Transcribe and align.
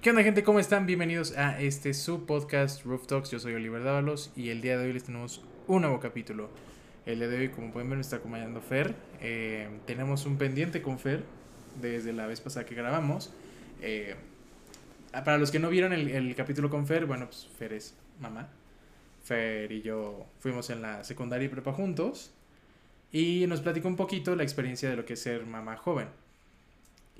¿Qué 0.00 0.08
onda 0.08 0.22
gente? 0.22 0.42
¿Cómo 0.42 0.58
están? 0.60 0.86
Bienvenidos 0.86 1.36
a 1.36 1.60
este 1.60 1.92
su 1.92 2.24
podcast 2.24 2.86
Roof 2.86 3.06
Talks. 3.06 3.30
Yo 3.30 3.38
soy 3.38 3.52
Oliver 3.52 3.84
Dávalos 3.84 4.32
y 4.34 4.48
el 4.48 4.62
día 4.62 4.78
de 4.78 4.86
hoy 4.86 4.94
les 4.94 5.04
tenemos 5.04 5.42
un 5.66 5.82
nuevo 5.82 6.00
capítulo. 6.00 6.48
El 7.04 7.18
día 7.18 7.28
de 7.28 7.36
hoy, 7.36 7.48
como 7.50 7.70
pueden 7.70 7.90
ver, 7.90 7.98
me 7.98 8.00
está 8.00 8.16
acompañando 8.16 8.62
Fer. 8.62 8.94
Eh, 9.20 9.68
tenemos 9.84 10.24
un 10.24 10.38
pendiente 10.38 10.80
con 10.80 10.98
Fer 10.98 11.22
desde 11.82 12.14
la 12.14 12.26
vez 12.26 12.40
pasada 12.40 12.64
que 12.64 12.74
grabamos. 12.74 13.30
Eh, 13.82 14.14
para 15.12 15.36
los 15.36 15.50
que 15.50 15.58
no 15.58 15.68
vieron 15.68 15.92
el, 15.92 16.08
el, 16.08 16.34
capítulo 16.34 16.70
con 16.70 16.86
Fer, 16.86 17.04
bueno, 17.04 17.26
pues 17.26 17.46
Fer 17.58 17.74
es 17.74 17.94
mamá. 18.20 18.48
Fer 19.22 19.70
y 19.70 19.82
yo 19.82 20.24
fuimos 20.38 20.70
en 20.70 20.80
la 20.80 21.04
secundaria 21.04 21.44
y 21.44 21.50
prepa 21.50 21.74
juntos. 21.74 22.32
Y 23.12 23.44
nos 23.48 23.60
platicó 23.60 23.88
un 23.88 23.96
poquito 23.96 24.34
la 24.34 24.44
experiencia 24.44 24.88
de 24.88 24.96
lo 24.96 25.04
que 25.04 25.12
es 25.12 25.20
ser 25.20 25.44
mamá 25.44 25.76
joven. 25.76 26.08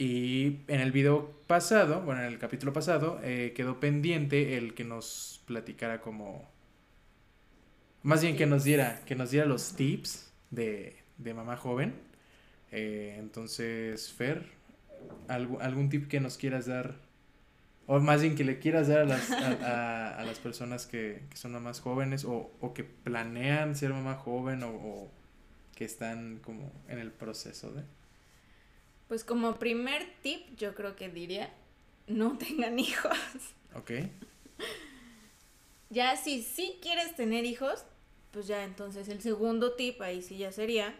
Y 0.00 0.60
en 0.68 0.80
el 0.80 0.92
video 0.92 1.30
pasado, 1.46 2.00
bueno, 2.00 2.22
en 2.22 2.28
el 2.28 2.38
capítulo 2.38 2.72
pasado, 2.72 3.20
eh, 3.22 3.52
quedó 3.54 3.80
pendiente 3.80 4.56
el 4.56 4.72
que 4.72 4.82
nos 4.82 5.42
platicara 5.44 6.00
como... 6.00 6.48
Más 8.02 8.22
bien 8.22 8.34
que 8.34 8.46
nos 8.46 8.64
diera, 8.64 9.02
que 9.04 9.14
nos 9.14 9.30
diera 9.30 9.44
los 9.44 9.74
tips 9.76 10.32
de, 10.50 10.96
de 11.18 11.34
mamá 11.34 11.58
joven. 11.58 11.92
Eh, 12.72 13.16
entonces, 13.18 14.10
Fer, 14.10 14.46
¿algún 15.28 15.90
tip 15.90 16.08
que 16.08 16.18
nos 16.18 16.38
quieras 16.38 16.64
dar? 16.64 16.94
O 17.86 18.00
más 18.00 18.22
bien 18.22 18.36
que 18.36 18.44
le 18.44 18.58
quieras 18.58 18.88
dar 18.88 19.00
a 19.00 19.04
las, 19.04 19.30
a, 19.30 20.18
a, 20.18 20.24
las 20.24 20.38
personas 20.38 20.86
que, 20.86 21.24
que, 21.28 21.36
son 21.36 21.52
mamás 21.52 21.80
jóvenes 21.80 22.24
o, 22.24 22.50
o, 22.62 22.72
que 22.72 22.84
planean 22.84 23.76
ser 23.76 23.92
mamá 23.92 24.14
joven 24.14 24.62
o 24.62 25.10
que 25.74 25.84
están 25.84 26.38
como 26.38 26.72
en 26.88 26.98
el 27.00 27.12
proceso 27.12 27.70
de... 27.72 27.82
Pues 29.10 29.24
como 29.24 29.56
primer 29.58 30.06
tip, 30.22 30.56
yo 30.56 30.72
creo 30.76 30.94
que 30.94 31.08
diría, 31.08 31.52
no 32.06 32.38
tengan 32.38 32.78
hijos. 32.78 33.18
Ok. 33.74 33.90
Ya 35.88 36.16
si 36.16 36.44
sí 36.44 36.78
quieres 36.80 37.16
tener 37.16 37.44
hijos, 37.44 37.84
pues 38.30 38.46
ya 38.46 38.62
entonces 38.62 39.08
el 39.08 39.20
segundo 39.20 39.72
tip 39.72 40.00
ahí 40.00 40.22
sí 40.22 40.38
ya 40.38 40.52
sería, 40.52 40.94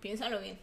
piénsalo 0.00 0.38
bien. 0.38 0.58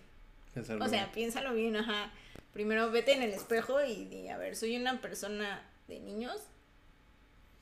Piénsalo 0.54 0.86
o 0.86 0.88
sea, 0.88 1.06
bien. 1.06 1.14
piénsalo 1.16 1.56
bien, 1.56 1.76
ajá. 1.76 2.14
Primero 2.54 2.92
vete 2.92 3.14
en 3.14 3.24
el 3.24 3.32
espejo 3.32 3.84
y 3.84 4.06
di, 4.06 4.28
a 4.28 4.38
ver, 4.38 4.56
¿soy 4.56 4.78
una 4.78 5.02
persona 5.02 5.68
de 5.88 6.00
niños? 6.00 6.40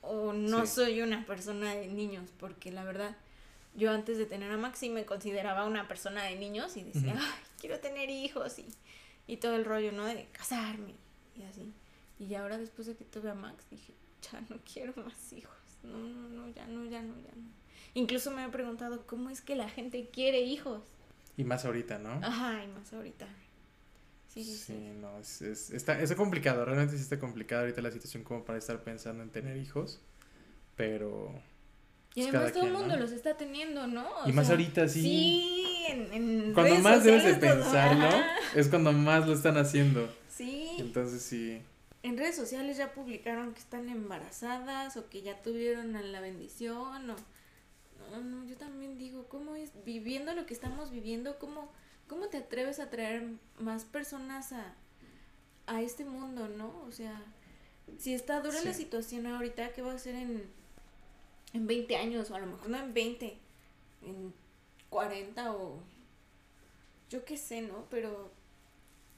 ¿O 0.02 0.34
no 0.34 0.66
sí. 0.66 0.74
soy 0.74 1.00
una 1.00 1.24
persona 1.24 1.74
de 1.74 1.88
niños? 1.88 2.28
Porque 2.38 2.70
la 2.70 2.84
verdad, 2.84 3.16
yo 3.74 3.92
antes 3.92 4.18
de 4.18 4.26
tener 4.26 4.52
a 4.52 4.58
Maxi 4.58 4.90
me 4.90 5.06
consideraba 5.06 5.64
una 5.64 5.88
persona 5.88 6.24
de 6.24 6.36
niños 6.36 6.76
y 6.76 6.82
decía, 6.82 7.14
uh 7.14 7.16
-huh. 7.16 7.22
ay, 7.22 7.47
quiero 7.58 7.80
tener 7.80 8.10
hijos 8.10 8.58
y, 8.58 8.66
y 9.26 9.36
todo 9.38 9.56
el 9.56 9.64
rollo, 9.64 9.92
¿no? 9.92 10.06
De 10.06 10.26
casarme 10.32 10.94
y 11.36 11.42
así. 11.42 11.72
Y 12.18 12.34
ahora 12.34 12.58
después 12.58 12.86
de 12.86 12.96
que 12.96 13.04
tuve 13.04 13.30
a 13.30 13.34
Max 13.34 13.64
dije, 13.70 13.94
ya 14.30 14.40
no 14.48 14.58
quiero 14.70 14.92
más 14.96 15.32
hijos. 15.32 15.56
No, 15.82 15.98
no, 15.98 16.28
no, 16.28 16.48
ya 16.48 16.66
no, 16.66 16.84
ya 16.84 17.02
no, 17.02 17.14
ya 17.16 17.32
no. 17.36 17.48
Incluso 17.94 18.30
me 18.30 18.44
he 18.44 18.48
preguntado 18.48 19.06
cómo 19.06 19.30
es 19.30 19.40
que 19.40 19.56
la 19.56 19.68
gente 19.68 20.08
quiere 20.12 20.40
hijos. 20.40 20.82
Y 21.36 21.44
más 21.44 21.64
ahorita, 21.64 21.98
¿no? 21.98 22.10
Ajá, 22.10 22.64
y 22.64 22.68
más 22.68 22.92
ahorita. 22.92 23.26
Sí, 24.26 24.44
sí, 24.44 24.54
sí. 24.56 24.64
sí 24.66 24.92
no, 25.00 25.18
es, 25.18 25.40
es, 25.40 25.70
está, 25.70 26.00
es 26.00 26.12
complicado, 26.14 26.64
realmente 26.64 26.96
sí 26.96 27.02
está 27.02 27.18
complicado 27.18 27.62
ahorita 27.62 27.80
la 27.80 27.90
situación 27.90 28.24
como 28.24 28.44
para 28.44 28.58
estar 28.58 28.82
pensando 28.84 29.22
en 29.22 29.30
tener 29.30 29.56
hijos, 29.56 30.00
pero 30.76 31.32
y 32.18 32.22
además 32.22 32.42
pues 32.42 32.52
todo 32.54 32.66
el 32.66 32.72
mundo 32.72 32.94
¿no? 32.94 33.00
los 33.00 33.12
está 33.12 33.36
teniendo, 33.36 33.86
¿no? 33.86 34.06
O 34.24 34.28
y 34.28 34.32
más 34.32 34.46
sea, 34.46 34.54
ahorita 34.56 34.88
sí. 34.88 35.02
Sí, 35.02 35.84
en, 35.88 36.12
en 36.12 36.52
Cuando 36.54 36.72
redes 36.72 36.82
más 36.82 37.04
debes 37.04 37.24
de 37.24 37.34
todo. 37.34 37.40
pensarlo, 37.62 38.08
es 38.54 38.68
cuando 38.68 38.92
más 38.92 39.26
lo 39.26 39.34
están 39.34 39.56
haciendo. 39.56 40.08
Sí. 40.28 40.76
Entonces 40.78 41.22
sí. 41.22 41.62
En 42.02 42.16
redes 42.16 42.36
sociales 42.36 42.76
ya 42.76 42.92
publicaron 42.92 43.52
que 43.52 43.60
están 43.60 43.88
embarazadas 43.88 44.96
o 44.96 45.08
que 45.08 45.22
ya 45.22 45.42
tuvieron 45.42 45.92
la 46.12 46.20
bendición 46.20 47.10
o... 47.10 47.16
No, 48.10 48.20
no, 48.22 48.46
yo 48.46 48.56
también 48.56 48.96
digo, 48.96 49.26
¿cómo 49.28 49.54
es 49.54 49.70
viviendo 49.84 50.32
lo 50.32 50.46
que 50.46 50.54
estamos 50.54 50.90
viviendo? 50.90 51.38
¿Cómo, 51.38 51.70
cómo 52.06 52.28
te 52.28 52.38
atreves 52.38 52.80
a 52.80 52.88
traer 52.88 53.22
más 53.58 53.84
personas 53.84 54.52
a, 54.52 54.74
a 55.66 55.82
este 55.82 56.06
mundo, 56.06 56.48
no? 56.48 56.84
O 56.86 56.90
sea, 56.92 57.20
si 57.98 58.14
está 58.14 58.40
dura 58.40 58.60
sí. 58.60 58.66
la 58.66 58.72
situación 58.72 59.26
ahorita, 59.26 59.72
¿qué 59.74 59.82
va 59.82 59.92
a 59.92 59.96
hacer 59.96 60.14
en 60.14 60.44
en 61.52 61.66
20 61.66 61.96
años, 61.96 62.30
o 62.30 62.34
a 62.34 62.40
lo 62.40 62.46
mejor 62.46 62.68
no 62.68 62.78
en 62.78 62.94
20, 62.94 63.36
en 64.02 64.32
40 64.90 65.52
o 65.52 65.80
yo 67.10 67.24
qué 67.24 67.36
sé, 67.36 67.62
¿no? 67.62 67.86
Pero 67.90 68.30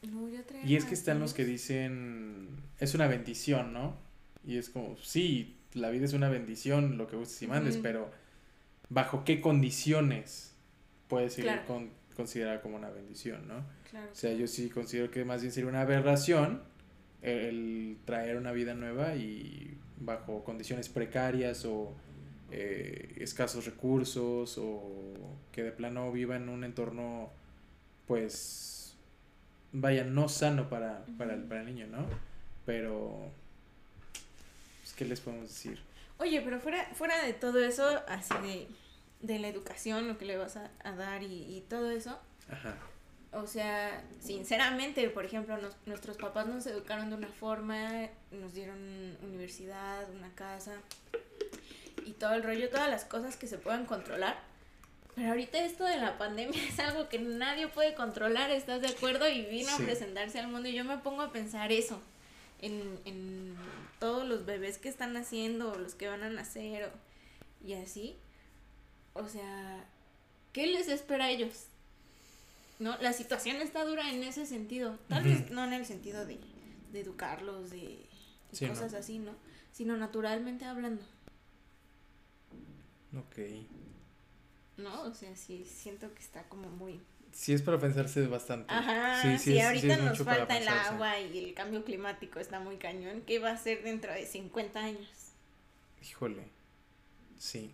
no 0.02 0.20
voy 0.20 0.36
a 0.36 0.46
traer. 0.46 0.68
Y 0.68 0.76
es 0.76 0.84
que 0.84 0.94
están 0.94 1.18
los 1.18 1.34
que 1.34 1.44
dicen, 1.44 2.48
es 2.78 2.94
una 2.94 3.06
bendición, 3.06 3.72
¿no? 3.72 3.96
Y 4.46 4.56
es 4.56 4.70
como, 4.70 4.96
sí, 4.96 5.56
la 5.74 5.90
vida 5.90 6.04
es 6.04 6.12
una 6.12 6.28
bendición, 6.28 6.96
lo 6.98 7.06
que 7.06 7.16
gustes 7.16 7.42
y 7.42 7.46
mandes, 7.46 7.78
-huh. 7.78 7.82
pero 7.82 8.10
¿bajo 8.88 9.24
qué 9.24 9.40
condiciones 9.40 10.54
puedes 11.08 11.34
ser 11.34 11.44
claro. 11.44 11.66
con, 11.66 11.90
considerada 12.16 12.60
como 12.60 12.76
una 12.76 12.90
bendición, 12.90 13.46
¿no? 13.48 13.64
Claro, 13.90 14.10
o 14.10 14.14
sea, 14.14 14.32
yo 14.32 14.46
sí 14.46 14.70
considero 14.70 15.10
que 15.10 15.24
más 15.24 15.42
bien 15.42 15.52
sería 15.52 15.68
una 15.68 15.82
aberración 15.82 16.62
el 17.22 17.98
traer 18.04 18.36
una 18.36 18.52
vida 18.52 18.74
nueva 18.74 19.16
y 19.16 19.76
bajo 19.98 20.42
condiciones 20.44 20.88
precarias 20.88 21.64
o 21.64 21.94
eh, 22.50 23.16
escasos 23.18 23.66
recursos 23.66 24.58
o 24.58 25.38
que 25.52 25.62
de 25.62 25.72
plano 25.72 26.10
viva 26.10 26.36
en 26.36 26.48
un 26.48 26.64
entorno 26.64 27.30
pues 28.06 28.96
vaya 29.72 30.04
no 30.04 30.28
sano 30.28 30.68
para, 30.68 31.04
para, 31.16 31.34
el, 31.34 31.42
para 31.44 31.60
el 31.60 31.66
niño, 31.66 31.86
¿no? 31.86 32.06
Pero 32.66 33.30
pues, 34.80 34.94
¿qué 34.94 35.04
les 35.04 35.20
podemos 35.20 35.48
decir? 35.48 35.80
Oye, 36.18 36.40
pero 36.42 36.60
fuera, 36.60 36.84
fuera 36.94 37.24
de 37.24 37.32
todo 37.32 37.64
eso, 37.64 38.02
así 38.08 38.34
de, 38.42 38.68
de 39.20 39.38
la 39.38 39.48
educación, 39.48 40.08
lo 40.08 40.18
que 40.18 40.24
le 40.24 40.36
vas 40.36 40.56
a, 40.56 40.70
a 40.82 40.92
dar 40.92 41.22
y, 41.22 41.56
y, 41.56 41.64
todo 41.68 41.90
eso. 41.90 42.18
Ajá. 42.50 42.76
O 43.32 43.46
sea, 43.46 44.02
sinceramente, 44.18 45.08
por 45.10 45.24
ejemplo, 45.24 45.56
nos, 45.56 45.76
nuestros 45.86 46.16
papás 46.16 46.48
nos 46.48 46.66
educaron 46.66 47.10
de 47.10 47.16
una 47.16 47.28
forma, 47.28 48.08
nos 48.32 48.54
dieron 48.54 49.16
universidad, 49.22 50.10
una 50.10 50.34
casa, 50.34 50.74
y 52.04 52.12
todo 52.12 52.34
el 52.34 52.42
rollo, 52.42 52.68
todas 52.70 52.90
las 52.90 53.04
cosas 53.04 53.36
que 53.36 53.46
se 53.46 53.58
puedan 53.58 53.86
controlar. 53.86 54.38
Pero 55.14 55.28
ahorita 55.28 55.64
esto 55.64 55.84
de 55.84 55.96
la 55.96 56.18
pandemia 56.18 56.62
es 56.68 56.78
algo 56.78 57.08
que 57.08 57.18
nadie 57.18 57.68
puede 57.68 57.94
controlar, 57.94 58.50
¿estás 58.50 58.80
de 58.80 58.88
acuerdo? 58.88 59.28
Y 59.28 59.42
vino 59.42 59.68
sí. 59.76 59.82
a 59.82 59.86
presentarse 59.86 60.38
al 60.38 60.48
mundo 60.48 60.68
y 60.68 60.74
yo 60.74 60.84
me 60.84 60.98
pongo 60.98 61.22
a 61.22 61.32
pensar 61.32 61.72
eso, 61.72 62.00
en, 62.60 62.98
en 63.04 63.56
todos 63.98 64.26
los 64.26 64.46
bebés 64.46 64.78
que 64.78 64.88
están 64.88 65.12
naciendo, 65.12 65.72
o 65.72 65.78
los 65.78 65.94
que 65.94 66.08
van 66.08 66.22
a 66.22 66.30
nacer, 66.30 66.84
o, 66.84 67.66
y 67.66 67.74
así. 67.74 68.16
O 69.12 69.28
sea, 69.28 69.84
¿qué 70.52 70.66
les 70.66 70.88
espera 70.88 71.26
a 71.26 71.30
ellos? 71.30 71.66
¿No? 72.78 72.96
La 72.98 73.12
situación 73.12 73.56
está 73.56 73.84
dura 73.84 74.10
en 74.10 74.22
ese 74.22 74.46
sentido, 74.46 74.98
tal 75.08 75.22
uh 75.22 75.26
-huh. 75.26 75.40
vez 75.40 75.50
no 75.50 75.64
en 75.64 75.74
el 75.74 75.84
sentido 75.84 76.24
de, 76.24 76.38
de 76.92 77.00
educarlos, 77.00 77.70
de 77.70 78.06
sí, 78.52 78.66
cosas 78.66 78.92
no. 78.92 78.98
así, 78.98 79.18
¿no? 79.18 79.32
Sino 79.72 79.96
naturalmente 79.96 80.64
hablando. 80.64 81.02
Ok. 83.16 83.38
No, 84.76 85.02
o 85.02 85.14
sea, 85.14 85.34
sí, 85.36 85.64
siento 85.64 86.12
que 86.14 86.20
está 86.20 86.44
como 86.48 86.68
muy... 86.68 87.00
Sí, 87.32 87.52
es 87.52 87.62
para 87.62 87.78
pensarse 87.78 88.26
bastante. 88.26 88.72
Ajá, 88.72 89.22
sí, 89.22 89.38
sí, 89.38 89.52
sí 89.52 89.58
es, 89.58 89.64
ahorita 89.64 89.96
sí 89.96 90.02
nos 90.02 90.18
falta 90.18 90.56
el 90.56 90.66
agua 90.66 91.20
y 91.20 91.38
el 91.38 91.54
cambio 91.54 91.84
climático 91.84 92.40
está 92.40 92.58
muy 92.58 92.76
cañón. 92.76 93.22
¿Qué 93.22 93.38
va 93.38 93.50
a 93.50 93.56
ser 93.56 93.84
dentro 93.84 94.12
de 94.12 94.26
50 94.26 94.80
años? 94.80 95.08
Híjole, 96.02 96.48
sí. 97.38 97.72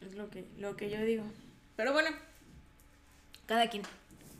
Es 0.00 0.14
lo 0.14 0.28
que, 0.28 0.44
lo 0.58 0.76
que 0.76 0.90
yo 0.90 1.00
digo. 1.02 1.24
Pero 1.76 1.92
bueno, 1.92 2.10
cada 3.46 3.70
quien. 3.70 3.84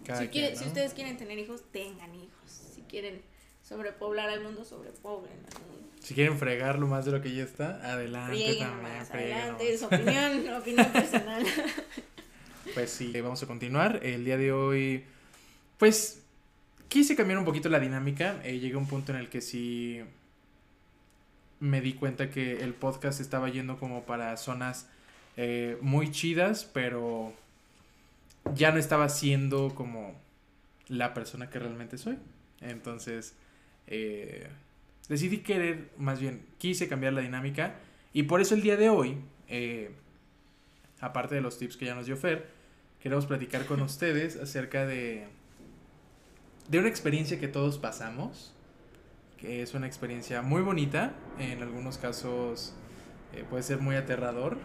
Cada 0.04 0.20
si, 0.20 0.28
quien, 0.28 0.44
quiere, 0.44 0.54
¿no? 0.56 0.60
si 0.60 0.68
ustedes 0.68 0.94
quieren 0.94 1.16
tener 1.16 1.38
hijos, 1.38 1.62
tengan 1.72 2.14
hijos. 2.14 2.50
Si 2.74 2.82
quieren 2.82 3.22
sobrepoblar 3.70 4.28
al 4.28 4.42
mundo, 4.42 4.64
sobrepoblen 4.64 5.32
al 5.32 5.62
mundo. 5.62 5.88
Si 6.00 6.14
quieren 6.14 6.36
fregarlo 6.38 6.88
más 6.88 7.04
de 7.04 7.12
lo 7.12 7.22
que 7.22 7.32
ya 7.32 7.44
está, 7.44 7.76
adelante 7.92 8.56
también. 8.58 8.82
Más, 8.82 9.10
adelante, 9.10 9.72
es 9.72 9.82
opinión, 9.82 10.54
opinión 10.60 10.86
personal. 10.86 11.44
Pues 12.74 12.90
sí, 12.90 13.12
vamos 13.20 13.42
a 13.42 13.46
continuar. 13.46 14.00
El 14.02 14.24
día 14.24 14.36
de 14.36 14.52
hoy, 14.52 15.04
pues, 15.78 16.22
quise 16.88 17.14
cambiar 17.14 17.38
un 17.38 17.44
poquito 17.44 17.68
la 17.68 17.78
dinámica. 17.78 18.40
Eh, 18.42 18.58
llegué 18.58 18.74
a 18.74 18.78
un 18.78 18.88
punto 18.88 19.12
en 19.12 19.18
el 19.18 19.28
que 19.28 19.40
sí 19.40 20.00
me 21.60 21.80
di 21.80 21.92
cuenta 21.92 22.28
que 22.28 22.62
el 22.62 22.74
podcast 22.74 23.20
estaba 23.20 23.48
yendo 23.50 23.78
como 23.78 24.02
para 24.02 24.36
zonas 24.36 24.88
eh, 25.36 25.78
muy 25.80 26.10
chidas, 26.10 26.64
pero 26.64 27.32
ya 28.54 28.72
no 28.72 28.78
estaba 28.78 29.08
siendo 29.10 29.74
como 29.76 30.18
la 30.88 31.14
persona 31.14 31.50
que 31.50 31.60
realmente 31.60 31.98
soy. 31.98 32.18
Entonces, 32.60 33.34
eh, 33.90 34.46
decidí 35.08 35.38
querer, 35.38 35.90
más 35.98 36.20
bien, 36.20 36.46
quise 36.58 36.88
cambiar 36.88 37.12
la 37.12 37.20
dinámica. 37.20 37.74
Y 38.12 38.22
por 38.22 38.40
eso 38.40 38.54
el 38.54 38.62
día 38.62 38.76
de 38.76 38.88
hoy, 38.88 39.18
eh, 39.48 39.90
aparte 41.00 41.34
de 41.34 41.40
los 41.40 41.58
tips 41.58 41.76
que 41.76 41.86
ya 41.86 41.94
nos 41.94 42.06
dio 42.06 42.16
Fer, 42.16 42.48
queremos 43.00 43.26
platicar 43.26 43.66
con 43.66 43.80
ustedes 43.82 44.36
acerca 44.36 44.86
de, 44.86 45.26
de 46.68 46.78
una 46.78 46.88
experiencia 46.88 47.38
que 47.38 47.48
todos 47.48 47.78
pasamos, 47.78 48.54
que 49.38 49.62
es 49.62 49.74
una 49.74 49.86
experiencia 49.86 50.42
muy 50.42 50.62
bonita, 50.62 51.14
en 51.38 51.62
algunos 51.62 51.98
casos 51.98 52.74
eh, 53.34 53.44
puede 53.48 53.62
ser 53.62 53.78
muy 53.78 53.96
aterrador, 53.96 54.58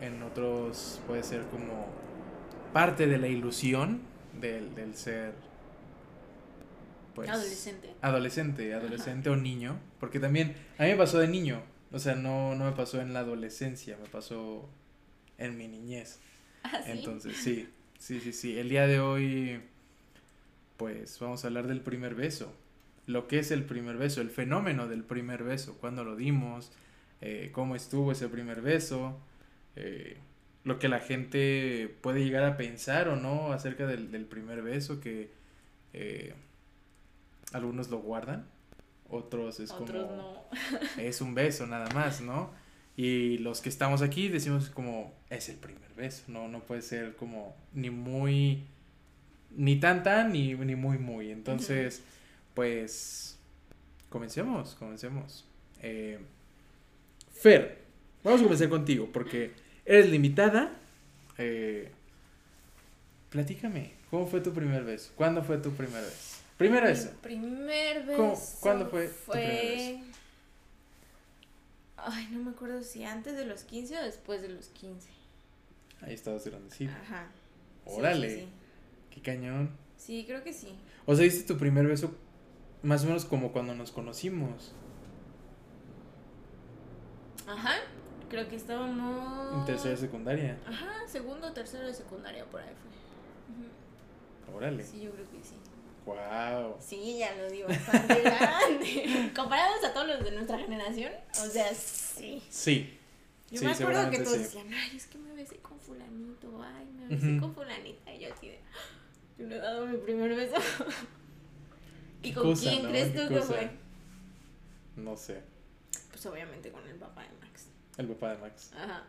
en 0.00 0.22
otros 0.22 1.00
puede 1.06 1.22
ser 1.22 1.42
como 1.46 1.86
parte 2.72 3.06
de 3.06 3.18
la 3.18 3.28
ilusión 3.28 4.00
del, 4.40 4.74
del 4.74 4.94
ser 4.94 5.34
pues, 7.16 7.30
adolescente. 7.30 7.94
Adolescente, 8.02 8.74
adolescente 8.74 9.30
o 9.30 9.36
niño, 9.36 9.80
porque 9.98 10.20
también 10.20 10.54
a 10.78 10.84
mí 10.84 10.90
me 10.90 10.96
pasó 10.96 11.18
de 11.18 11.28
niño, 11.28 11.62
o 11.90 11.98
sea, 11.98 12.14
no, 12.14 12.54
no 12.54 12.66
me 12.66 12.72
pasó 12.72 13.00
en 13.00 13.14
la 13.14 13.20
adolescencia, 13.20 13.96
me 13.96 14.08
pasó 14.08 14.68
en 15.38 15.56
mi 15.56 15.66
niñez. 15.66 16.20
¿Ah, 16.62 16.82
sí? 16.84 16.90
Entonces, 16.92 17.36
sí, 17.38 17.68
sí, 17.98 18.20
sí, 18.20 18.32
sí. 18.32 18.58
El 18.58 18.68
día 18.68 18.86
de 18.86 19.00
hoy, 19.00 19.60
pues 20.76 21.18
vamos 21.18 21.42
a 21.42 21.48
hablar 21.48 21.66
del 21.66 21.80
primer 21.80 22.14
beso. 22.14 22.54
Lo 23.06 23.28
que 23.28 23.38
es 23.38 23.50
el 23.50 23.64
primer 23.64 23.96
beso, 23.96 24.20
el 24.20 24.30
fenómeno 24.30 24.86
del 24.86 25.02
primer 25.02 25.42
beso, 25.42 25.78
cuándo 25.78 26.04
lo 26.04 26.16
dimos, 26.16 26.70
eh, 27.22 27.50
cómo 27.52 27.76
estuvo 27.76 28.12
ese 28.12 28.28
primer 28.28 28.60
beso, 28.60 29.18
eh, 29.74 30.18
lo 30.64 30.78
que 30.78 30.88
la 30.88 31.00
gente 31.00 31.96
puede 32.02 32.24
llegar 32.24 32.44
a 32.44 32.56
pensar 32.58 33.08
o 33.08 33.16
no 33.16 33.52
acerca 33.52 33.86
del, 33.86 34.10
del 34.10 34.26
primer 34.26 34.60
beso, 34.60 35.00
que 35.00 35.30
eh, 35.94 36.34
algunos 37.52 37.88
lo 37.88 37.98
guardan, 37.98 38.46
otros 39.08 39.60
es 39.60 39.70
Otros 39.70 40.04
como 40.04 40.16
no. 40.16 40.44
es 40.98 41.20
un 41.20 41.34
beso 41.34 41.66
nada 41.66 41.88
más, 41.94 42.20
¿no? 42.20 42.50
Y 42.96 43.38
los 43.38 43.60
que 43.60 43.68
estamos 43.68 44.02
aquí 44.02 44.28
decimos 44.28 44.70
como 44.70 45.14
es 45.30 45.48
el 45.48 45.56
primer 45.56 45.92
beso, 45.94 46.24
no 46.28 46.48
no 46.48 46.60
puede 46.60 46.82
ser 46.82 47.14
como 47.16 47.54
ni 47.72 47.90
muy 47.90 48.64
ni 49.56 49.76
tan 49.76 50.02
tan 50.02 50.32
ni, 50.32 50.54
ni 50.54 50.76
muy 50.76 50.98
muy. 50.98 51.30
Entonces, 51.30 52.02
pues 52.54 53.38
comencemos, 54.08 54.74
comencemos. 54.74 55.44
Eh, 55.82 56.18
Fer, 57.32 57.82
vamos 58.24 58.40
a 58.40 58.44
comenzar 58.44 58.68
contigo 58.68 59.08
porque 59.12 59.52
eres 59.84 60.10
limitada. 60.10 60.74
Eh, 61.38 61.90
platícame, 63.30 63.92
¿cómo 64.10 64.26
fue 64.26 64.40
tu 64.40 64.52
primer 64.52 64.84
beso? 64.84 65.12
¿Cuándo 65.16 65.42
fue 65.42 65.58
tu 65.58 65.70
primer 65.72 66.02
beso? 66.02 66.35
Primer 66.56 66.82
Mi 66.82 66.88
beso. 66.88 67.10
primer 67.20 68.04
beso. 68.06 68.16
¿Cómo- 68.16 68.40
cuándo 68.60 68.86
fue 68.86 69.08
tu 69.08 69.14
Fue. 69.14 70.00
Ay, 71.98 72.28
no 72.30 72.38
me 72.44 72.50
acuerdo 72.52 72.82
si 72.82 73.04
antes 73.04 73.36
de 73.36 73.44
los 73.44 73.64
15 73.64 73.98
o 73.98 74.02
después 74.02 74.40
de 74.42 74.48
los 74.48 74.68
15. 74.68 75.08
Ahí 76.02 76.14
estabas 76.14 76.46
grandecito. 76.46 76.92
Ajá. 77.02 77.28
Órale, 77.84 78.30
Sí, 78.30 78.40
sí. 78.40 78.48
qué 79.10 79.22
cañón. 79.22 79.70
Sí, 79.96 80.24
creo 80.26 80.42
que 80.44 80.52
sí. 80.52 80.74
O 81.06 81.14
sea, 81.14 81.24
hiciste 81.26 81.52
tu 81.54 81.58
primer 81.58 81.86
beso 81.86 82.14
más 82.82 83.02
o 83.04 83.06
menos 83.06 83.24
como 83.24 83.52
cuando 83.52 83.74
nos 83.74 83.90
conocimos. 83.92 84.72
Ajá. 87.46 87.74
Creo 88.28 88.48
que 88.48 88.56
estábamos. 88.56 89.58
En 89.60 89.64
tercera 89.66 89.90
de 89.90 89.96
secundaria. 90.00 90.58
Ajá, 90.66 91.06
segundo 91.06 91.46
o 91.48 91.52
tercero 91.52 91.86
de 91.86 91.94
secundaria 91.94 92.44
por 92.46 92.60
ahí 92.60 92.74
fue. 94.46 94.54
Órale. 94.54 94.84
Sí, 94.84 95.00
yo 95.00 95.10
creo 95.12 95.24
que 95.30 95.42
sí. 95.44 95.54
Wow. 96.06 96.76
Sí, 96.80 97.18
ya 97.18 97.34
lo 97.36 97.50
digo, 97.50 97.66
bastante 97.68 98.20
grande. 98.22 99.32
Comparados 99.36 99.84
a 99.84 99.92
todos 99.92 100.06
los 100.06 100.24
de 100.24 100.30
nuestra 100.32 100.56
generación, 100.58 101.12
o 101.32 101.46
sea, 101.48 101.74
sí. 101.74 102.42
Sí. 102.48 102.98
Yo 103.50 103.58
Sí, 103.58 103.64
me 103.66 103.72
acuerdo 103.72 104.10
que 104.10 104.18
todos 104.20 104.36
sí. 104.36 104.42
decían, 104.44 104.72
ay, 104.72 104.96
es 104.96 105.06
que 105.06 105.18
me 105.18 105.32
besé 105.34 105.56
con 105.56 105.78
fulanito, 105.80 106.62
ay, 106.62 106.86
me 106.96 107.08
besé 107.08 107.40
con 107.40 107.52
fulanita. 107.54 108.14
Y 108.14 108.20
yo 108.20 108.32
así 108.32 108.48
de, 108.48 108.58
"Ah, 108.72 108.78
yo 109.38 109.46
le 109.46 109.56
he 109.56 109.58
dado 109.58 109.86
mi 109.86 109.96
primer 109.98 110.34
beso. 110.34 110.56
¿Y 112.22 112.32
con 112.32 112.42
cosa, 112.44 112.70
quién 112.70 112.82
¿no? 112.84 112.88
crees 112.88 113.12
tú 113.14 113.28
que 113.28 113.40
fue? 113.42 113.70
No 114.96 115.16
sé. 115.16 115.42
Pues 116.10 116.24
obviamente 116.26 116.70
con 116.70 116.86
el 116.88 116.96
papá 116.96 117.22
de 117.22 117.28
Max. 117.46 117.66
El 117.98 118.06
papá 118.08 118.30
de 118.34 118.38
Max. 118.38 118.72
Ajá, 118.76 119.04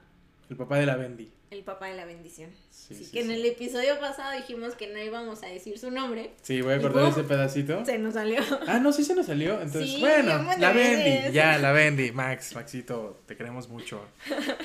El 0.50 0.58
papá 0.58 0.78
de 0.78 0.86
la 0.86 0.96
Bendy. 0.96 1.32
El 1.50 1.64
papá 1.64 1.88
de 1.88 1.96
la 1.96 2.06
bendición. 2.06 2.50
Sí, 2.70 2.96
Sí, 2.96 3.06
sí, 3.06 3.12
que 3.12 3.22
en 3.22 3.32
el 3.32 3.46
episodio 3.46 4.00
pasado 4.00 4.36
dijimos 4.38 4.76
que 4.76 4.88
no 4.94 5.00
íbamos 5.02 5.44
a 5.44 5.48
decir 5.48 5.78
su 5.80 5.92
nombre. 5.92 6.32
Sí, 6.42 6.62
voy 6.62 6.74
a 6.74 6.78
¿Y 6.78 6.82
cortar 6.82 7.10
ese 7.10 7.24
pedacito. 7.24 7.86
Se 7.86 7.98
nos 8.00 8.14
salió. 8.16 8.42
Ah, 8.68 8.80
no, 8.80 8.92
sí 8.94 9.04
se 9.04 9.14
nos 9.16 9.26
salió. 9.26 9.62
Entonces, 9.62 10.00
bueno, 10.00 10.44
la 10.58 10.72
Bendy. 10.72 11.34
Ya, 11.34 11.58
la 11.58 11.72
Bendy. 11.72 12.12
Max, 12.12 12.54
Maxito, 12.56 13.22
te 13.26 13.36
queremos 13.38 13.68
mucho. 13.70 14.06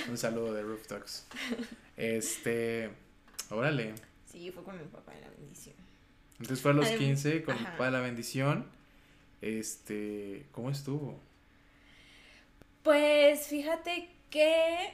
Un 0.09 0.19
saludo 0.19 0.53
de 0.55 0.63
Roof 0.63 0.87
Talks. 0.87 1.27
Este. 1.97 2.91
Órale. 3.51 3.95
Sí, 4.31 4.51
fue 4.51 4.63
con 4.65 4.79
el 4.79 4.87
papá 4.87 5.13
de 5.15 5.21
la 5.21 5.29
bendición. 5.31 5.75
Entonces 6.41 6.61
fue 6.61 6.71
a 6.73 6.75
los 6.75 6.89
Adem- 6.89 6.99
15 6.99 7.43
con 7.45 7.57
el 7.57 7.63
ajá. 7.63 7.73
papá 7.73 7.85
de 7.87 7.91
la 7.93 8.01
bendición. 8.01 8.67
Este. 9.41 10.47
¿Cómo 10.53 10.71
estuvo? 10.71 11.21
Pues 12.83 13.47
fíjate 13.47 14.09
que 14.31 14.93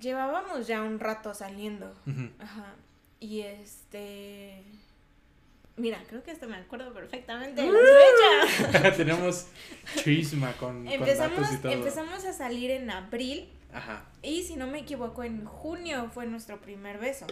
llevábamos 0.00 0.66
ya 0.66 0.82
un 0.82 0.98
rato 1.00 1.34
saliendo. 1.34 1.94
Ajá. 2.38 2.74
Y 3.20 3.40
este. 3.40 4.62
Mira, 5.76 6.02
creo 6.08 6.22
que 6.22 6.30
hasta 6.30 6.46
me 6.46 6.56
acuerdo 6.56 6.92
perfectamente 6.94 7.60
de 7.60 7.70
la 7.70 7.78
fecha. 8.72 8.92
Tenemos 8.96 9.46
chisma 10.02 10.52
con, 10.54 10.84
con 10.84 10.88
Empezamos, 10.92 11.38
datos 11.40 11.54
y 11.54 11.58
todo. 11.58 11.72
empezamos 11.72 12.24
a 12.24 12.32
salir 12.32 12.70
en 12.70 12.90
abril 12.90 13.50
Ajá. 13.74 14.06
y 14.22 14.42
si 14.44 14.56
no 14.56 14.66
me 14.66 14.78
equivoco 14.78 15.22
en 15.22 15.44
junio 15.44 16.10
fue 16.14 16.24
nuestro 16.26 16.62
primer 16.62 16.98
beso. 16.98 17.26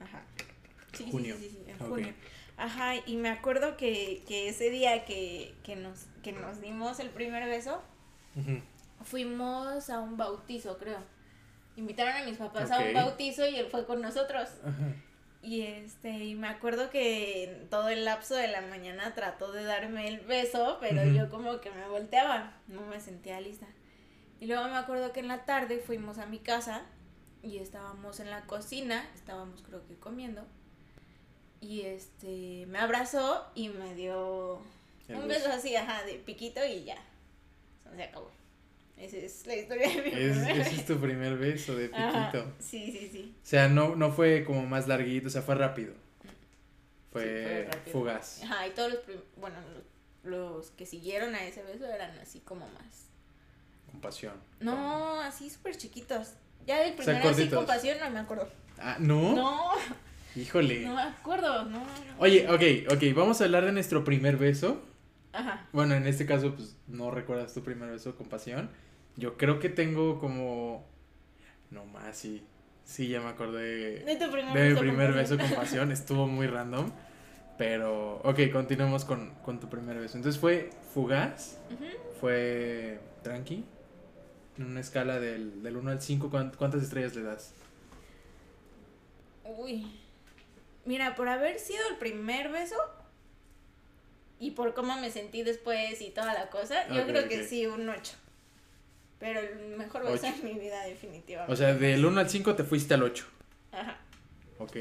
Ajá. 0.00 0.22
Sí, 0.94 1.04
sí, 1.04 1.10
Junio. 1.10 1.36
sí, 1.38 1.50
sí, 1.50 1.58
sí, 1.66 1.70
en 1.70 1.76
Ok. 1.82 1.88
junio. 1.88 2.14
Ajá, 2.56 2.94
y 3.06 3.16
me 3.16 3.28
acuerdo 3.28 3.76
que, 3.76 4.24
que 4.26 4.48
ese 4.48 4.70
día 4.70 5.04
que, 5.04 5.54
que, 5.62 5.76
nos, 5.76 6.06
que 6.22 6.32
nos 6.32 6.62
dimos 6.62 6.98
el 7.00 7.10
primer 7.10 7.44
beso, 7.48 7.82
Ujú. 8.34 8.62
fuimos 9.04 9.90
a 9.90 10.00
un 10.00 10.16
bautizo, 10.16 10.78
creo. 10.78 11.00
Invitaron 11.78 12.14
a 12.14 12.24
mis 12.24 12.36
papás 12.36 12.70
a 12.70 12.80
un 12.80 12.92
bautizo 12.92 13.46
y 13.46 13.56
él 13.56 13.68
fue 13.70 13.86
con 13.86 14.02
nosotros. 14.02 14.48
Ajá. 14.64 14.94
Y 15.40 15.62
este, 15.62 16.10
y 16.24 16.34
me 16.34 16.48
acuerdo 16.48 16.90
que 16.90 17.66
todo 17.70 17.88
el 17.88 18.04
lapso 18.04 18.34
de 18.34 18.48
la 18.48 18.60
mañana 18.60 19.14
trató 19.14 19.52
de 19.52 19.62
darme 19.62 20.08
el 20.08 20.20
beso, 20.20 20.78
pero 20.80 21.04
yo 21.04 21.30
como 21.30 21.60
que 21.60 21.70
me 21.70 21.88
volteaba, 21.88 22.54
no 22.66 22.82
me 22.82 22.98
sentía 22.98 23.40
lista. 23.40 23.66
Y 24.40 24.46
luego 24.46 24.64
me 24.64 24.76
acuerdo 24.76 25.12
que 25.12 25.20
en 25.20 25.28
la 25.28 25.44
tarde 25.44 25.78
fuimos 25.78 26.18
a 26.18 26.26
mi 26.26 26.40
casa 26.40 26.82
y 27.42 27.58
estábamos 27.58 28.18
en 28.18 28.30
la 28.30 28.42
cocina, 28.42 29.08
estábamos 29.14 29.62
creo 29.62 29.86
que 29.86 29.94
comiendo. 29.94 30.44
Y 31.60 31.82
este, 31.82 32.66
me 32.66 32.80
abrazó 32.80 33.46
y 33.54 33.68
me 33.68 33.94
dio 33.94 34.60
El 35.06 35.16
un 35.16 35.28
beso. 35.28 35.44
beso 35.44 35.56
así, 35.56 35.76
ajá, 35.76 36.02
de 36.02 36.14
piquito 36.14 36.64
y 36.64 36.82
ya. 36.82 36.98
Se 37.94 38.02
acabó. 38.02 38.30
Esa 38.98 39.16
es 39.18 39.46
la 39.46 39.54
historia 39.56 39.88
de 39.88 40.02
mi 40.02 40.08
Es, 40.08 40.36
primer 40.38 40.60
ese 40.60 40.74
es 40.76 40.86
tu 40.86 40.98
primer 40.98 41.36
beso 41.36 41.76
de 41.76 41.90
Ajá, 41.94 42.30
piquito. 42.32 42.52
Sí, 42.58 42.90
sí, 42.92 43.08
sí. 43.12 43.34
O 43.42 43.46
sea, 43.46 43.68
no, 43.68 43.94
no 43.96 44.10
fue 44.12 44.44
como 44.44 44.66
más 44.66 44.88
larguito, 44.88 45.28
o 45.28 45.30
sea, 45.30 45.42
fue 45.42 45.54
rápido. 45.54 45.94
Fue, 47.12 47.22
Sí, 47.22 47.28
fue 47.42 47.64
rápido. 47.72 47.92
fugaz. 47.92 48.42
Ajá, 48.44 48.66
y 48.66 48.70
todos 48.70 48.92
los, 48.92 49.00
bueno, 49.36 49.56
los, 50.24 50.32
los 50.32 50.70
que 50.72 50.84
siguieron 50.86 51.34
a 51.34 51.44
ese 51.44 51.62
beso 51.62 51.86
eran 51.86 52.18
así 52.18 52.40
como 52.40 52.66
más. 52.70 53.06
Con 53.90 54.00
pasión. 54.00 54.34
No, 54.60 55.20
así 55.20 55.48
súper 55.48 55.76
chiquitos. 55.76 56.32
Ya 56.66 56.80
del 56.80 56.88
sea, 56.96 56.96
primero 56.96 57.18
así 57.20 57.34
cortitos. 57.42 57.56
con 57.56 57.66
pasión 57.66 57.98
no 58.00 58.10
me 58.10 58.18
acuerdo. 58.18 58.48
Ah, 58.78 58.96
¿no? 58.98 59.34
No, 59.34 59.70
Híjole. 60.36 60.80
no 60.80 60.94
me 60.96 61.02
acuerdo, 61.02 61.64
no. 61.64 61.78
no. 61.78 61.86
Oye, 62.18 62.46
ok, 62.50 62.92
ok, 62.94 63.02
vamos 63.16 63.40
a 63.40 63.44
hablar 63.44 63.64
de 63.64 63.72
nuestro 63.72 64.04
primer 64.04 64.36
beso. 64.36 64.82
Ajá. 65.32 65.66
Bueno, 65.72 65.94
en 65.94 66.06
este 66.06 66.26
caso, 66.26 66.54
pues, 66.54 66.76
no 66.86 67.10
recuerdas 67.10 67.54
tu 67.54 67.62
primer 67.62 67.90
beso 67.90 68.14
con 68.16 68.26
pasión. 68.28 68.70
Yo 69.18 69.36
creo 69.36 69.58
que 69.58 69.68
tengo 69.68 70.18
como... 70.18 70.86
No 71.70 71.84
más, 71.84 72.16
sí. 72.16 72.42
Sí, 72.84 73.08
ya 73.08 73.20
me 73.20 73.28
acordé 73.28 74.00
De 74.04 74.16
tu 74.16 74.30
primer 74.30 74.54
de 74.54 74.62
mi 74.62 74.68
beso. 74.70 74.80
primer 74.80 75.12
beso 75.12 75.36
con 75.36 75.50
pasión. 75.54 75.92
Estuvo 75.92 76.26
muy 76.26 76.46
random. 76.46 76.90
Pero, 77.58 78.18
ok, 78.24 78.38
continuemos 78.52 79.04
con, 79.04 79.34
con 79.44 79.58
tu 79.60 79.68
primer 79.68 79.98
beso. 79.98 80.16
Entonces 80.16 80.40
fue 80.40 80.70
fugaz, 80.94 81.58
fue 82.20 83.00
tranqui. 83.22 83.64
En 84.56 84.64
una 84.64 84.80
escala 84.80 85.18
del, 85.20 85.62
del 85.62 85.76
1 85.76 85.90
al 85.90 86.00
5, 86.00 86.30
¿cuán- 86.30 86.52
¿cuántas 86.56 86.82
estrellas 86.82 87.14
le 87.16 87.22
das? 87.22 87.52
Uy. 89.44 89.86
Mira, 90.84 91.14
por 91.14 91.28
haber 91.28 91.58
sido 91.58 91.80
el 91.90 91.96
primer 91.96 92.50
beso 92.50 92.76
y 94.40 94.52
por 94.52 94.72
cómo 94.74 94.98
me 95.00 95.10
sentí 95.10 95.42
después 95.42 96.00
y 96.00 96.10
toda 96.10 96.32
la 96.34 96.48
cosa, 96.50 96.86
yo 96.88 97.04
creo 97.06 97.28
que 97.28 97.44
sí, 97.46 97.66
un 97.66 97.88
8. 97.88 98.12
Pero 99.18 99.40
el 99.40 99.76
mejor 99.76 100.02
beso 100.04 100.26
Ocho. 100.26 100.34
en 100.40 100.44
mi 100.44 100.60
vida, 100.60 100.84
definitivamente. 100.84 101.52
O 101.52 101.56
sea, 101.56 101.74
del 101.74 102.04
1 102.04 102.20
al 102.20 102.30
5 102.30 102.54
te 102.54 102.64
fuiste 102.64 102.94
al 102.94 103.02
8. 103.02 103.26
Ajá. 103.72 103.98
Ok. 104.58 104.76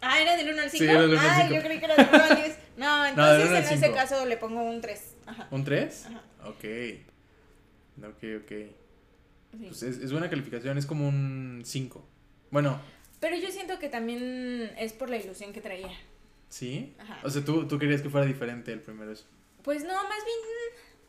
Ah, 0.00 0.20
¿era 0.20 0.36
del 0.36 0.50
1 0.52 0.62
al 0.62 0.70
5? 0.70 0.84
Sí, 0.84 0.90
era 0.90 1.00
del 1.02 1.10
uno 1.12 1.20
al 1.20 1.30
Ay, 1.30 1.42
cinco. 1.42 1.54
yo 1.54 1.62
creí 1.62 1.78
que 1.78 1.84
era 1.84 1.96
del 1.96 2.08
1 2.12 2.24
al 2.24 2.36
10. 2.36 2.58
No, 2.76 3.06
entonces 3.06 3.50
al 3.50 3.56
en 3.56 3.62
ese 3.64 3.76
cinco. 3.78 3.94
caso 3.94 4.24
le 4.26 4.36
pongo 4.38 4.62
un 4.62 4.80
3. 4.80 5.16
Ajá. 5.26 5.48
¿Un 5.50 5.62
3? 5.64 6.06
Ajá. 6.06 6.22
Ok. 6.44 6.64
Ok, 8.02 8.24
ok. 8.42 8.48
sí. 8.48 9.66
Pues 9.68 9.82
es, 9.82 9.98
es 9.98 10.10
buena 10.10 10.30
calificación, 10.30 10.78
es 10.78 10.86
como 10.86 11.06
un 11.06 11.60
5. 11.64 12.04
Bueno, 12.50 12.80
Pero 13.20 13.36
yo 13.36 13.50
siento 13.50 13.78
que 13.78 13.88
también 13.88 14.72
es 14.78 14.92
por 14.94 15.10
la 15.10 15.16
ilusión 15.18 15.52
que 15.52 15.60
traía. 15.60 15.90
¿sí? 16.48 16.94
Ajá. 16.98 17.20
O 17.24 17.30
sea, 17.30 17.44
¿tú, 17.44 17.66
tú 17.68 17.78
querías 17.78 18.00
que 18.02 18.08
fuera 18.10 18.26
diferente 18.26 18.72
el 18.72 18.80
primer 18.80 19.08
beso. 19.08 19.24
Pues 19.62 19.84
no, 19.84 19.92
más 19.94 20.24
bien 20.24 20.38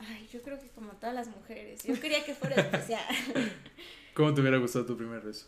Ay, 0.07 0.27
yo 0.31 0.41
creo 0.41 0.59
que 0.59 0.67
como 0.69 0.91
todas 0.93 1.15
las 1.15 1.27
mujeres. 1.27 1.83
Yo 1.83 1.99
quería 1.99 2.23
que 2.23 2.33
fuera 2.33 2.55
especial. 2.55 3.03
¿Cómo 4.13 4.33
te 4.33 4.41
hubiera 4.41 4.57
gustado 4.57 4.85
tu 4.85 4.97
primer 4.97 5.21
beso? 5.21 5.47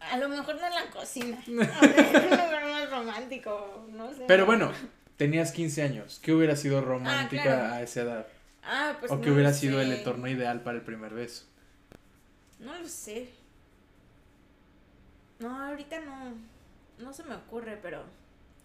A 0.00 0.16
lo 0.16 0.28
mejor 0.28 0.56
no 0.56 0.66
en 0.66 0.74
la 0.74 0.90
cocina. 0.90 1.42
A 1.46 1.86
ver, 1.86 2.24
un 2.24 2.30
lugar 2.30 2.64
más 2.64 2.90
romántico, 2.90 3.86
no 3.90 4.12
sé. 4.12 4.24
Pero 4.26 4.46
bueno, 4.46 4.72
tenías 5.16 5.52
15 5.52 5.82
años. 5.82 6.20
¿Qué 6.22 6.32
hubiera 6.32 6.56
sido 6.56 6.80
romántica 6.80 7.42
claro. 7.42 7.74
a 7.74 7.82
esa 7.82 8.02
edad? 8.02 8.26
Ah, 8.64 8.96
pues 8.98 9.12
¿O 9.12 9.20
qué 9.20 9.28
no 9.28 9.34
hubiera 9.34 9.52
sido 9.52 9.80
el 9.80 9.92
entorno 9.92 10.28
ideal 10.28 10.62
para 10.62 10.78
el 10.78 10.84
primer 10.84 11.14
beso? 11.14 11.44
No 12.58 12.76
lo 12.78 12.88
sé. 12.88 13.28
No, 15.38 15.60
ahorita 15.68 16.00
no. 16.00 16.34
No 16.98 17.12
se 17.12 17.24
me 17.24 17.34
ocurre, 17.34 17.78
pero. 17.82 18.04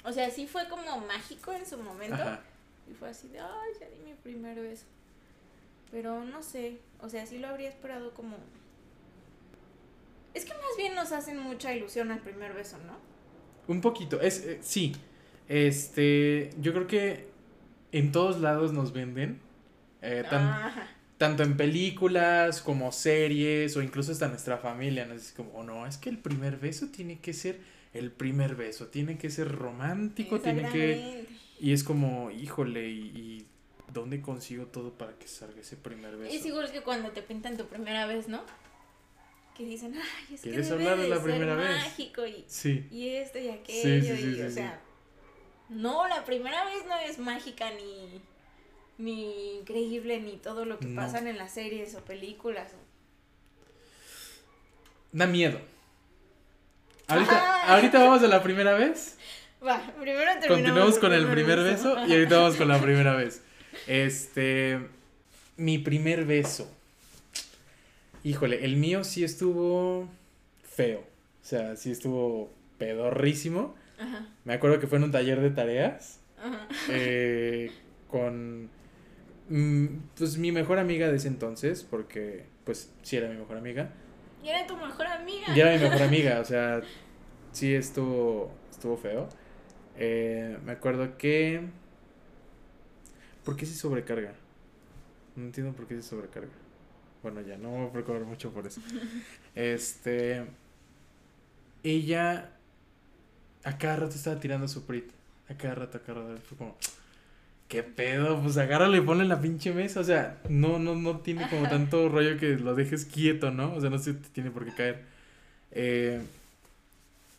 O 0.04 0.12
sea, 0.12 0.30
sí 0.30 0.48
fue 0.48 0.68
como 0.70 1.02
mágico 1.02 1.52
en 1.54 1.66
su 1.66 1.78
momento. 1.78 2.16
Ajá. 2.16 2.42
Y 2.90 2.94
fue 2.94 3.10
así 3.10 3.28
de, 3.28 3.40
ay, 3.40 3.72
ya 3.80 3.88
di 3.90 3.98
mi 4.04 4.14
primer 4.14 4.60
beso. 4.60 4.86
Pero 5.92 6.24
no 6.24 6.44
sé. 6.44 6.80
O 7.02 7.10
sea, 7.10 7.26
sí 7.26 7.38
lo 7.38 7.48
habría 7.48 7.70
esperado 7.70 8.14
como. 8.14 8.38
Es 10.34 10.46
que 10.46 10.54
más 10.54 10.78
bien 10.78 10.94
nos 10.96 11.12
hacen 11.12 11.40
mucha 11.40 11.74
ilusión 11.74 12.12
al 12.12 12.20
primer 12.20 12.54
beso, 12.54 12.78
¿no? 12.86 12.94
Un 13.68 13.82
poquito, 13.82 14.22
es, 14.22 14.40
eh, 14.46 14.60
sí. 14.62 14.94
Este, 15.48 16.52
yo 16.62 16.74
creo 16.74 16.88
que 16.88 17.28
en 17.92 18.12
todos 18.12 18.40
lados 18.40 18.74
nos 18.74 18.94
venden. 18.94 19.40
eh, 20.04 20.24
tan- 20.30 20.54
tanto 21.18 21.42
en 21.42 21.58
películas 21.58 22.62
como 22.62 22.92
series 22.92 23.76
o 23.76 23.82
incluso 23.82 24.12
hasta 24.12 24.28
nuestra 24.28 24.58
familia. 24.60 25.06
¿no? 25.08 25.16
Es 25.16 25.32
como, 25.36 25.52
"Oh, 25.56 25.64
no, 25.64 25.88
es 25.88 25.98
que 25.98 26.10
el 26.12 26.20
primer 26.20 26.58
beso 26.58 26.90
tiene 26.90 27.20
que 27.20 27.34
ser 27.34 27.60
el 27.94 28.12
primer 28.12 28.56
beso, 28.56 28.88
tiene 28.88 29.18
que 29.18 29.32
ser 29.32 29.52
romántico, 29.52 30.40
tiene 30.40 30.62
que... 30.70 31.26
Y 31.60 31.74
es 31.74 31.84
como, 31.84 32.30
híjole, 32.30 32.90
y, 32.90 33.00
y 33.16 33.48
¿dónde 33.94 34.22
consigo 34.22 34.66
todo 34.68 34.94
para 34.94 35.14
que 35.14 35.28
salga 35.28 35.60
ese 35.62 35.76
primer 35.78 36.18
beso? 36.18 36.36
Es 36.36 36.46
igual 36.46 36.72
que 36.72 36.82
cuando 36.82 37.12
te 37.12 37.22
pintan 37.22 37.58
tu 37.58 37.66
primera 37.68 38.06
vez, 38.06 38.28
¿no? 38.28 38.44
Que 39.56 39.66
dicen, 39.66 39.94
ay, 39.96 40.36
es 40.36 40.42
que 40.42 40.50
¿Quieres 40.50 40.70
debe 40.70 40.84
hablar 40.84 41.00
de 41.04 41.10
la 41.10 41.16
ser 41.16 41.24
primera 41.26 41.56
vez? 41.56 41.70
mágico 41.78 42.26
y, 42.28 42.46
Sí, 42.48 42.88
y 42.92 43.10
esto 43.10 43.40
y 43.40 43.50
aquello. 43.50 44.16
Sí, 44.16 44.36
y, 44.38 44.42
o 44.42 44.52
sea, 44.52 44.80
no, 45.70 46.08
la 46.08 46.24
primera 46.26 46.64
vez 46.66 46.86
no 46.86 46.98
es 47.00 47.18
mágica 47.18 47.72
ni, 47.72 48.22
ni 49.00 49.58
increíble 49.60 50.20
ni 50.22 50.38
todo 50.38 50.66
lo 50.66 50.78
que 50.80 50.88
No. 50.88 51.02
pasan 51.02 51.28
en 51.28 51.38
las 51.38 51.54
series 51.54 51.96
o 51.96 52.02
películas. 52.06 52.72
da 55.12 55.26
miedo. 55.26 55.60
Ahorita, 57.08 57.74
ahorita 57.74 58.00
vamos 58.04 58.22
a 58.24 58.28
la 58.28 58.44
primera 58.44 58.74
vez. 58.74 59.18
Va, 59.66 59.80
primero 60.00 60.30
terminamos 60.40 60.48
Continuamos 60.48 61.00
con 61.00 61.14
el 61.14 61.26
primer 61.28 61.60
beso 61.64 61.98
y 62.06 62.14
ahorita 62.14 62.38
vamos 62.38 62.58
con 62.58 62.68
la 62.68 62.80
primera 62.80 63.16
vez. 63.16 63.42
Este, 63.88 64.80
mi 65.58 65.78
primer 65.78 66.26
beso. 66.26 66.70
Híjole, 68.24 68.66
el 68.66 68.76
mío 68.76 69.04
sí 69.04 69.24
estuvo 69.24 70.08
feo. 70.64 71.00
O 71.00 71.46
sea, 71.46 71.76
sí 71.76 71.92
estuvo 71.92 72.52
pedorrísimo. 72.78 73.76
Ajá, 74.00 74.28
Me 74.44 74.54
acuerdo 74.54 74.80
que 74.80 74.88
fue 74.88 74.98
en 74.98 75.06
un 75.06 75.12
taller 75.12 75.40
de 75.42 75.50
tareas 75.50 76.20
ajá. 76.38 76.68
eh, 76.90 77.72
con 78.10 78.70
mm, 79.50 79.86
pues 80.16 80.38
mi 80.38 80.52
mejor 80.52 80.78
amiga 80.78 81.08
de 81.10 81.16
ese 81.18 81.30
entonces, 81.30 81.84
porque 81.90 82.44
pues 82.64 82.92
sí 83.02 83.18
era 83.18 83.30
mi 83.30 83.38
mejor 83.38 83.58
amiga. 83.58 83.90
Y 84.44 84.50
era 84.50 84.68
tu 84.68 84.76
mejor 84.78 85.08
amiga. 85.08 85.48
Ya 85.56 85.72
era 85.72 85.78
mi 85.78 85.84
mejor 85.90 86.02
amiga, 86.08 86.40
o 86.42 86.46
sea, 86.46 86.82
sí 87.54 87.74
estuvo, 87.74 88.52
estuvo 88.70 88.98
feo. 88.98 89.30
Eh, 89.98 90.58
me 90.66 90.74
acuerdo 90.74 91.18
que... 91.18 91.62
¿Por 93.48 93.56
qué 93.56 93.66
se 93.66 93.76
sobrecarga? 93.76 94.34
No 95.38 95.46
entiendo 95.46 95.72
por 95.72 95.88
qué 95.88 95.96
se 95.96 96.02
sobrecarga. 96.02 96.50
Bueno, 97.24 97.40
ya, 97.40 97.58
no 97.58 97.72
me 97.72 97.78
voy 97.78 97.88
a 97.88 97.92
preocupar 97.94 98.26
mucho 98.26 98.52
por 98.52 98.68
eso. 98.68 98.82
Este... 99.56 100.44
Ella... 101.82 102.52
A 103.64 103.78
cada 103.78 103.96
rato 103.96 104.16
estaba 104.16 104.38
tirando 104.38 104.68
su 104.68 104.86
prit. 104.86 105.12
A 105.48 105.54
cada 105.54 105.76
rato, 105.76 105.98
a 105.98 106.02
cada 106.02 106.28
rato. 106.28 106.42
Fue 106.42 106.58
como... 106.58 106.76
¿Qué 107.70 107.84
pedo? 107.84 108.42
Pues 108.44 108.58
agárralo 108.58 108.98
y 108.98 109.02
ponle 109.02 109.24
en 109.24 109.30
la 109.30 109.40
pinche 109.40 109.72
mesa. 109.72 110.02
O 110.02 110.04
sea, 110.04 110.42
no, 110.50 110.78
no, 110.78 110.96
no 110.96 111.22
tiene 111.22 111.50
como 111.50 111.70
tanto 111.70 112.10
rollo 112.10 112.38
que 112.38 112.58
lo 112.58 112.76
dejes 112.76 113.06
quieto, 113.06 113.50
¿no? 113.50 113.74
O 113.76 113.80
sea, 113.80 113.90
no 113.90 113.98
se 113.98 114.14
te 114.14 114.28
tiene 114.28 114.52
por 114.52 114.66
qué 114.66 114.76
caer. 114.76 115.06
Eh, 115.72 116.22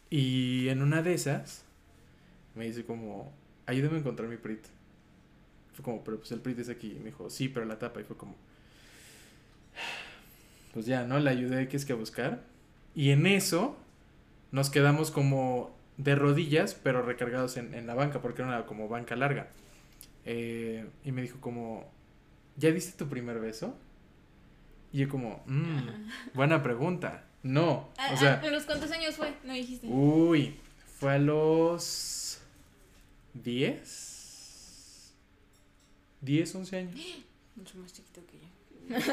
y 0.09 0.71
en 0.71 0.81
una 0.81 1.03
de 1.03 1.13
esas, 1.13 1.65
me 2.55 2.65
dice 2.65 2.87
como, 2.87 3.31
ayúdame 3.67 3.97
a 3.97 4.01
encontrar 4.01 4.27
mi 4.27 4.39
Prit. 4.39 4.78
Fue 5.79 5.85
como, 5.85 6.03
pero 6.03 6.17
pues 6.19 6.33
el 6.33 6.41
Prit 6.41 6.59
es 6.59 6.69
aquí. 6.69 6.89
Y 6.97 6.99
me 6.99 7.05
dijo, 7.07 7.31
sí, 7.31 7.49
pero 7.49 7.65
la 7.65 7.79
tapa. 7.79 8.01
Y 8.01 8.05
fue 8.05 8.17
como, 8.17 8.35
pues 10.75 10.87
ya, 10.87 11.05
¿no? 11.05 11.21
Le 11.21 11.31
ayudé 11.31 11.69
que 11.69 11.77
es 11.77 11.85
que 11.85 11.93
a 11.93 11.97
buscar. 11.97 12.43
Y 12.97 13.11
en 13.11 13.29
eso 13.29 13.77
nos 14.51 14.71
quedamos 14.71 15.13
como 15.13 15.73
de 15.97 16.17
rodillas, 16.17 16.75
pero 16.75 17.03
recargados 17.03 17.57
en, 17.57 17.75
en 17.75 17.87
la 17.87 17.95
banca, 17.95 18.21
porque 18.21 18.43
era 18.43 18.49
una 18.49 18.67
como 18.67 18.89
banca 18.89 19.15
larga. 19.15 19.51
Eh, 20.25 20.85
y 21.05 21.13
me 21.13 21.23
dijo 21.23 21.41
como, 21.41 21.89
¿ya 22.57 22.73
diste 22.73 22.99
tu 22.99 23.09
primer 23.09 23.39
beso? 23.39 23.77
Y 24.93 24.99
yo 24.99 25.09
como, 25.09 25.45
"Mm, 25.47 25.79
buena 26.35 26.61
pregunta. 26.61 27.25
No, 27.45 27.89
¿A, 27.99 28.15
o 28.15 28.17
sea, 28.17 28.41
a 28.41 28.51
los 28.51 28.65
cuántos 28.65 28.91
años 28.91 29.15
fue? 29.15 29.33
No 29.45 29.53
dijiste. 29.53 29.87
uy, 29.87 30.57
fue 30.99 31.13
a 31.15 31.19
los 31.19 32.43
10, 33.35 34.08
10, 36.21 36.55
11 36.55 36.77
años. 36.77 36.95
Mucho 37.57 37.79
más 37.79 37.93
chiquito 37.93 38.21
que 38.27 38.39
yo. 38.39 38.49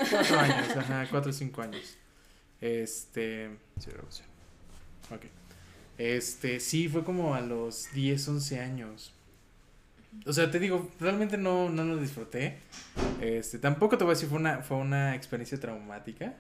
Cuatro 0.09 0.39
años, 0.39 0.77
ajá, 0.77 1.07
cuatro 1.09 1.31
o 1.31 1.33
cinco 1.33 1.61
años. 1.61 1.97
Este. 2.61 3.49
Ok. 5.11 5.25
Este, 5.97 6.59
sí, 6.59 6.87
fue 6.87 7.03
como 7.03 7.35
a 7.35 7.41
los 7.41 7.91
10, 7.93 8.27
11 8.27 8.59
años. 8.59 9.13
O 10.25 10.33
sea, 10.33 10.49
te 10.49 10.59
digo, 10.59 10.91
realmente 10.99 11.37
no, 11.37 11.69
no 11.69 11.83
lo 11.83 11.97
disfruté. 11.97 12.59
Este, 13.21 13.59
tampoco 13.59 13.97
te 13.97 14.03
voy 14.03 14.11
a 14.11 14.15
decir 14.15 14.29
fue 14.29 14.37
una, 14.37 14.59
fue 14.61 14.77
una 14.77 15.15
experiencia 15.15 15.59
traumática. 15.59 16.35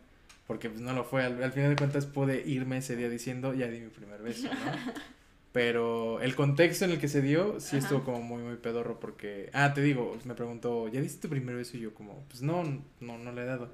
Porque 0.47 0.69
pues 0.69 0.81
no 0.81 0.93
lo 0.93 1.03
fue. 1.03 1.23
Al, 1.23 1.41
al 1.43 1.51
final 1.51 1.71
de 1.71 1.75
cuentas 1.75 2.05
pude 2.05 2.47
irme 2.47 2.77
ese 2.77 2.95
día 2.95 3.09
diciendo, 3.09 3.53
ya 3.53 3.67
di 3.67 3.79
mi 3.79 3.89
primer 3.89 4.21
beso, 4.21 4.47
¿no? 4.47 4.93
Pero 5.55 6.19
el 6.19 6.35
contexto 6.35 6.83
en 6.83 6.91
el 6.91 6.99
que 6.99 7.07
se 7.07 7.21
dio 7.21 7.61
sí 7.61 7.77
Ajá. 7.77 7.85
estuvo 7.85 8.03
como 8.03 8.21
muy, 8.21 8.43
muy 8.43 8.57
pedorro 8.57 8.99
porque... 8.99 9.49
Ah, 9.53 9.73
te 9.73 9.81
digo, 9.81 10.17
me 10.25 10.33
preguntó, 10.35 10.89
¿ya 10.89 10.99
diste 10.99 11.21
tu 11.21 11.29
primer 11.29 11.55
beso? 11.55 11.77
Y 11.77 11.79
yo 11.79 11.93
como, 11.93 12.25
pues 12.27 12.41
no, 12.41 12.61
no, 12.99 13.17
no 13.17 13.31
le 13.31 13.43
he 13.43 13.45
dado. 13.45 13.69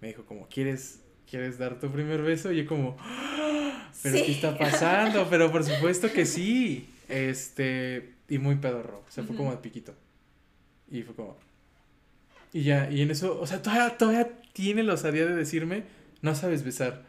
Me 0.00 0.08
dijo 0.08 0.24
como, 0.24 0.48
¿quieres, 0.48 1.00
¿quieres 1.30 1.58
dar 1.58 1.78
tu 1.78 1.90
primer 1.92 2.22
beso? 2.22 2.50
Y 2.52 2.62
yo 2.62 2.66
como, 2.66 2.96
"Ah, 3.00 3.90
¿pero 4.02 4.16
Sí. 4.16 4.22
qué 4.24 4.32
está 4.32 4.56
pasando? 4.56 5.26
Pero 5.28 5.52
por 5.52 5.62
supuesto 5.62 6.10
que 6.10 6.24
sí. 6.24 6.88
Este, 7.06 8.14
y 8.30 8.38
muy 8.38 8.54
pedorro. 8.54 9.04
O 9.06 9.10
sea, 9.10 9.22
fue 9.22 9.36
como 9.36 9.50
de 9.50 9.58
piquito. 9.58 9.92
Y 10.90 11.02
fue 11.02 11.14
como... 11.14 11.36
Y 12.54 12.62
ya, 12.62 12.90
y 12.90 13.02
en 13.02 13.10
eso, 13.10 13.38
o 13.38 13.46
sea, 13.46 13.60
todavía, 13.60 13.98
todavía 13.98 14.30
tiene 14.54 14.82
la 14.84 14.94
osadía 14.94 15.26
de 15.26 15.36
decirme, 15.36 15.82
no 16.22 16.34
sabes 16.34 16.64
besar. 16.64 17.04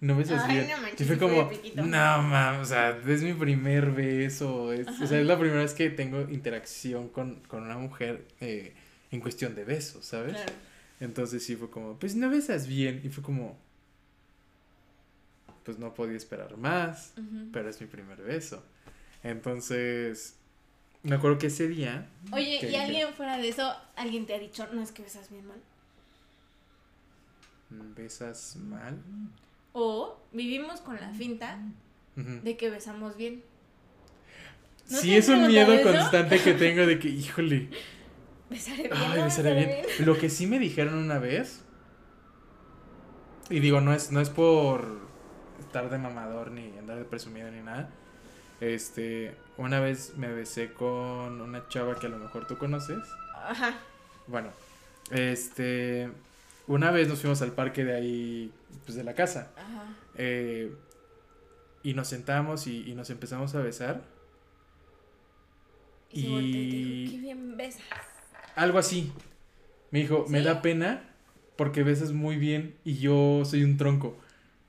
No 0.00 0.16
besas 0.16 0.44
Ay, 0.44 0.58
bien. 0.58 0.68
no 0.80 0.88
y 0.88 1.04
fue 1.04 1.18
como, 1.18 1.50
no 1.74 2.22
mames, 2.22 2.60
o 2.60 2.64
sea, 2.64 2.90
es 3.04 3.22
mi 3.22 3.34
primer 3.34 3.90
beso. 3.90 4.72
Es, 4.72 4.86
o 4.86 5.06
sea, 5.06 5.20
es 5.20 5.26
la 5.26 5.36
primera 5.38 5.60
vez 5.60 5.74
que 5.74 5.90
tengo 5.90 6.20
interacción 6.20 7.08
con, 7.08 7.40
con 7.48 7.64
una 7.64 7.78
mujer 7.78 8.24
eh, 8.40 8.74
en 9.10 9.20
cuestión 9.20 9.56
de 9.56 9.64
besos, 9.64 10.04
¿sabes? 10.04 10.34
Claro. 10.34 10.52
Entonces 11.00 11.44
sí 11.44 11.56
fue 11.56 11.68
como, 11.68 11.98
pues 11.98 12.14
no 12.14 12.30
besas 12.30 12.68
bien. 12.68 13.00
Y 13.04 13.08
fue 13.08 13.24
como, 13.24 13.58
pues 15.64 15.78
no 15.78 15.92
podía 15.94 16.16
esperar 16.16 16.56
más, 16.56 17.14
pero 17.52 17.68
es 17.68 17.80
mi 17.80 17.88
primer 17.88 18.22
beso. 18.22 18.64
Entonces, 19.22 20.36
me 21.02 21.16
acuerdo 21.16 21.38
que 21.38 21.48
ese 21.48 21.68
día... 21.68 22.08
Oye, 22.32 22.58
que 22.60 22.70
¿y 22.70 22.76
alguien 22.76 23.12
fuera 23.14 23.36
de 23.36 23.48
eso, 23.48 23.74
alguien 23.96 24.26
te 24.26 24.34
ha 24.34 24.38
dicho, 24.38 24.66
no 24.72 24.80
es 24.80 24.92
que 24.92 25.02
besas 25.02 25.28
bien 25.30 25.46
mal? 25.46 25.60
¿Besas 27.96 28.56
mal? 28.56 28.98
O 29.72 30.18
vivimos 30.32 30.80
con 30.80 30.96
la 31.00 31.10
finta 31.12 31.58
de 32.16 32.56
que 32.56 32.70
besamos 32.70 33.16
bien. 33.16 33.44
¿No 34.90 34.98
sí, 34.98 35.14
es 35.14 35.28
un 35.28 35.46
miedo 35.46 35.72
eso? 35.72 35.90
constante 35.92 36.40
que 36.42 36.54
tengo 36.54 36.86
de 36.86 36.98
que, 36.98 37.08
híjole, 37.08 37.68
Besaré 38.50 38.84
bien. 38.84 38.94
ay, 38.94 39.22
besaré 39.22 39.54
bien. 39.54 40.06
Lo 40.06 40.16
que 40.18 40.30
sí 40.30 40.46
me 40.46 40.58
dijeron 40.58 40.94
una 40.94 41.18
vez, 41.18 41.62
y 43.50 43.60
digo, 43.60 43.80
no 43.80 43.92
es, 43.92 44.10
no 44.10 44.20
es 44.20 44.30
por 44.30 44.98
estar 45.60 45.90
de 45.90 45.98
mamador 45.98 46.50
ni 46.50 46.76
andar 46.78 46.98
de 46.98 47.04
presumido 47.04 47.50
ni 47.50 47.60
nada. 47.60 47.90
Este, 48.60 49.34
una 49.56 49.78
vez 49.80 50.14
me 50.16 50.28
besé 50.32 50.72
con 50.72 51.40
una 51.40 51.68
chava 51.68 51.98
que 51.98 52.06
a 52.06 52.10
lo 52.10 52.18
mejor 52.18 52.46
tú 52.46 52.56
conoces. 52.58 52.98
Ajá. 53.46 53.74
Bueno, 54.26 54.48
este, 55.10 56.10
una 56.68 56.90
vez 56.90 57.08
nos 57.08 57.20
fuimos 57.20 57.42
al 57.42 57.52
parque 57.52 57.84
de 57.84 57.94
ahí, 57.96 58.52
pues 58.84 58.96
de 58.96 59.04
la 59.04 59.14
casa. 59.14 59.50
Ajá. 59.56 59.94
eh, 60.16 60.72
y 61.82 61.94
nos 61.94 62.08
sentamos 62.08 62.66
y, 62.66 62.88
y 62.90 62.94
nos 62.94 63.08
empezamos 63.10 63.54
a 63.54 63.60
besar. 63.60 64.02
Y, 66.12 66.22
se 66.22 66.28
y 66.28 66.32
Y- 66.34 67.02
dijo, 67.04 67.12
qué 67.12 67.18
bien 67.20 67.56
besas. 67.56 67.82
Algo 68.56 68.78
así. 68.78 69.12
Me 69.90 70.00
dijo, 70.00 70.26
me 70.28 70.42
da 70.42 70.60
pena 70.62 71.08
porque 71.56 71.82
besas 71.82 72.12
muy 72.12 72.36
bien 72.36 72.74
y 72.84 72.98
yo 72.98 73.42
soy 73.44 73.62
un 73.64 73.76
tronco. 73.76 74.16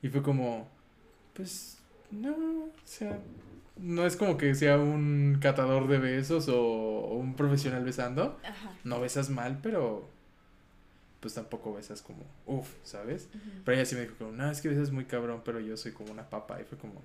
Y 0.02 0.10
fue 0.10 0.22
como, 0.22 0.70
pues, 1.34 1.80
no, 2.12 2.32
o 2.32 2.70
sea, 2.86 3.20
no 3.78 4.06
es 4.06 4.16
como 4.16 4.38
que 4.38 4.54
sea 4.56 4.78
un 4.78 5.40
catador 5.42 5.88
de 5.88 5.98
besos 5.98 6.48
o, 6.48 6.60
o 6.62 7.16
un 7.16 7.36
profesional 7.36 7.84
besando. 7.84 8.40
Ajá. 8.44 8.72
No 8.84 9.00
besas 9.02 9.30
mal, 9.30 9.60
pero 9.62 10.08
pues 11.20 11.34
tampoco 11.34 11.74
besas 11.74 12.02
como, 12.02 12.26
uff, 12.46 12.70
¿sabes? 12.84 13.28
Pero 13.66 13.76
ella 13.76 13.86
sí 13.86 13.96
me 13.96 14.02
dijo 14.02 14.16
como, 14.18 14.32
no, 14.32 14.50
es 14.50 14.62
que 14.62 14.70
besas 14.70 14.92
muy 14.92 15.06
cabrón, 15.06 15.42
pero 15.44 15.60
yo 15.60 15.76
soy 15.76 15.92
como 15.92 16.12
una 16.12 16.30
papa. 16.30 16.62
Y 16.62 16.64
fue 16.64 16.78
como, 16.78 17.02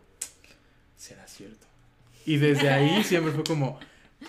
será 0.97 1.27
cierto. 1.27 1.67
Y 2.25 2.37
desde 2.37 2.71
ahí 2.71 3.03
siempre 3.05 3.33
fue 3.33 3.45
como, 3.45 3.79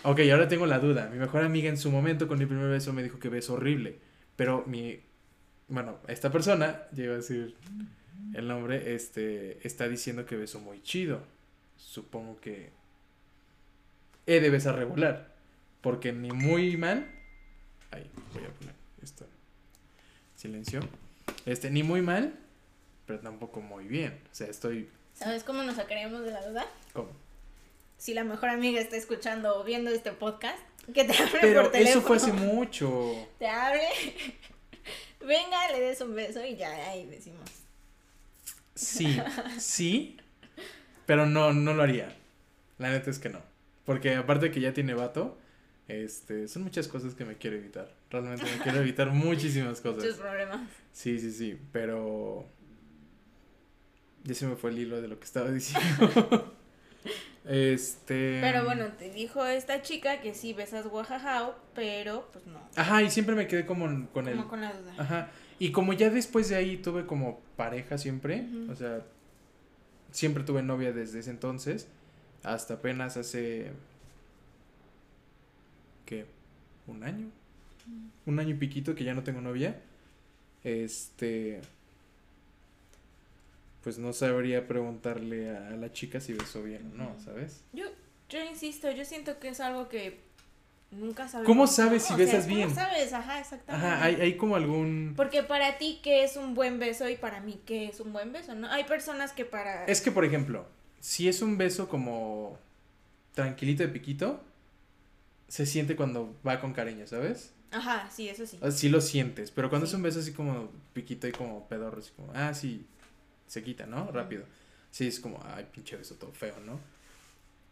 ok, 0.03 0.19
ahora 0.31 0.47
tengo 0.47 0.65
la 0.65 0.79
duda. 0.79 1.09
Mi 1.11 1.19
mejor 1.19 1.43
amiga 1.43 1.69
en 1.69 1.77
su 1.77 1.91
momento 1.91 2.27
con 2.27 2.39
mi 2.39 2.45
primer 2.45 2.69
beso 2.69 2.93
me 2.93 3.03
dijo 3.03 3.19
que 3.19 3.29
beso 3.29 3.53
horrible. 3.53 3.99
Pero 4.35 4.63
mi, 4.65 4.99
bueno, 5.67 5.99
esta 6.07 6.31
persona, 6.31 6.83
ya 6.91 7.03
iba 7.05 7.13
a 7.13 7.17
decir 7.17 7.55
el 8.33 8.47
nombre, 8.47 8.95
este, 8.95 9.65
está 9.65 9.87
diciendo 9.87 10.25
que 10.25 10.35
beso 10.35 10.59
muy 10.59 10.81
chido. 10.81 11.21
Supongo 11.77 12.39
que 12.39 12.71
he 14.25 14.39
de 14.39 14.49
besar 14.49 14.75
regular. 14.75 15.35
Porque 15.81 16.11
ni 16.11 16.31
muy 16.31 16.75
mal. 16.77 17.07
Ahí, 17.91 18.09
voy 18.33 18.43
a 18.43 18.49
poner. 18.49 18.74
Silencio. 20.45 20.81
Este, 21.47 21.71
ni 21.71 21.81
muy 21.81 22.01
mal, 22.01 22.33
pero 23.07 23.19
tampoco 23.19 23.61
muy 23.61 23.85
bien. 23.85 24.19
O 24.31 24.35
sea, 24.35 24.47
estoy. 24.47 24.89
¿Sabes 25.15 25.43
cómo 25.43 25.63
nos 25.63 25.77
sacaríamos 25.77 26.23
de 26.23 26.31
la 26.31 26.47
duda? 26.47 26.67
¿cómo? 26.93 27.09
Si 27.97 28.13
la 28.13 28.23
mejor 28.23 28.49
amiga 28.49 28.79
está 28.79 28.95
escuchando 28.95 29.57
o 29.57 29.63
viendo 29.63 29.89
este 29.89 30.11
podcast, 30.11 30.59
que 30.93 31.03
te 31.03 31.13
hable 31.17 31.39
Pero 31.41 31.63
por 31.63 31.71
teléfono. 31.71 31.99
eso 31.99 32.07
fue 32.07 32.17
hace 32.17 32.33
mucho. 32.33 33.11
Te 33.39 33.47
hable. 33.47 33.81
Venga, 35.19 35.71
le 35.71 35.79
des 35.79 36.01
un 36.01 36.13
beso 36.13 36.45
y 36.45 36.55
ya 36.55 36.71
ahí 36.89 37.07
decimos. 37.07 37.49
Sí, 38.75 39.19
sí, 39.57 40.17
pero 41.07 41.25
no, 41.25 41.53
no 41.53 41.73
lo 41.73 41.81
haría. 41.81 42.15
La 42.77 42.91
neta 42.91 43.09
es 43.09 43.17
que 43.17 43.29
no. 43.29 43.41
Porque 43.85 44.13
aparte 44.13 44.51
que 44.51 44.59
ya 44.59 44.73
tiene 44.73 44.93
vato, 44.93 45.39
este, 45.87 46.47
son 46.47 46.63
muchas 46.63 46.87
cosas 46.87 47.13
que 47.15 47.25
me 47.25 47.35
quiero 47.37 47.57
evitar. 47.57 47.93
Realmente 48.09 48.43
me 48.45 48.63
quiero 48.63 48.79
evitar 48.79 49.11
muchísimas 49.11 49.83
Muchos 49.83 50.03
cosas. 50.03 50.15
problemas. 50.17 50.61
Sí, 50.91 51.19
sí, 51.19 51.31
sí, 51.31 51.59
pero 51.71 52.45
ya 54.23 54.33
se 54.33 54.47
me 54.47 54.55
fue 54.55 54.71
el 54.71 54.79
hilo 54.79 55.01
de 55.01 55.07
lo 55.07 55.19
que 55.19 55.25
estaba 55.25 55.51
diciendo. 55.51 56.55
este. 57.45 58.39
Pero 58.41 58.65
bueno, 58.65 58.87
te 58.97 59.11
dijo 59.11 59.45
esta 59.45 59.81
chica 59.81 60.21
que 60.21 60.33
sí 60.33 60.53
besas 60.53 60.87
guajajao, 60.87 61.55
pero 61.75 62.29
pues 62.33 62.45
no. 62.47 62.59
Ajá, 62.75 63.03
y 63.03 63.11
siempre 63.11 63.35
me 63.35 63.47
quedé 63.47 63.65
como 63.65 63.85
con 64.11 64.27
el. 64.27 64.37
Como 64.37 64.49
con 64.49 64.61
la 64.61 64.73
duda. 64.73 64.93
Ajá. 64.97 65.29
Y 65.59 65.71
como 65.71 65.93
ya 65.93 66.09
después 66.09 66.49
de 66.49 66.55
ahí 66.55 66.77
tuve 66.77 67.05
como 67.05 67.39
pareja 67.55 67.97
siempre, 67.97 68.45
o 68.69 68.75
sea, 68.75 69.05
siempre 70.11 70.43
tuve 70.43 70.61
novia 70.63 70.91
desde 70.91 71.19
ese 71.19 71.29
entonces, 71.29 71.87
hasta 72.43 72.75
apenas 72.75 73.15
hace, 73.15 73.71
¿qué? 76.05 76.25
¿Un 76.87 77.03
año? 77.03 77.27
Un 78.25 78.39
año 78.39 78.51
y 78.51 78.57
piquito 78.57 78.95
que 78.95 79.03
ya 79.03 79.13
no 79.13 79.23
tengo 79.23 79.41
novia. 79.41 79.79
Este, 80.63 81.61
pues 83.83 83.99
no 83.99 84.13
sabría 84.13 84.67
preguntarle 84.67 85.55
a 85.55 85.71
la 85.71 85.91
chica 85.93 86.19
si 86.19 86.33
besó 86.33 86.63
bien 86.63 86.91
o 86.93 86.97
no. 86.97 87.15
¿sabes? 87.23 87.63
Yo, 87.73 87.85
yo 88.29 88.43
insisto, 88.43 88.89
yo 88.91 89.05
siento 89.05 89.39
que 89.39 89.49
es 89.49 89.59
algo 89.59 89.89
que 89.89 90.19
nunca 90.91 91.27
sabes. 91.27 91.45
¿Cómo 91.45 91.67
sabes 91.67 92.03
si 92.03 92.15
besas 92.15 92.47
bien? 92.47 92.69
¿Cómo 92.69 92.75
sabes? 92.75 93.13
Ajá, 93.13 93.39
exactamente. 93.39 93.87
Ajá, 93.87 94.03
hay, 94.03 94.15
hay 94.15 94.37
como 94.37 94.55
algún... 94.55 95.13
Porque 95.15 95.43
para 95.43 95.77
ti, 95.77 95.99
¿qué 96.01 96.23
es 96.23 96.35
un 96.37 96.55
buen 96.55 96.79
beso? 96.79 97.07
Y 97.09 97.17
para 97.17 97.41
mí, 97.41 97.61
¿qué 97.65 97.87
es 97.87 97.99
un 97.99 98.11
buen 98.11 98.31
beso? 98.31 98.55
¿No? 98.55 98.67
Hay 98.71 98.85
personas 98.85 99.33
que 99.33 99.45
para. 99.45 99.85
Es 99.85 100.01
que, 100.01 100.11
por 100.11 100.25
ejemplo, 100.25 100.65
si 100.99 101.27
es 101.27 101.43
un 101.43 101.57
beso 101.57 101.87
como 101.87 102.57
tranquilito 103.33 103.83
de 103.83 103.89
piquito, 103.89 104.41
se 105.47 105.65
siente 105.65 105.95
cuando 105.95 106.35
va 106.45 106.59
con 106.59 106.73
cariño, 106.73 107.05
¿sabes? 107.07 107.51
Ajá, 107.71 108.09
sí, 108.11 108.29
eso 108.29 108.45
sí. 108.45 108.57
O 108.61 108.61
sea, 108.61 108.71
sí 108.71 108.89
lo 108.89 109.01
sientes, 109.01 109.51
pero 109.51 109.69
cuando 109.69 109.85
Sí. 109.85 109.91
es 109.91 109.95
un 109.95 110.03
beso 110.03 110.19
así 110.19 110.31
como 110.33 110.69
piquito 110.93 111.27
y 111.27 111.31
como 111.31 111.67
pedorro, 111.67 111.99
así 111.99 112.11
como, 112.15 112.31
ah, 112.33 112.53
sí, 112.53 112.85
se 113.47 113.63
quita, 113.63 113.85
¿no? 113.85 114.11
Rápido. 114.11 114.45
Sí, 114.91 115.07
es 115.07 115.19
como, 115.19 115.41
ay, 115.43 115.67
pinche 115.73 115.97
beso 115.97 116.15
todo 116.15 116.31
feo, 116.31 116.59
¿no? 116.65 116.79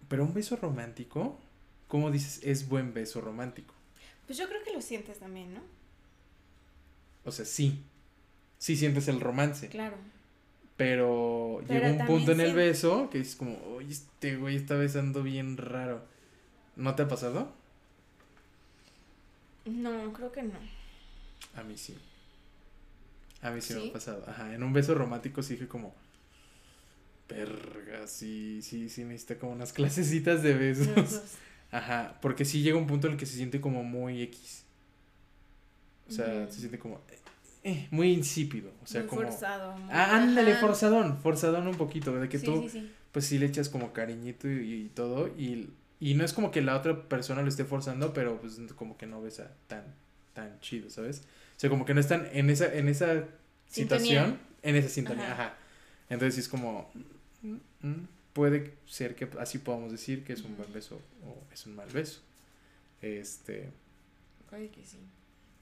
Pero 0.09 0.23
un 0.25 0.33
beso 0.33 0.55
romántico, 0.57 1.39
¿cómo 1.87 2.11
dices? 2.11 2.41
Es 2.43 2.67
buen 2.67 2.93
beso 2.93 3.21
romántico. 3.21 3.73
Pues 4.27 4.37
yo 4.37 4.47
creo 4.49 4.61
que 4.63 4.73
lo 4.73 4.81
sientes 4.81 5.19
también, 5.19 5.53
¿no? 5.53 5.61
O 7.25 7.31
sea, 7.31 7.45
sí, 7.45 7.81
sí 8.57 8.75
sientes 8.75 9.07
el 9.07 9.21
romance, 9.21 9.69
Claro. 9.69 9.95
pero, 10.75 11.61
Pero 11.67 11.79
llega 11.87 12.01
un 12.03 12.05
punto 12.07 12.31
en 12.33 12.41
el 12.41 12.53
beso 12.53 13.09
que 13.09 13.19
es 13.21 13.35
como, 13.35 13.57
oye, 13.75 13.91
este 13.93 14.35
güey 14.35 14.57
está 14.57 14.75
besando 14.75 15.23
bien 15.23 15.55
raro. 15.57 16.03
¿No 16.75 16.95
te 16.95 17.03
ha 17.03 17.07
pasado? 17.07 17.53
No, 19.81 20.13
creo 20.13 20.31
que 20.31 20.43
no. 20.43 20.59
A 21.55 21.63
mí 21.63 21.77
sí. 21.77 21.97
A 23.41 23.51
mí 23.51 23.59
sí, 23.61 23.73
me 23.73 23.89
ha 23.89 23.93
pasado. 23.93 24.23
Ajá, 24.27 24.53
en 24.53 24.63
un 24.63 24.71
beso 24.73 24.93
romántico 24.95 25.43
sí 25.43 25.53
dije 25.55 25.67
como, 25.67 25.93
verga, 27.27 28.07
sí, 28.07 28.61
sí, 28.61 28.89
sí 28.89 29.03
necesita 29.03 29.37
como 29.39 29.51
unas 29.53 29.73
clasecitas 29.77 30.43
de 30.43 30.53
besos. 30.53 30.95
Besos. 30.95 31.21
Ajá, 31.71 32.17
porque 32.21 32.45
sí 32.45 32.61
llega 32.61 32.77
un 32.77 32.87
punto 32.87 33.07
en 33.07 33.13
el 33.13 33.19
que 33.19 33.25
se 33.25 33.35
siente 33.35 33.59
como 33.59 33.83
muy 33.83 34.21
X. 34.21 34.63
O 36.07 36.11
sea, 36.11 36.47
se 36.51 36.59
siente 36.59 36.77
como 36.77 37.01
eh, 37.09 37.19
eh, 37.63 37.87
muy 37.91 38.11
insípido. 38.11 38.71
O 38.83 38.87
sea, 38.87 39.01
muy 39.01 39.09
como... 39.09 39.21
forzado. 39.23 39.75
muy- 39.77 39.89
Ah, 39.91 40.17
ándale, 40.17 40.51
Ajá. 40.51 40.61
forzadón, 40.61 41.17
forzadón 41.21 41.67
un 41.67 41.75
poquito, 41.75 42.13
de 42.19 42.29
que 42.29 42.37
sí, 42.39 42.45
tú, 42.45 42.63
sí, 42.63 42.69
sí. 42.81 42.91
pues 43.11 43.25
sí 43.25 43.39
le 43.39 43.47
echas 43.47 43.69
como 43.69 43.91
cariñito 43.93 44.47
y, 44.49 44.73
y 44.85 44.89
todo, 44.89 45.27
y, 45.29 45.69
y 46.03 46.15
no 46.15 46.25
es 46.25 46.33
como 46.33 46.51
que 46.51 46.61
la 46.61 46.75
otra 46.75 47.07
persona 47.07 47.41
lo 47.41 47.47
esté 47.47 47.63
forzando, 47.63 48.11
pero 48.13 48.37
pues 48.41 48.59
como 48.75 48.97
que 48.97 49.05
no 49.05 49.21
besa 49.21 49.53
tan, 49.67 49.85
tan 50.33 50.59
chido, 50.59 50.89
¿sabes? 50.89 51.21
O 51.55 51.59
sea, 51.61 51.69
como 51.69 51.85
que 51.85 51.93
no 51.93 52.01
están 52.01 52.27
en 52.33 52.49
esa, 52.49 52.73
en 52.73 52.89
esa 52.89 53.23
situación, 53.69 54.25
Sintonía. 54.25 54.39
en 54.63 54.75
esa 54.75 54.89
sintonía, 54.89 55.31
Ajá. 55.31 55.43
ajá. 55.45 55.57
Entonces 56.09 56.39
es 56.39 56.49
como, 56.49 56.91
mm, 57.41 57.87
mm, 57.87 58.07
puede 58.33 58.73
ser 58.85 59.15
que 59.15 59.29
así 59.39 59.59
podamos 59.59 59.93
decir 59.93 60.25
que 60.25 60.33
es 60.33 60.41
un 60.41 60.57
buen 60.57 60.73
beso 60.73 61.01
o 61.25 61.41
es 61.53 61.65
un 61.67 61.77
mal 61.77 61.87
beso. 61.87 62.19
Este, 63.01 63.69
que 64.51 64.85
sí. 64.85 64.97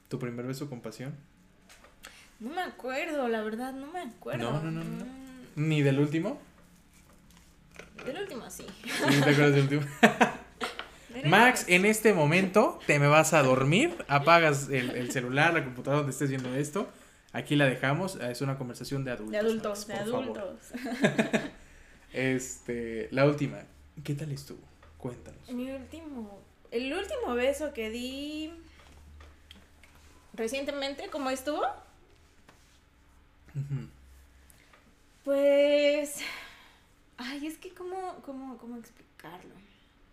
¿tu 0.08 0.18
primer 0.18 0.44
beso 0.44 0.68
con 0.68 0.80
pasión? 0.80 1.14
No 2.40 2.50
me 2.52 2.62
acuerdo, 2.62 3.28
la 3.28 3.42
verdad, 3.42 3.72
no 3.74 3.92
me 3.92 4.00
acuerdo. 4.00 4.50
No, 4.50 4.60
no, 4.60 4.70
no, 4.72 4.82
no. 4.82 5.04
Mm, 5.04 5.68
¿Ni 5.68 5.82
del 5.82 6.00
último? 6.00 6.40
Del 8.04 8.16
último 8.18 8.50
sí. 8.50 8.66
¿Sí 8.84 9.20
¿Te 9.20 9.30
acuerdas 9.30 9.54
del 9.54 9.62
último? 9.62 9.82
Max, 11.24 11.66
en 11.68 11.84
este 11.84 12.14
momento 12.14 12.78
te 12.86 12.98
me 12.98 13.06
vas 13.06 13.32
a 13.32 13.42
dormir, 13.42 13.96
apagas 14.08 14.68
el, 14.70 14.90
el 14.90 15.12
celular, 15.12 15.54
la 15.54 15.62
computadora 15.64 15.98
donde 15.98 16.12
estés 16.12 16.30
viendo 16.30 16.54
esto. 16.54 16.88
Aquí 17.32 17.56
la 17.56 17.66
dejamos, 17.66 18.16
es 18.16 18.40
una 18.40 18.58
conversación 18.58 19.04
de 19.04 19.12
adultos. 19.12 19.32
De 19.32 19.38
adultos, 19.38 19.86
de 19.86 19.96
favor. 19.96 20.38
adultos. 20.38 20.58
Este, 22.12 23.08
la 23.10 23.24
última, 23.24 23.62
¿qué 24.04 24.14
tal 24.14 24.32
estuvo? 24.32 24.60
Cuéntanos. 24.98 25.50
Mi 25.50 25.70
último, 25.70 26.42
el 26.70 26.92
último 26.92 27.34
beso 27.34 27.72
que 27.72 27.88
di 27.88 28.52
recientemente, 30.34 31.08
¿cómo 31.10 31.30
estuvo? 31.30 31.62
Pues, 35.24 36.16
ay, 37.22 37.46
es 37.46 37.58
que 37.58 37.70
cómo, 37.70 38.16
cómo, 38.24 38.58
cómo 38.58 38.76
explicarlo. 38.76 39.54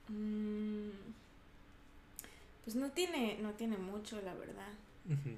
Mm, 0.07 0.89
pues 2.63 2.75
no 2.75 2.91
tiene, 2.91 3.37
no 3.41 3.51
tiene 3.53 3.77
mucho, 3.77 4.21
la 4.21 4.33
verdad. 4.33 4.69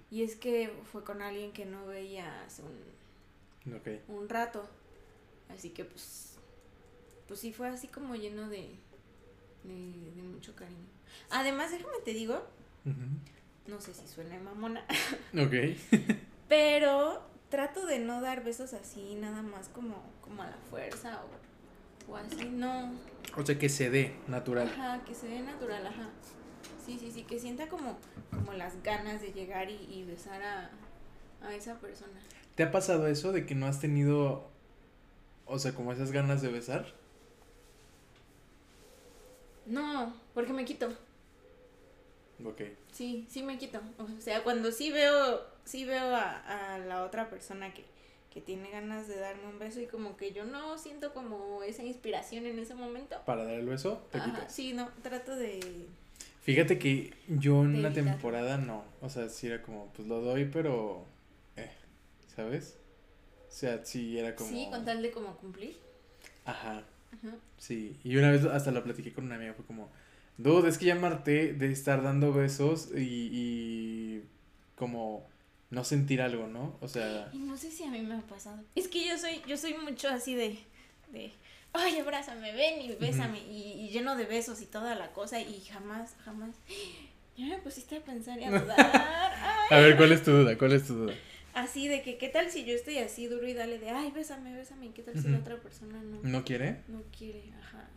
Y 0.09 0.23
es 0.23 0.35
que 0.35 0.69
fue 0.91 1.03
con 1.05 1.21
alguien 1.21 1.53
que 1.53 1.65
no 1.65 1.85
veía 1.87 2.43
hace 2.43 2.61
un, 2.61 3.73
un 4.09 4.27
rato. 4.29 4.67
Así 5.49 5.69
que 5.69 5.85
pues, 5.85 6.33
pues 7.27 7.39
sí 7.39 7.53
fue 7.53 7.69
así 7.69 7.87
como 7.87 8.15
lleno 8.15 8.49
de, 8.49 8.75
de, 9.63 10.11
de 10.15 10.23
mucho 10.23 10.53
cariño. 10.55 10.89
Además, 11.29 11.71
déjame 11.71 11.99
te 12.03 12.13
digo, 12.13 12.45
no 13.67 13.79
sé 13.79 13.93
si 13.93 14.07
suena 14.07 14.37
mamona, 14.39 14.85
Ok. 15.33 15.77
pero 16.49 17.21
trato 17.49 17.85
de 17.85 17.99
no 17.99 18.19
dar 18.21 18.43
besos 18.43 18.73
así, 18.73 19.15
nada 19.15 19.41
más 19.41 19.69
como, 19.69 20.03
como 20.21 20.43
a 20.43 20.47
la 20.47 20.57
fuerza 20.69 21.21
o, 21.23 21.50
o 22.07 22.15
así, 22.15 22.45
no. 22.49 22.91
O 23.37 23.45
sea, 23.45 23.57
que 23.57 23.69
se 23.69 23.89
dé 23.89 24.15
natural. 24.27 24.67
Ajá, 24.67 25.03
que 25.05 25.13
se 25.15 25.27
ve 25.27 25.39
natural, 25.39 25.85
ajá. 25.85 26.09
Sí, 26.85 26.97
sí, 26.99 27.11
sí, 27.11 27.23
que 27.23 27.39
sienta 27.39 27.67
como, 27.67 27.97
como 28.31 28.53
las 28.53 28.81
ganas 28.83 29.21
de 29.21 29.31
llegar 29.31 29.69
y, 29.69 29.75
y 29.89 30.03
besar 30.03 30.41
a, 30.41 30.71
a 31.41 31.53
esa 31.53 31.75
persona. 31.79 32.19
¿Te 32.55 32.63
ha 32.63 32.71
pasado 32.71 33.07
eso 33.07 33.31
de 33.31 33.45
que 33.45 33.55
no 33.55 33.65
has 33.67 33.79
tenido, 33.79 34.49
o 35.45 35.59
sea, 35.59 35.73
como 35.73 35.93
esas 35.93 36.11
ganas 36.11 36.41
de 36.41 36.49
besar? 36.49 36.93
No, 39.65 40.13
porque 40.33 40.53
me 40.53 40.65
quito. 40.65 40.89
Ok. 42.43 42.61
Sí, 42.91 43.25
sí 43.29 43.43
me 43.43 43.57
quito. 43.57 43.79
O 43.99 44.21
sea, 44.21 44.43
cuando 44.43 44.71
sí 44.71 44.91
veo, 44.91 45.41
sí 45.63 45.85
veo 45.85 46.15
a, 46.15 46.73
a 46.73 46.77
la 46.79 47.03
otra 47.03 47.29
persona 47.29 47.73
que, 47.73 47.85
que 48.31 48.41
tiene 48.41 48.71
ganas 48.71 49.07
de 49.07 49.17
darme 49.19 49.47
un 49.47 49.59
beso 49.59 49.81
y 49.81 49.87
como 49.87 50.15
que 50.17 50.31
yo 50.31 50.45
no 50.45 50.77
siento 50.77 51.13
como 51.13 51.63
esa 51.63 51.83
inspiración 51.83 52.45
en 52.45 52.59
ese 52.59 52.75
momento. 52.75 53.17
Para 53.25 53.43
dar 53.43 53.55
el 53.55 53.67
beso, 53.67 54.07
te 54.11 54.17
Ajá, 54.19 54.31
quitas. 54.31 54.55
sí, 54.55 54.73
no, 54.73 54.89
trato 55.03 55.35
de... 55.35 55.87
Fíjate 56.41 56.79
que 56.79 57.13
yo 57.27 57.61
en 57.63 57.75
una 57.75 57.93
temporada 57.93 58.57
no. 58.57 58.83
O 59.01 59.09
sea, 59.09 59.29
sí 59.29 59.47
era 59.47 59.61
como, 59.61 59.91
pues 59.93 60.07
lo 60.07 60.21
doy, 60.21 60.45
pero. 60.45 61.05
Eh, 61.55 61.69
¿Sabes? 62.35 62.77
O 63.47 63.51
sea, 63.51 63.85
sí 63.85 64.17
era 64.17 64.35
como. 64.35 64.49
Sí, 64.49 64.67
con 64.71 64.83
tal 64.83 65.03
de 65.03 65.11
como 65.11 65.37
cumplir. 65.37 65.77
Ajá. 66.45 66.83
Ajá. 67.13 67.35
Sí, 67.57 67.95
y 68.03 68.15
una 68.17 68.31
vez 68.31 68.43
hasta 68.45 68.71
lo 68.71 68.83
platiqué 68.83 69.13
con 69.13 69.25
una 69.25 69.35
amiga, 69.35 69.53
fue 69.53 69.65
como, 69.65 69.89
dude, 70.37 70.67
es 70.69 70.79
que 70.79 70.85
ya 70.85 70.95
me 70.95 71.05
harté 71.05 71.53
de 71.53 71.71
estar 71.71 72.01
dando 72.01 72.33
besos 72.33 72.89
y, 72.95 73.29
y 73.31 74.23
como 74.75 75.27
no 75.71 75.83
sentir 75.83 76.21
algo, 76.21 76.47
¿no? 76.47 76.77
O 76.81 76.87
sea, 76.87 77.29
Y 77.33 77.39
no 77.39 77.57
sé 77.57 77.71
si 77.71 77.83
a 77.83 77.89
mí 77.89 77.99
me 78.01 78.15
ha 78.15 78.21
pasado. 78.21 78.61
Es 78.75 78.87
que 78.87 79.05
yo 79.07 79.17
soy, 79.17 79.41
yo 79.47 79.57
soy 79.57 79.73
mucho 79.73 80.09
así 80.09 80.35
de, 80.35 80.59
de, 81.11 81.31
ay, 81.73 81.97
abrázame, 81.99 82.51
ven 82.53 82.81
y 82.81 82.93
bésame, 82.95 83.39
y, 83.39 83.73
y 83.85 83.89
lleno 83.89 84.15
de 84.15 84.25
besos 84.25 84.61
y 84.61 84.65
toda 84.65 84.93
la 84.95 85.11
cosa, 85.13 85.39
y 85.41 85.61
jamás, 85.61 86.15
jamás, 86.23 86.55
ya 87.37 87.45
me 87.45 87.57
pusiste 87.57 87.97
a 87.97 88.01
pensar 88.03 88.39
y 88.39 88.43
a 88.43 88.51
dudar, 88.51 88.79
a 89.71 89.79
ver, 89.79 89.97
¿cuál 89.97 90.11
es 90.11 90.23
tu 90.23 90.31
duda? 90.31 90.57
¿Cuál 90.57 90.73
es 90.73 90.85
tu 90.85 90.93
duda? 90.93 91.13
así 91.53 91.87
de 91.89 92.01
que, 92.01 92.17
¿qué 92.17 92.29
tal 92.29 92.49
si 92.49 92.63
yo 92.63 92.73
estoy 92.73 92.97
así 92.99 93.27
duro 93.27 93.45
y 93.47 93.53
dale 93.53 93.77
de, 93.79 93.89
ay, 93.89 94.11
bésame, 94.11 94.53
bésame, 94.53 94.85
y 94.87 94.89
qué 94.89 95.01
tal 95.03 95.21
si 95.21 95.27
la 95.29 95.39
otra 95.39 95.57
persona 95.57 96.01
no, 96.01 96.19
¿No 96.23 96.43
quiere? 96.45 96.81
no 96.87 97.01
quiere, 97.17 97.43
ajá, 97.61 97.87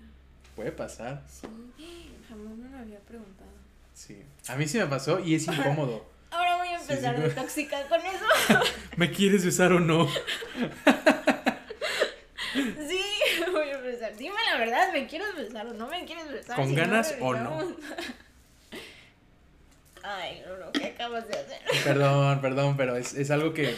Puede 0.56 0.70
pasar, 0.70 1.24
sí, 1.28 1.48
jamás 2.28 2.56
me 2.56 2.68
lo 2.70 2.78
había 2.78 3.00
preguntado. 3.00 3.50
sí. 3.94 4.22
A 4.48 4.54
mí 4.56 4.68
sí 4.68 4.78
me 4.78 4.86
pasó 4.86 5.18
y 5.18 5.34
es 5.34 5.46
incómodo. 5.48 6.13
Ahora 6.34 6.56
voy 6.56 6.68
a 6.68 6.78
Sí, 6.78 6.84
sí, 6.86 6.92
empezar 6.92 7.18
no. 7.18 7.24
de 7.24 7.30
tóxica 7.30 7.82
con 7.88 8.00
eso. 8.00 8.60
¿Me 8.96 9.10
quieres 9.10 9.44
besar 9.44 9.72
o 9.72 9.80
no? 9.80 10.08
Sí, 12.54 13.00
voy 13.52 13.68
a 13.68 13.72
empezar. 13.78 14.16
Dime 14.16 14.36
la 14.52 14.58
verdad, 14.58 14.92
¿me 14.92 15.06
quieres 15.08 15.34
besar 15.34 15.66
o 15.66 15.74
no 15.74 15.88
me 15.88 16.04
quieres 16.04 16.30
besar? 16.30 16.54
¿Con 16.56 16.68
Si 16.68 16.74
ganas 16.76 17.14
o 17.20 17.32
regresamos. 17.32 17.74
Ay, 20.04 20.42
Lolo, 20.46 20.70
¿qué 20.72 20.86
acabas 20.88 21.26
de 21.28 21.34
hacer? 21.38 21.58
Perdón, 21.82 22.40
perdón, 22.40 22.76
pero 22.76 22.96
es, 22.96 23.14
es 23.14 23.30
algo 23.30 23.54
que, 23.54 23.74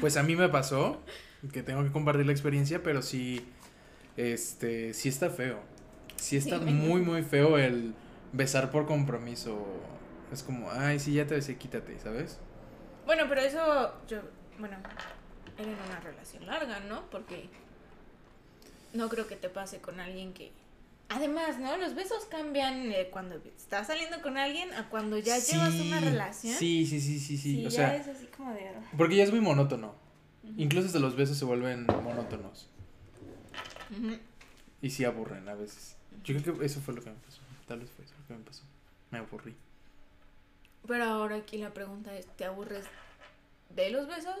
pues 0.00 0.16
a 0.16 0.22
mí 0.22 0.36
me 0.36 0.48
pasó, 0.48 1.02
que 1.52 1.62
tengo 1.64 1.82
que 1.84 1.90
compartir 1.90 2.24
la 2.26 2.32
experiencia, 2.32 2.82
pero 2.82 3.02
sí, 3.02 3.44
este, 4.16 4.94
sí 4.94 5.08
está 5.08 5.30
feo. 5.30 5.58
Sí 6.16 6.36
está 6.36 6.58
Sí, 6.58 6.64
muy, 6.64 7.00
muy 7.02 7.22
feo 7.22 7.58
el 7.58 7.92
besar 8.32 8.70
por 8.70 8.86
compromiso. 8.86 9.66
Es 10.32 10.42
como, 10.42 10.70
ay, 10.70 10.98
sí, 10.98 11.14
ya 11.14 11.26
te 11.26 11.34
besé, 11.34 11.56
quítate, 11.56 11.98
¿sabes? 12.00 12.38
Bueno, 13.04 13.24
pero 13.28 13.40
eso, 13.40 13.94
yo, 14.08 14.20
bueno, 14.58 14.76
era 15.56 15.70
en 15.70 15.78
una 15.88 16.00
relación 16.00 16.46
larga, 16.46 16.80
¿no? 16.80 17.08
Porque 17.10 17.48
no 18.92 19.08
creo 19.08 19.26
que 19.26 19.36
te 19.36 19.48
pase 19.48 19.80
con 19.80 20.00
alguien 20.00 20.32
que... 20.32 20.52
Además, 21.08 21.60
¿no? 21.60 21.76
Los 21.76 21.94
besos 21.94 22.24
cambian 22.24 22.90
eh, 22.90 23.08
cuando 23.12 23.36
estás 23.36 23.86
saliendo 23.86 24.20
con 24.22 24.36
alguien 24.36 24.72
a 24.74 24.88
cuando 24.88 25.16
ya 25.18 25.38
llevas 25.38 25.74
una 25.74 26.00
relación. 26.00 26.56
Sí, 26.56 26.84
sí, 26.84 27.00
sí, 27.00 27.20
sí, 27.20 27.38
sí. 27.38 27.64
o 27.64 27.68
ya 27.68 27.70
sea, 27.70 27.96
es 27.96 28.08
así 28.08 28.26
como 28.36 28.52
de... 28.52 28.72
porque 28.96 29.14
ya 29.14 29.22
es 29.22 29.30
muy 29.30 29.40
monótono. 29.40 29.94
Incluso 30.56 30.86
hasta 30.86 30.98
los 30.98 31.14
besos 31.14 31.38
se 31.38 31.44
vuelven 31.44 31.86
monótonos. 31.86 32.68
Y 34.82 34.90
sí 34.90 35.04
aburren 35.04 35.48
a 35.48 35.54
veces. 35.54 35.96
Yo 36.24 36.36
creo 36.40 36.58
que 36.58 36.66
eso 36.66 36.80
fue 36.80 36.94
lo 36.94 37.02
que 37.02 37.10
me 37.10 37.16
pasó. 37.16 37.40
Tal 37.68 37.80
vez 37.80 37.90
fue 37.90 38.04
eso 38.04 38.14
lo 38.18 38.26
que 38.26 38.34
me 38.34 38.44
pasó. 38.44 38.64
Me 39.10 39.18
aburrí. 39.18 39.54
Pero 40.86 41.04
ahora 41.04 41.36
aquí 41.36 41.58
la 41.58 41.72
pregunta 41.72 42.16
es, 42.16 42.26
¿te 42.36 42.44
aburres 42.44 42.84
de 43.70 43.90
los 43.90 44.06
besos 44.06 44.40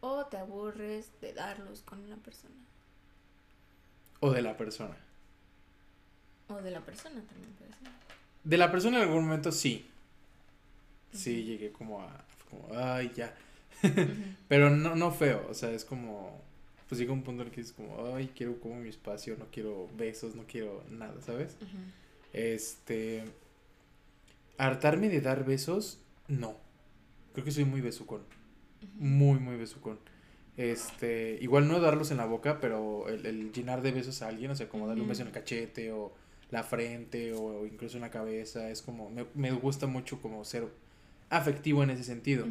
o 0.00 0.26
te 0.26 0.36
aburres 0.36 1.10
de 1.20 1.32
darlos 1.32 1.82
con 1.82 2.00
una 2.04 2.16
persona? 2.16 2.54
O 4.20 4.30
de 4.30 4.42
la 4.42 4.56
persona. 4.56 4.96
O 6.48 6.56
de 6.60 6.70
la 6.70 6.80
persona 6.80 7.20
también 7.22 7.52
puede 7.54 7.72
ser. 7.72 7.88
De 8.44 8.56
la 8.56 8.70
persona 8.70 8.98
en 8.98 9.02
algún 9.04 9.24
momento 9.24 9.50
sí. 9.52 9.88
Sí, 11.12 11.44
llegué 11.44 11.72
como 11.72 12.02
a. 12.02 12.24
Como, 12.50 12.68
ay, 12.76 13.10
ya. 13.14 13.34
Pero 14.48 14.70
no, 14.70 14.94
no 14.96 15.10
feo. 15.12 15.46
O 15.48 15.54
sea, 15.54 15.70
es 15.70 15.84
como. 15.84 16.40
Pues 16.88 17.00
llega 17.00 17.12
un 17.12 17.22
punto 17.22 17.42
en 17.42 17.48
el 17.48 17.54
que 17.54 17.62
es 17.62 17.72
como, 17.72 18.14
ay, 18.14 18.30
quiero 18.36 18.60
como 18.60 18.76
mi 18.76 18.90
espacio, 18.90 19.36
no 19.38 19.46
quiero 19.50 19.88
besos, 19.96 20.34
no 20.34 20.44
quiero 20.46 20.84
nada, 20.90 21.20
¿sabes? 21.22 21.56
Este. 22.32 23.24
Hartarme 24.58 25.08
de 25.08 25.20
dar 25.20 25.44
besos, 25.44 26.00
no. 26.28 26.56
Creo 27.32 27.44
que 27.44 27.50
soy 27.50 27.64
muy 27.64 27.80
besucón. 27.80 28.22
Muy, 28.94 29.38
muy 29.38 29.56
besucón. 29.56 29.98
Este, 30.56 31.38
igual 31.40 31.66
no 31.66 31.80
darlos 31.80 32.10
en 32.10 32.18
la 32.18 32.26
boca, 32.26 32.60
pero 32.60 33.08
el, 33.08 33.24
el 33.24 33.52
llenar 33.52 33.80
de 33.82 33.92
besos 33.92 34.20
a 34.22 34.28
alguien, 34.28 34.50
o 34.50 34.54
sea, 34.54 34.68
como 34.68 34.86
darle 34.86 35.02
un 35.02 35.08
beso 35.08 35.22
en 35.22 35.28
el 35.28 35.34
cachete 35.34 35.92
o 35.92 36.12
la 36.50 36.62
frente 36.62 37.32
o, 37.32 37.66
incluso 37.66 37.96
en 37.96 38.02
la 38.02 38.10
cabeza, 38.10 38.68
es 38.70 38.82
como, 38.82 39.08
me, 39.10 39.26
me 39.34 39.50
gusta 39.52 39.86
mucho 39.86 40.20
como 40.20 40.44
ser 40.44 40.68
afectivo 41.30 41.82
en 41.82 41.90
ese 41.90 42.04
sentido. 42.04 42.46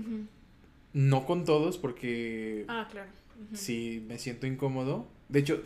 No 0.93 1.25
con 1.25 1.45
todos 1.45 1.77
porque 1.77 2.65
Ah, 2.67 2.87
claro. 2.89 3.09
Si 3.53 4.03
me 4.07 4.17
siento 4.17 4.47
incómodo. 4.47 5.07
De 5.29 5.39
hecho, 5.39 5.63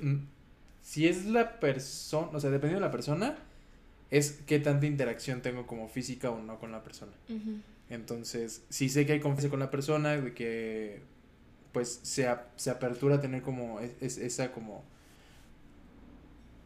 si 0.82 1.08
es 1.08 1.26
la 1.26 1.60
persona, 1.60 2.30
o 2.34 2.40
sea, 2.40 2.52
dependiendo 2.52 2.82
de 2.82 2.88
la 2.88 2.92
persona, 2.92 3.38
es 4.12 4.42
qué 4.46 4.60
tanta 4.60 4.86
interacción 4.86 5.42
tengo 5.42 5.66
como 5.68 5.88
física 5.90 6.30
o 6.32 6.40
no 6.42 6.60
con 6.60 6.72
la 6.72 6.84
persona. 6.84 7.12
Entonces, 7.90 8.64
sí 8.70 8.90
sé 8.90 9.06
que 9.06 9.14
hay 9.14 9.20
confianza 9.20 9.50
con 9.50 9.60
la 9.60 9.70
persona, 9.72 10.18
de 10.18 10.34
que 10.34 11.02
pues 11.72 12.00
se, 12.04 12.28
ap- 12.28 12.48
se 12.56 12.70
apertura 12.72 13.16
a 13.16 13.22
tener 13.22 13.42
como 13.42 13.80
es- 13.82 13.92
es- 14.02 14.18
esa 14.18 14.52
como 14.52 14.84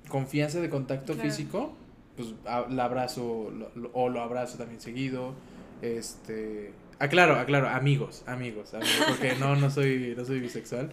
confianza 0.09 0.59
de 0.61 0.69
contacto 0.69 1.13
Claro. 1.13 1.29
físico, 1.29 1.73
pues 2.15 2.33
a- 2.45 2.67
la 2.69 2.85
abrazo 2.85 3.51
lo- 3.51 3.71
lo- 3.75 3.91
o 3.93 4.09
lo 4.09 4.21
abrazo 4.21 4.57
también 4.57 4.81
seguido. 4.81 5.33
Este, 5.81 6.73
aclaro, 6.99 7.35
aclaro, 7.35 7.69
amigos, 7.69 8.23
amigos, 8.27 8.73
amigos, 8.73 8.95
porque 9.07 9.35
no, 9.39 9.55
no 9.55 9.69
soy, 9.69 10.13
no 10.17 10.25
soy 10.25 10.39
bisexual. 10.39 10.91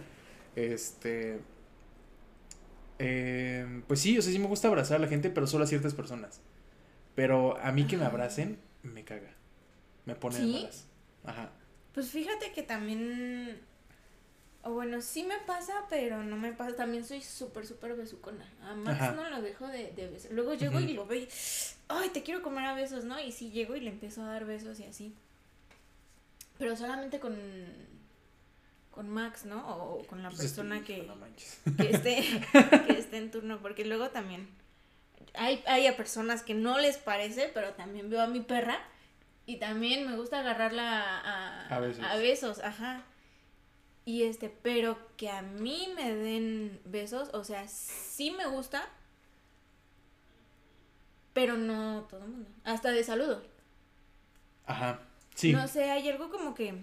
Este, 0.55 1.39
em, 2.99 3.81
pues 3.83 3.99
sí, 3.99 4.17
o 4.17 4.21
sea, 4.21 4.31
sí 4.31 4.39
me 4.39 4.47
gusta 4.47 4.67
abrazar 4.67 4.97
a 4.97 4.99
la 4.99 5.07
gente, 5.07 5.29
pero 5.29 5.47
solo 5.47 5.63
a 5.63 5.67
ciertas 5.67 5.93
personas. 5.93 6.41
Pero 7.15 7.57
a 7.57 7.71
mí 7.71 7.87
que 7.87 7.97
me 7.97 8.05
abracen, 8.05 8.59
me 8.83 9.03
caga. 9.03 9.33
Me 10.05 10.15
pone 10.15 10.37
de 10.37 10.43
¿Sí? 10.43 10.51
malas. 10.53 10.85
Ajá. 11.25 11.49
Pues 11.93 12.09
fíjate 12.09 12.51
que 12.53 12.63
también. 12.63 13.59
O 14.63 14.71
bueno, 14.71 15.01
sí 15.01 15.23
me 15.23 15.37
pasa, 15.39 15.73
pero 15.89 16.23
no 16.23 16.37
me 16.37 16.53
pasa. 16.53 16.75
También 16.75 17.03
soy 17.05 17.21
súper, 17.21 17.65
súper 17.65 17.95
besucona. 17.95 18.45
A 18.61 18.75
Max 18.75 19.01
Ajá. 19.01 19.11
no 19.13 19.29
lo 19.29 19.41
dejo 19.41 19.67
de, 19.67 19.91
de 19.93 20.07
besar. 20.07 20.31
Luego 20.31 20.53
llego 20.53 20.79
y 20.79 20.93
lo 20.93 21.05
veo 21.07 21.21
y. 21.23 21.27
Ay, 21.87 22.09
te 22.09 22.21
quiero 22.23 22.41
comer 22.41 22.65
a 22.65 22.73
besos, 22.75 23.03
¿no? 23.03 23.19
Y 23.19 23.31
sí 23.31 23.49
llego 23.49 23.75
y 23.75 23.79
le 23.79 23.89
empiezo 23.89 24.21
a 24.21 24.27
dar 24.27 24.45
besos 24.45 24.79
y 24.79 24.83
así. 24.83 25.15
Pero 26.57 26.75
solamente 26.75 27.19
con. 27.19 27.35
Con 28.97 29.09
Max, 29.09 29.45
¿no? 29.45 29.59
O 29.67 30.03
con 30.07 30.23
la 30.23 30.29
Pues 30.29 30.41
persona 30.41 30.83
que, 30.83 31.03
no 31.03 31.13
que 31.77 31.91
esté 31.91 32.15
que 32.87 32.97
esté 32.97 33.17
en 33.17 33.29
turno 33.29 33.59
porque 33.61 33.85
luego 33.85 34.09
también 34.09 34.49
hay 35.35 35.63
hay 35.67 35.85
a 35.85 35.95
personas 35.95 36.41
que 36.41 36.55
no 36.55 36.79
les 36.79 36.97
parece 36.97 37.51
pero 37.53 37.73
también 37.73 38.09
veo 38.09 38.21
a 38.23 38.27
mi 38.27 38.39
perra 38.39 38.79
y 39.45 39.57
también 39.57 40.09
me 40.09 40.17
gusta 40.17 40.39
agarrarla 40.39 41.19
a, 41.19 41.67
A 41.75 41.79
besos. 41.79 42.03
a 42.03 42.15
besos 42.15 42.59
ajá 42.63 43.03
y 44.03 44.23
este 44.23 44.49
pero 44.49 44.97
que 45.15 45.29
a 45.29 45.43
mí 45.43 45.89
me 45.95 46.15
den 46.15 46.81
besos 46.85 47.29
o 47.33 47.43
sea 47.43 47.67
sí 47.67 48.31
me 48.31 48.47
gusta 48.47 48.89
pero 51.33 51.55
no 51.55 52.07
todo 52.09 52.23
el 52.23 52.29
mundo 52.31 52.49
hasta 52.63 52.89
de 52.91 53.03
saludo 53.03 53.43
Ajá. 54.65 55.01
Sí. 55.35 55.53
no 55.53 55.67
sé, 55.67 55.91
hay 55.91 56.09
algo 56.09 56.31
como 56.31 56.55
que, 56.55 56.73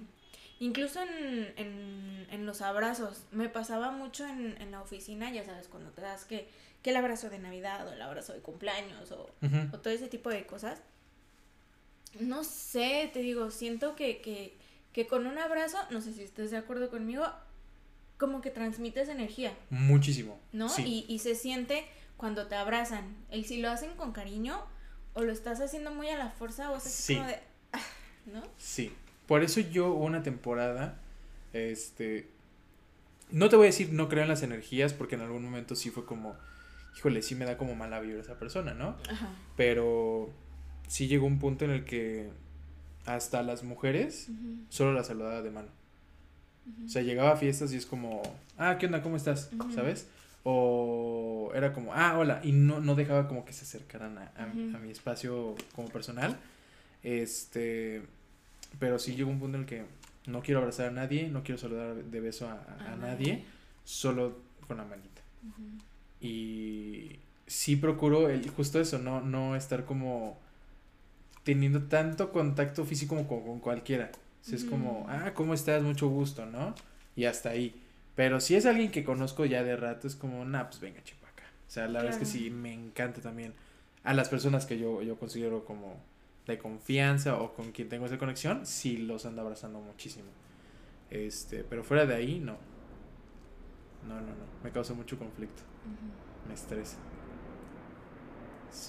incluso 0.64 1.00
en, 1.02 1.52
en, 1.56 2.26
en 2.30 2.46
los 2.46 2.60
abrazos, 2.62 3.24
me 3.32 3.48
pasaba 3.48 3.90
mucho 3.90 4.26
en, 4.26 4.56
en 4.60 4.70
la 4.70 4.80
oficina, 4.80 5.30
ya 5.30 5.44
sabes, 5.44 5.68
cuando 5.68 5.90
te 5.90 6.00
das 6.00 6.24
que, 6.24 6.48
que 6.82 6.90
el 6.90 6.96
abrazo 6.96 7.28
de 7.30 7.38
Navidad 7.38 7.86
o 7.88 7.92
el 7.92 8.00
abrazo 8.02 8.32
de 8.32 8.40
cumpleaños 8.40 9.10
o, 9.12 9.28
todo 9.82 9.92
ese 9.92 10.08
tipo 10.08 10.30
de 10.30 10.46
cosas. 10.46 10.80
No 12.20 12.44
sé, 12.44 13.10
te 13.12 13.20
digo, 13.20 13.50
siento 13.50 13.96
que, 13.96 14.20
que, 14.20 14.56
que 14.92 15.06
con 15.06 15.26
un 15.26 15.36
abrazo, 15.38 15.78
no 15.90 16.00
sé 16.00 16.12
si 16.14 16.22
estés 16.22 16.50
de 16.50 16.56
acuerdo 16.56 16.88
conmigo, 16.88 17.26
como 18.18 18.40
que 18.40 18.50
transmites 18.50 19.08
energía, 19.08 19.52
Muchísimo. 19.70 20.38
¿no? 20.52 20.68
Sí. 20.68 21.04
Y, 21.08 21.12
y 21.12 21.18
se 21.18 21.34
siente 21.34 21.84
cuando 22.16 22.46
te 22.46 22.54
abrazan. 22.54 23.16
El 23.30 23.44
si 23.44 23.60
lo 23.60 23.68
hacen 23.70 23.96
con 23.96 24.12
cariño 24.12 24.64
o 25.14 25.22
lo 25.22 25.32
estás 25.32 25.60
haciendo 25.60 25.90
muy 25.92 26.08
a 26.08 26.16
la 26.16 26.30
fuerza 26.30 26.70
o 26.70 26.76
es 26.76 26.86
así 26.86 27.02
Sí. 27.02 27.16
como 27.16 27.28
de... 27.28 27.40
ah, 27.72 27.80
¿No? 28.26 28.42
Sí. 28.56 28.92
Por 29.26 29.42
eso 29.42 29.60
yo 29.60 29.92
una 29.92 30.22
temporada, 30.22 30.98
este, 31.52 32.28
no 33.30 33.48
te 33.48 33.56
voy 33.56 33.64
a 33.64 33.70
decir 33.70 33.92
no 33.92 34.08
creo 34.08 34.22
en 34.22 34.28
las 34.28 34.42
energías, 34.42 34.92
porque 34.92 35.14
en 35.14 35.22
algún 35.22 35.42
momento 35.44 35.74
sí 35.76 35.90
fue 35.90 36.04
como, 36.04 36.36
híjole, 36.96 37.22
sí 37.22 37.34
me 37.34 37.44
da 37.44 37.56
como 37.56 37.74
mala 37.74 38.00
vibra 38.00 38.20
esa 38.20 38.38
persona, 38.38 38.74
¿no? 38.74 38.96
Ajá. 39.10 39.30
Pero 39.56 40.30
sí 40.88 41.08
llegó 41.08 41.26
un 41.26 41.38
punto 41.38 41.64
en 41.64 41.70
el 41.70 41.84
que 41.84 42.28
hasta 43.06 43.42
las 43.42 43.62
mujeres 43.64 44.28
solo 44.68 44.92
las 44.92 45.06
saludaba 45.08 45.42
de 45.42 45.50
mano. 45.50 45.68
O 46.86 46.88
sea, 46.88 47.02
llegaba 47.02 47.32
a 47.32 47.36
fiestas 47.36 47.72
y 47.72 47.76
es 47.76 47.84
como, 47.86 48.22
ah, 48.56 48.78
¿qué 48.78 48.86
onda? 48.86 49.02
¿Cómo 49.02 49.16
estás? 49.16 49.50
¿Sabes? 49.74 50.08
O 50.44 51.50
era 51.54 51.72
como, 51.72 51.92
ah, 51.94 52.18
hola. 52.18 52.40
Y 52.42 52.52
no, 52.52 52.80
no 52.80 52.94
dejaba 52.94 53.28
como 53.28 53.44
que 53.44 53.52
se 53.52 53.64
acercaran 53.64 54.16
a, 54.18 54.32
a- 54.36 54.44
a 54.44 54.78
mi 54.78 54.90
espacio 54.90 55.54
como 55.74 55.88
personal. 55.88 56.38
Este, 57.02 58.02
pero 58.78 58.98
sí 58.98 59.14
llegó 59.14 59.30
un 59.30 59.38
punto 59.40 59.56
en 59.56 59.62
el 59.64 59.68
que 59.68 59.84
no 60.26 60.42
quiero 60.42 60.60
abrazar 60.60 60.88
a 60.88 60.90
nadie, 60.90 61.28
no 61.28 61.42
quiero 61.42 61.58
saludar 61.60 61.94
de 61.96 62.20
beso 62.20 62.48
a, 62.48 62.52
a- 62.54 62.92
a 62.92 62.96
nadie, 62.96 63.44
solo 63.84 64.38
con 64.66 64.76
la 64.78 64.84
manita. 64.84 65.22
Y 66.20 67.18
sí 67.46 67.76
procuro 67.76 68.28
el, 68.30 68.48
justo 68.50 68.80
eso, 68.80 68.98
no, 68.98 69.20
no 69.20 69.56
estar 69.56 69.84
como 69.84 70.38
teniendo 71.42 71.82
tanto 71.84 72.32
contacto 72.32 72.84
físico 72.84 73.14
como 73.16 73.28
con, 73.28 73.42
con 73.44 73.60
cualquiera. 73.60 74.10
Si 74.42 74.56
es 74.56 74.64
como, 74.64 75.06
ah, 75.08 75.32
¿cómo 75.34 75.54
estás? 75.54 75.82
Mucho 75.82 76.08
gusto, 76.08 76.46
¿no? 76.46 76.74
Y 77.16 77.24
hasta 77.24 77.50
ahí. 77.50 77.80
Pero 78.14 78.40
si 78.40 78.54
es 78.56 78.66
alguien 78.66 78.90
que 78.90 79.04
conozco 79.04 79.44
ya 79.44 79.62
de 79.62 79.76
rato, 79.76 80.06
es 80.06 80.14
como, 80.16 80.44
nah, 80.44 80.64
pues 80.64 80.80
venga, 80.80 81.02
chipaca. 81.02 81.44
O 81.66 81.70
sea, 81.70 81.86
la 81.88 82.00
verdad 82.02 82.10
es 82.12 82.18
que 82.18 82.26
sí, 82.26 82.50
me 82.50 82.72
encanta 82.72 83.20
también 83.20 83.52
a 84.04 84.14
las 84.14 84.28
personas 84.28 84.66
que 84.66 84.78
yo, 84.78 85.02
yo 85.02 85.16
considero 85.18 85.64
como 85.64 85.96
de 86.46 86.58
confianza 86.58 87.38
o 87.38 87.54
con 87.54 87.72
quien 87.72 87.88
tengo 87.88 88.06
esa 88.06 88.18
conexión, 88.18 88.66
sí 88.66 88.98
los 88.98 89.26
ando 89.26 89.42
abrazando 89.42 89.80
muchísimo. 89.80 90.26
Este, 91.10 91.64
pero 91.64 91.84
fuera 91.84 92.06
de 92.06 92.14
ahí, 92.14 92.38
no. 92.40 92.56
No, 94.08 94.16
no, 94.16 94.26
no. 94.28 94.44
Me 94.62 94.70
causa 94.70 94.94
mucho 94.94 95.18
conflicto. 95.18 95.62
Me 96.48 96.54
estresa. 96.54 96.96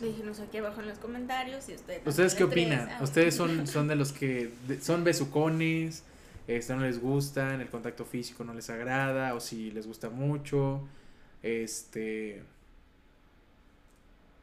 Déjenos 0.01 0.39
aquí 0.39 0.57
abajo 0.57 0.81
en 0.81 0.87
los 0.87 0.97
comentarios 0.97 1.63
si 1.63 1.75
usted 1.75 2.01
¿Ustedes 2.05 2.33
qué 2.33 2.43
opinan? 2.43 2.89
¿Ustedes 3.01 3.35
son, 3.39 3.67
son 3.67 3.87
de 3.87 3.95
los 3.95 4.11
que 4.11 4.51
de- 4.67 4.81
son 4.81 5.03
besucones? 5.03 6.03
Este, 6.47 6.75
¿No 6.75 6.81
les 6.81 6.99
gustan? 6.99 7.61
¿El 7.61 7.69
contacto 7.69 8.03
físico 8.03 8.43
no 8.43 8.53
les 8.53 8.69
agrada? 8.69 9.33
¿O 9.35 9.39
si 9.39 9.71
les 9.71 9.85
gusta 9.87 10.09
mucho? 10.09 10.81
Este... 11.43 12.43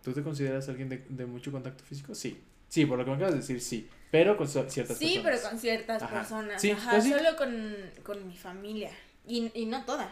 ¿Tú 0.03 0.13
te 0.13 0.23
consideras 0.23 0.69
alguien 0.69 0.89
de, 0.89 1.05
de 1.09 1.27
mucho 1.27 1.53
contacto 1.53 1.85
físico? 1.85 2.15
Sí. 2.15 2.41
Sí, 2.73 2.87
por 2.87 2.97
lo 2.97 3.05
que 3.05 3.11
me 3.11 3.17
acabas 3.17 3.35
de 3.35 3.41
decir, 3.41 3.61
sí. 3.61 3.87
Pero 4.11 4.35
con 4.39 4.49
ciertas 4.49 4.97
Sí, 4.97 5.19
personas. 5.19 5.23
pero 5.25 5.51
con 5.51 5.59
ciertas 5.59 6.03
Ajá. 6.03 6.15
personas. 6.21 6.63
Sí, 6.63 6.71
Ajá, 6.71 6.91
pues 6.93 7.05
sí. 7.05 7.11
solo 7.13 7.37
con, 7.37 7.77
con 8.03 8.27
mi 8.27 8.35
familia. 8.35 8.91
Y, 9.29 9.51
y 9.55 9.67
no 9.67 9.85
toda, 9.85 10.11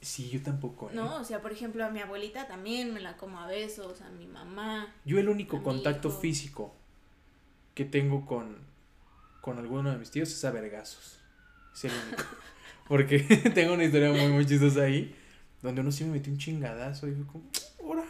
Sí, 0.00 0.28
yo 0.28 0.42
tampoco. 0.42 0.90
¿eh? 0.90 0.94
¿no? 0.94 1.16
O 1.20 1.24
sea, 1.24 1.40
por 1.40 1.52
ejemplo, 1.52 1.84
a 1.84 1.90
mi 1.90 2.00
abuelita 2.00 2.48
también 2.48 2.92
me 2.92 2.98
la 3.00 3.16
como 3.16 3.38
a 3.38 3.46
besos, 3.46 4.00
a 4.00 4.08
mi 4.10 4.26
mamá. 4.26 4.92
Yo 5.04 5.20
el 5.20 5.28
único 5.28 5.62
contacto 5.62 6.08
hijo. 6.08 6.18
físico 6.20 6.74
que 7.74 7.84
tengo 7.84 8.26
con, 8.26 8.56
con 9.40 9.58
alguno 9.58 9.92
de 9.92 9.98
mis 9.98 10.10
tíos 10.10 10.30
es 10.32 10.44
a 10.44 10.50
vergazos. 10.50 11.18
Es 11.76 11.84
el 11.84 11.92
único. 12.08 12.24
Porque 12.88 13.20
tengo 13.54 13.74
una 13.74 13.84
historia 13.84 14.10
muy, 14.10 14.26
muy 14.32 14.46
chistosa 14.46 14.82
ahí, 14.82 15.14
donde 15.62 15.80
uno 15.80 15.92
sí 15.92 16.02
me 16.02 16.10
metió 16.14 16.32
un 16.32 16.38
chingadazo 16.40 17.06
y 17.06 17.12
fue 17.12 17.26
como, 17.26 17.44
¡hora! 17.78 18.04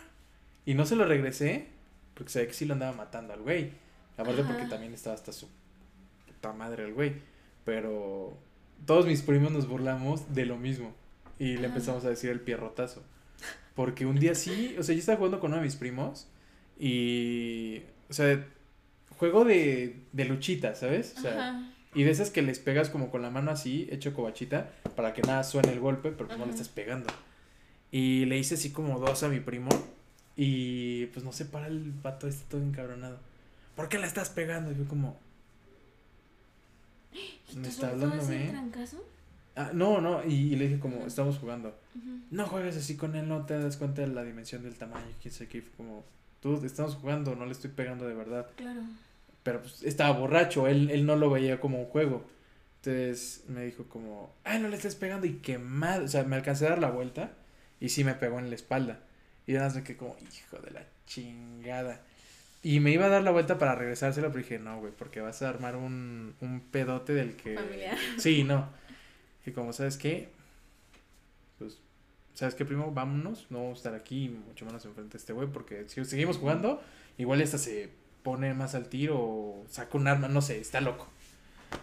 Y 0.64 0.72
no 0.72 0.86
se 0.86 0.96
lo 0.96 1.04
regresé, 1.04 1.66
porque 2.14 2.30
sabía 2.32 2.48
que 2.48 2.54
sí 2.54 2.64
lo 2.64 2.72
andaba 2.72 2.92
matando 2.92 3.34
al 3.34 3.42
güey. 3.42 3.72
Aparte 4.20 4.44
porque 4.44 4.66
también 4.66 4.92
estaba 4.94 5.14
hasta 5.14 5.33
su 5.33 5.48
puta 6.26 6.52
madre 6.52 6.85
el 6.85 6.94
güey. 6.94 7.14
Pero 7.64 8.37
todos 8.87 9.06
mis 9.06 9.22
primos 9.22 9.52
nos 9.52 9.68
burlamos 9.68 10.35
de 10.35 10.46
lo 10.46 10.56
mismo. 10.56 10.94
Y 11.38 11.56
le 11.56 11.68
empezamos 11.68 12.04
a 12.04 12.11
decir 12.11 12.30
el 12.30 12.40
pierrotazo. 12.40 13.02
Porque 13.74 14.04
un 14.04 14.18
día 14.18 14.35
sí, 14.35 14.76
o 14.78 14.83
sea, 14.83 14.94
yo 14.94 14.98
estaba 14.98 15.16
jugando 15.16 15.40
con 15.40 15.50
uno 15.52 15.56
de 15.59 15.64
mis 15.64 15.76
primos 15.76 16.28
y, 16.78 17.83
o 18.11 18.12
sea, 18.12 18.46
juego 19.16 19.44
de, 19.44 20.02
de 20.12 20.24
luchita, 20.24 20.74
¿sabes? 20.74 21.14
O 21.16 21.20
sea, 21.20 21.33
Ajá. 21.33 21.72
y 21.94 22.02
de 22.02 22.11
esas 22.11 22.30
que 22.30 22.42
les 22.42 22.59
pegas 22.59 22.90
como 22.90 23.11
con 23.11 23.22
la 23.22 23.30
mano 23.30 23.50
así, 23.50 23.88
hecho 23.90 24.12
cobachita, 24.12 24.70
para 24.96 25.14
que 25.14 25.22
nada 25.22 25.44
suene 25.44 25.72
el 25.72 25.80
golpe, 25.80 26.11
pero 26.11 26.26
pues 26.26 26.38
no 26.38 26.44
le 26.46 26.52
estás 26.52 26.68
pegando. 26.68 27.06
Y 27.90 28.26
le 28.26 28.38
hice 28.38 28.54
así 28.54 28.70
como 28.70 28.98
dos 28.98 29.22
a 29.22 29.28
mi 29.28 29.40
primo 29.40 29.70
y 30.37 31.06
pues 31.06 31.24
no 31.24 31.33
sé, 31.33 31.44
para 31.44 31.66
el 31.66 31.92
vato 32.02 32.26
este 32.28 32.44
todo 32.50 32.62
encabronado. 32.62 33.18
¿Por 33.80 33.88
qué 33.88 33.98
le 33.98 34.06
estás 34.06 34.28
pegando? 34.28 34.72
Y 34.72 34.76
yo 34.76 34.86
como... 34.86 35.18
¿Y 37.50 37.56
Me 37.56 37.62
tú 37.62 37.68
está 37.70 37.92
ese 38.18 38.44
¿eh? 38.44 38.48
trancazo? 38.50 39.02
Ah, 39.56 39.70
no, 39.72 40.00
no, 40.02 40.22
y, 40.24 40.52
y 40.52 40.56
le 40.56 40.68
dije 40.68 40.80
como, 40.80 41.06
estamos 41.06 41.38
jugando. 41.38 41.74
No 42.30 42.46
juegues 42.46 42.76
así 42.76 42.96
con 42.96 43.16
él, 43.16 43.26
no 43.26 43.46
te 43.46 43.58
das 43.58 43.76
cuenta 43.78 44.02
de 44.02 44.08
la 44.08 44.22
dimensión 44.22 44.62
del 44.62 44.74
tamaño, 44.76 45.06
quién 45.20 45.32
sabe 45.34 45.48
qué, 45.48 45.64
como, 45.76 46.04
tú 46.40 46.64
estamos 46.64 46.94
jugando, 46.94 47.34
no 47.34 47.46
le 47.46 47.52
estoy 47.52 47.70
pegando 47.70 48.06
de 48.06 48.14
verdad, 48.14 48.46
Claro. 48.56 48.82
pero 49.42 49.60
pues 49.62 49.82
estaba 49.82 50.16
borracho, 50.16 50.68
él, 50.68 50.90
él 50.90 51.04
no 51.04 51.16
lo 51.16 51.30
veía 51.30 51.58
como 51.58 51.80
un 51.80 51.86
juego, 51.86 52.24
entonces 52.76 53.44
me 53.48 53.64
dijo 53.64 53.84
como, 53.84 54.32
ay, 54.44 54.60
no 54.60 54.68
le 54.68 54.76
estés 54.76 54.94
pegando 54.94 55.26
y 55.26 55.38
quemado, 55.38 56.04
o 56.04 56.08
sea, 56.08 56.22
me 56.22 56.36
alcancé 56.36 56.66
a 56.66 56.70
dar 56.70 56.78
la 56.78 56.90
vuelta 56.90 57.32
y 57.80 57.88
sí 57.88 58.04
me 58.04 58.14
pegó 58.14 58.38
en 58.38 58.50
la 58.50 58.54
espalda, 58.54 59.00
y 59.48 59.54
nada 59.54 59.66
más 59.66 59.74
me 59.74 59.82
quedé 59.82 59.96
como, 59.96 60.16
hijo 60.20 60.58
de 60.58 60.70
la 60.70 60.84
chingada, 61.06 62.00
y 62.62 62.81
me 62.81 62.90
iba 62.90 63.07
a 63.07 63.09
dar 63.09 63.23
la 63.23 63.31
vuelta 63.31 63.59
para 63.59 63.75
regresársela, 63.75 64.29
pero 64.29 64.42
dije, 64.42 64.59
no, 64.59 64.81
güey, 64.81 64.92
porque 64.92 65.20
vas 65.20 65.40
a 65.42 65.49
armar 65.49 65.77
un, 65.77 66.35
un 66.40 66.61
pedote 66.61 67.14
del 67.14 67.37
que... 67.37 67.55
Familiar. 67.55 67.96
Sí, 68.18 68.44
no. 68.44 68.68
Y 69.46 69.53
como, 69.53 69.73
¿sabes 69.73 69.96
qué? 69.96 70.29
Pues, 71.59 71.79
¿sabes 72.35 72.55
qué, 72.55 72.64
primo? 72.66 72.92
Vámonos. 72.92 73.46
No 73.51 73.62
vamos 73.62 73.79
a 73.79 73.81
estar 73.81 73.94
aquí, 73.94 74.29
mucho 74.29 74.66
menos 74.66 74.85
enfrente 74.85 75.12
de 75.12 75.18
este 75.18 75.33
güey, 75.33 75.49
porque 75.49 75.88
si 75.88 76.05
seguimos 76.05 76.37
jugando, 76.37 76.83
igual 77.16 77.40
esta 77.40 77.57
se 77.57 77.88
pone 78.23 78.53
más 78.53 78.75
al 78.75 78.88
tiro 78.88 79.18
o 79.18 79.64
saca 79.70 79.96
un 79.96 80.07
arma, 80.07 80.29
no 80.29 80.42
sé, 80.42 80.61
está 80.61 80.83
loco. 80.83 81.09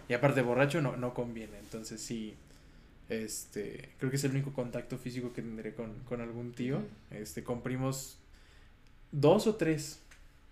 Y 0.08 0.12
aparte, 0.12 0.42
borracho 0.42 0.80
no, 0.80 0.96
no 0.96 1.12
conviene. 1.12 1.58
Entonces, 1.58 2.00
sí, 2.00 2.36
este, 3.08 3.88
creo 3.98 4.10
que 4.10 4.16
es 4.16 4.24
el 4.24 4.32
único 4.32 4.52
contacto 4.52 4.98
físico 4.98 5.32
que 5.32 5.42
tendré 5.42 5.74
con, 5.74 5.94
con 6.04 6.20
algún 6.20 6.52
tío. 6.52 6.82
Este, 7.10 7.42
con 7.42 7.62
primos 7.62 8.18
dos 9.10 9.46
o 9.46 9.56
tres. 9.56 10.00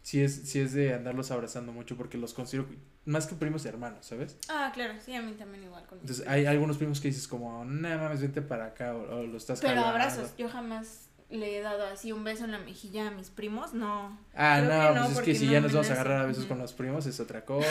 Si 0.07 0.23
es, 0.23 0.49
si 0.49 0.61
es 0.61 0.73
de 0.73 0.95
andarlos 0.95 1.33
abrazando 1.33 1.73
mucho, 1.73 1.97
porque 1.97 2.16
los 2.16 2.33
considero 2.33 2.69
más 3.07 3.27
que 3.27 3.35
primos 3.35 3.66
hermanos, 3.66 4.07
¿sabes? 4.07 4.37
Ah, 4.49 4.71
claro, 4.73 4.95
sí, 5.05 5.12
a 5.16 5.21
mí 5.21 5.33
también 5.33 5.64
igual 5.64 5.85
con 5.87 5.99
Entonces 5.99 6.25
hay 6.29 6.47
algunos 6.47 6.77
primos 6.77 7.01
que 7.01 7.09
dices 7.09 7.27
como, 7.27 7.64
no 7.64 7.88
mames, 7.99 8.21
vente 8.21 8.40
para 8.40 8.66
acá 8.66 8.95
o, 8.95 9.16
o 9.19 9.23
lo 9.25 9.37
estás 9.37 9.59
Pero 9.61 9.71
jalando". 9.75 9.90
abrazos, 9.90 10.37
yo 10.38 10.49
jamás 10.49 11.09
le 11.29 11.59
he 11.59 11.61
dado 11.61 11.85
así 11.87 12.12
un 12.12 12.23
beso 12.23 12.45
en 12.45 12.53
la 12.53 12.59
mejilla 12.61 13.09
a 13.09 13.11
mis 13.11 13.31
primos, 13.31 13.75
no. 13.75 14.16
Ah, 14.33 14.61
Creo 14.64 14.79
no, 14.79 14.88
que 14.95 14.95
no, 15.01 15.05
pues 15.07 15.19
es 15.19 15.25
que 15.25 15.35
si 15.35 15.47
no 15.47 15.53
ya 15.55 15.61
nos 15.61 15.73
vamos 15.73 15.90
a 15.90 15.95
agarrar 15.95 16.21
a 16.21 16.27
besos 16.27 16.45
Ujú. 16.45 16.51
con 16.51 16.59
los 16.61 16.73
primos 16.73 17.05
es 17.07 17.19
otra 17.19 17.45
cosa. 17.45 17.66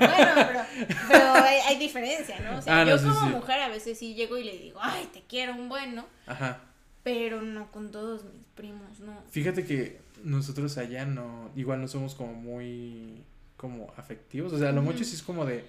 bueno, 0.00 0.32
pero, 0.34 0.60
pero 1.08 1.32
hay, 1.44 1.58
hay 1.60 1.78
diferencia, 1.78 2.40
¿no? 2.40 2.58
O 2.58 2.62
sea, 2.62 2.80
Ah, 2.80 2.84
yo 2.84 2.98
sí, 2.98 3.04
como 3.04 3.20
sí. 3.20 3.26
mujer 3.28 3.60
a 3.60 3.68
veces 3.68 3.96
sí 3.96 4.14
llego 4.16 4.36
y 4.36 4.42
le 4.42 4.58
digo, 4.58 4.80
ay, 4.82 5.08
te 5.12 5.22
quiero 5.28 5.54
un 5.54 5.68
bueno, 5.68 6.06
Ajá. 6.26 6.60
pero 7.04 7.40
no 7.40 7.70
con 7.70 7.92
todos 7.92 8.24
mis 8.24 8.42
primos, 8.56 8.98
no. 8.98 9.22
Fíjate 9.30 9.64
que 9.64 10.07
nosotros 10.24 10.76
allá 10.78 11.04
no, 11.06 11.50
igual 11.56 11.80
no 11.80 11.88
somos 11.88 12.14
como 12.14 12.32
muy, 12.34 13.22
como 13.56 13.92
afectivos. 13.96 14.52
O 14.52 14.58
sea, 14.58 14.70
a 14.70 14.72
lo 14.72 14.82
mucho 14.82 15.04
sí 15.04 15.14
es 15.14 15.22
como 15.22 15.44
de 15.46 15.64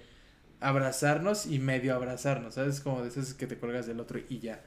abrazarnos 0.60 1.46
y 1.46 1.58
medio 1.58 1.94
abrazarnos, 1.94 2.54
¿sabes? 2.54 2.80
Como 2.80 3.02
de 3.02 3.08
esas 3.08 3.34
que 3.34 3.46
te 3.46 3.56
cuelgas 3.56 3.86
del 3.86 4.00
otro 4.00 4.20
y 4.28 4.38
ya. 4.40 4.60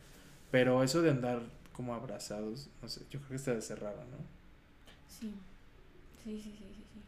Pero 0.51 0.83
eso 0.83 1.01
de 1.01 1.11
andar 1.11 1.41
como 1.73 1.93
abrazados, 1.95 2.69
no 2.81 2.89
sé, 2.89 3.01
yo 3.09 3.19
creo 3.19 3.29
que 3.29 3.35
está 3.37 3.53
de 3.53 3.61
ser 3.61 3.79
raro, 3.81 3.97
¿no? 4.11 4.17
Sí. 5.07 5.33
Sí, 6.23 6.37
sí, 6.41 6.43
sí, 6.43 6.51
sí, 6.57 6.83
sí. 6.93 7.01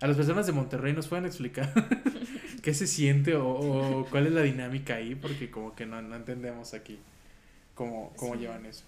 A 0.00 0.06
las 0.06 0.16
personas 0.16 0.46
de 0.46 0.52
Monterrey 0.52 0.92
nos 0.92 1.08
pueden 1.08 1.24
explicar 1.26 1.72
qué 2.62 2.74
se 2.74 2.86
siente 2.86 3.34
o, 3.36 3.48
o 3.48 4.06
cuál 4.10 4.26
es 4.26 4.32
la 4.32 4.42
dinámica 4.42 4.96
ahí, 4.96 5.14
porque 5.14 5.50
como 5.50 5.74
que 5.74 5.86
no, 5.86 6.02
no 6.02 6.16
entendemos 6.16 6.74
aquí 6.74 6.98
cómo, 7.74 8.12
cómo 8.16 8.34
Sí. 8.34 8.40
llevan 8.40 8.66
eso. 8.66 8.84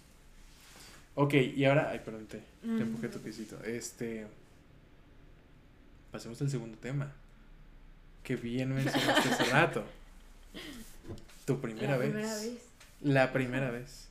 Ok, 1.15 1.35
y 1.35 1.65
ahora, 1.65 1.91
ay, 1.91 2.01
perdón, 2.05 2.27
te, 2.27 2.39
te 2.39 2.83
empujé 2.83 3.09
tu 3.09 3.19
pisito. 3.21 3.63
Este, 3.65 4.27
pasemos 6.13 6.41
al 6.41 6.51
segundo 6.51 6.79
tema, 6.79 7.13
que 8.23 8.37
bien 8.37 8.75
mencionaste 8.75 9.29
hace 9.29 9.45
rato. 9.53 9.85
Tu 11.45 11.61
primera 11.61 11.93
La 11.93 11.99
vez. 11.99 12.11
primera 12.11 12.35
vez. 12.35 12.53
La 13.03 13.33
primera 13.33 13.71
vez. 13.71 14.09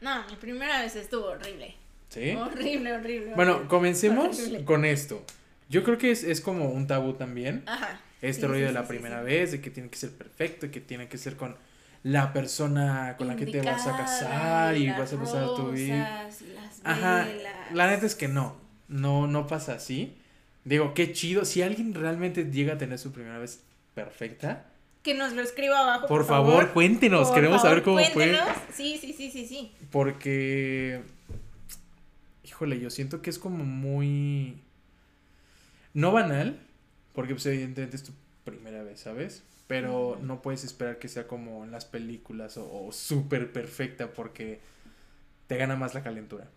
No, 0.00 0.24
mi 0.28 0.36
primera 0.36 0.80
vez 0.82 0.94
estuvo 0.96 1.26
horrible. 1.26 1.74
¿Sí? 2.08 2.30
Horrible, 2.30 2.92
horrible. 2.94 3.34
Bueno, 3.34 3.68
comencemos 3.68 4.38
Horrible. 4.38 4.64
con 4.64 4.84
esto. 4.84 5.22
Yo 5.68 5.82
creo 5.84 5.98
que 5.98 6.10
es, 6.10 6.22
es 6.24 6.40
como 6.40 6.70
un 6.70 6.86
tabú 6.86 7.14
también. 7.14 7.62
Ajá. 7.66 8.00
este 8.22 8.42
Sí, 8.42 8.46
rollo 8.46 8.60
sí, 8.60 8.66
de 8.66 8.72
la 8.72 8.82
sí, 8.82 8.88
primera 8.88 9.22
vez, 9.22 9.52
de 9.52 9.60
que 9.60 9.70
tiene 9.70 9.90
que 9.90 9.96
ser 9.98 10.10
perfecto, 10.12 10.66
y 10.66 10.70
que 10.70 10.80
tiene 10.80 11.08
que 11.08 11.18
ser 11.18 11.36
con 11.36 11.56
la 12.02 12.32
persona 12.32 13.14
con 13.18 13.26
la 13.26 13.36
que 13.36 13.46
te 13.46 13.60
vas 13.60 13.86
a 13.86 13.96
casar 13.96 14.76
y 14.76 14.88
vas 14.90 15.12
a 15.12 15.18
pasar 15.18 15.46
tu 15.56 15.70
vida. 15.72 16.28
Ajá, 16.84 17.26
la 17.72 17.88
neta 17.88 18.06
es 18.06 18.14
que 18.14 18.28
no, 18.28 18.56
no, 18.88 19.26
no 19.26 19.46
pasa 19.46 19.74
así. 19.74 20.16
Digo, 20.64 20.94
qué 20.94 21.12
chido, 21.12 21.44
si 21.44 21.62
alguien 21.62 21.94
realmente 21.94 22.44
llega 22.50 22.74
a 22.74 22.78
tener 22.78 22.98
su 22.98 23.12
primera 23.12 23.38
vez 23.38 23.62
perfecta, 23.94 24.66
Que 25.02 25.14
nos 25.14 25.32
lo 25.32 25.42
escriba 25.42 25.78
abajo. 25.80 26.06
por, 26.06 26.26
favor, 26.26 26.72
cuéntenos, 26.72 27.28
Por 27.28 27.34
queremos 27.36 27.62
favor, 27.62 27.70
saber 27.70 27.82
cómo 27.84 27.96
cuéntenos. 27.96 28.48
fue, 28.48 28.74
Sí, 28.74 28.98
sí, 29.00 29.12
sí, 29.12 29.30
sí, 29.30 29.46
sí. 29.46 29.72
porque 29.90 31.02
híjole, 32.44 32.80
yo 32.80 32.90
siento 32.90 33.22
que 33.22 33.30
es 33.30 33.38
como 33.38 33.64
muy... 33.64 34.60
No 35.94 36.12
banal, 36.12 36.58
porque 37.14 37.34
pues 37.34 37.46
evidentemente 37.46 37.96
es 37.96 38.02
tu 38.02 38.12
primera 38.44 38.82
vez, 38.82 39.00
¿sabes? 39.00 39.42
Pero 39.68 40.18
no 40.20 40.42
puedes 40.42 40.64
esperar 40.64 40.98
que 40.98 41.06
sea 41.08 41.28
como 41.28 41.62
en 41.62 41.70
las 41.70 41.84
películas 41.84 42.56
o, 42.56 42.86
o 42.86 42.90
súper 42.90 43.52
perfecta 43.52 44.12
porque 44.12 44.60
te 45.46 45.56
gana 45.56 45.76
más 45.76 45.94
la 45.94 46.02
calentura. 46.02 46.48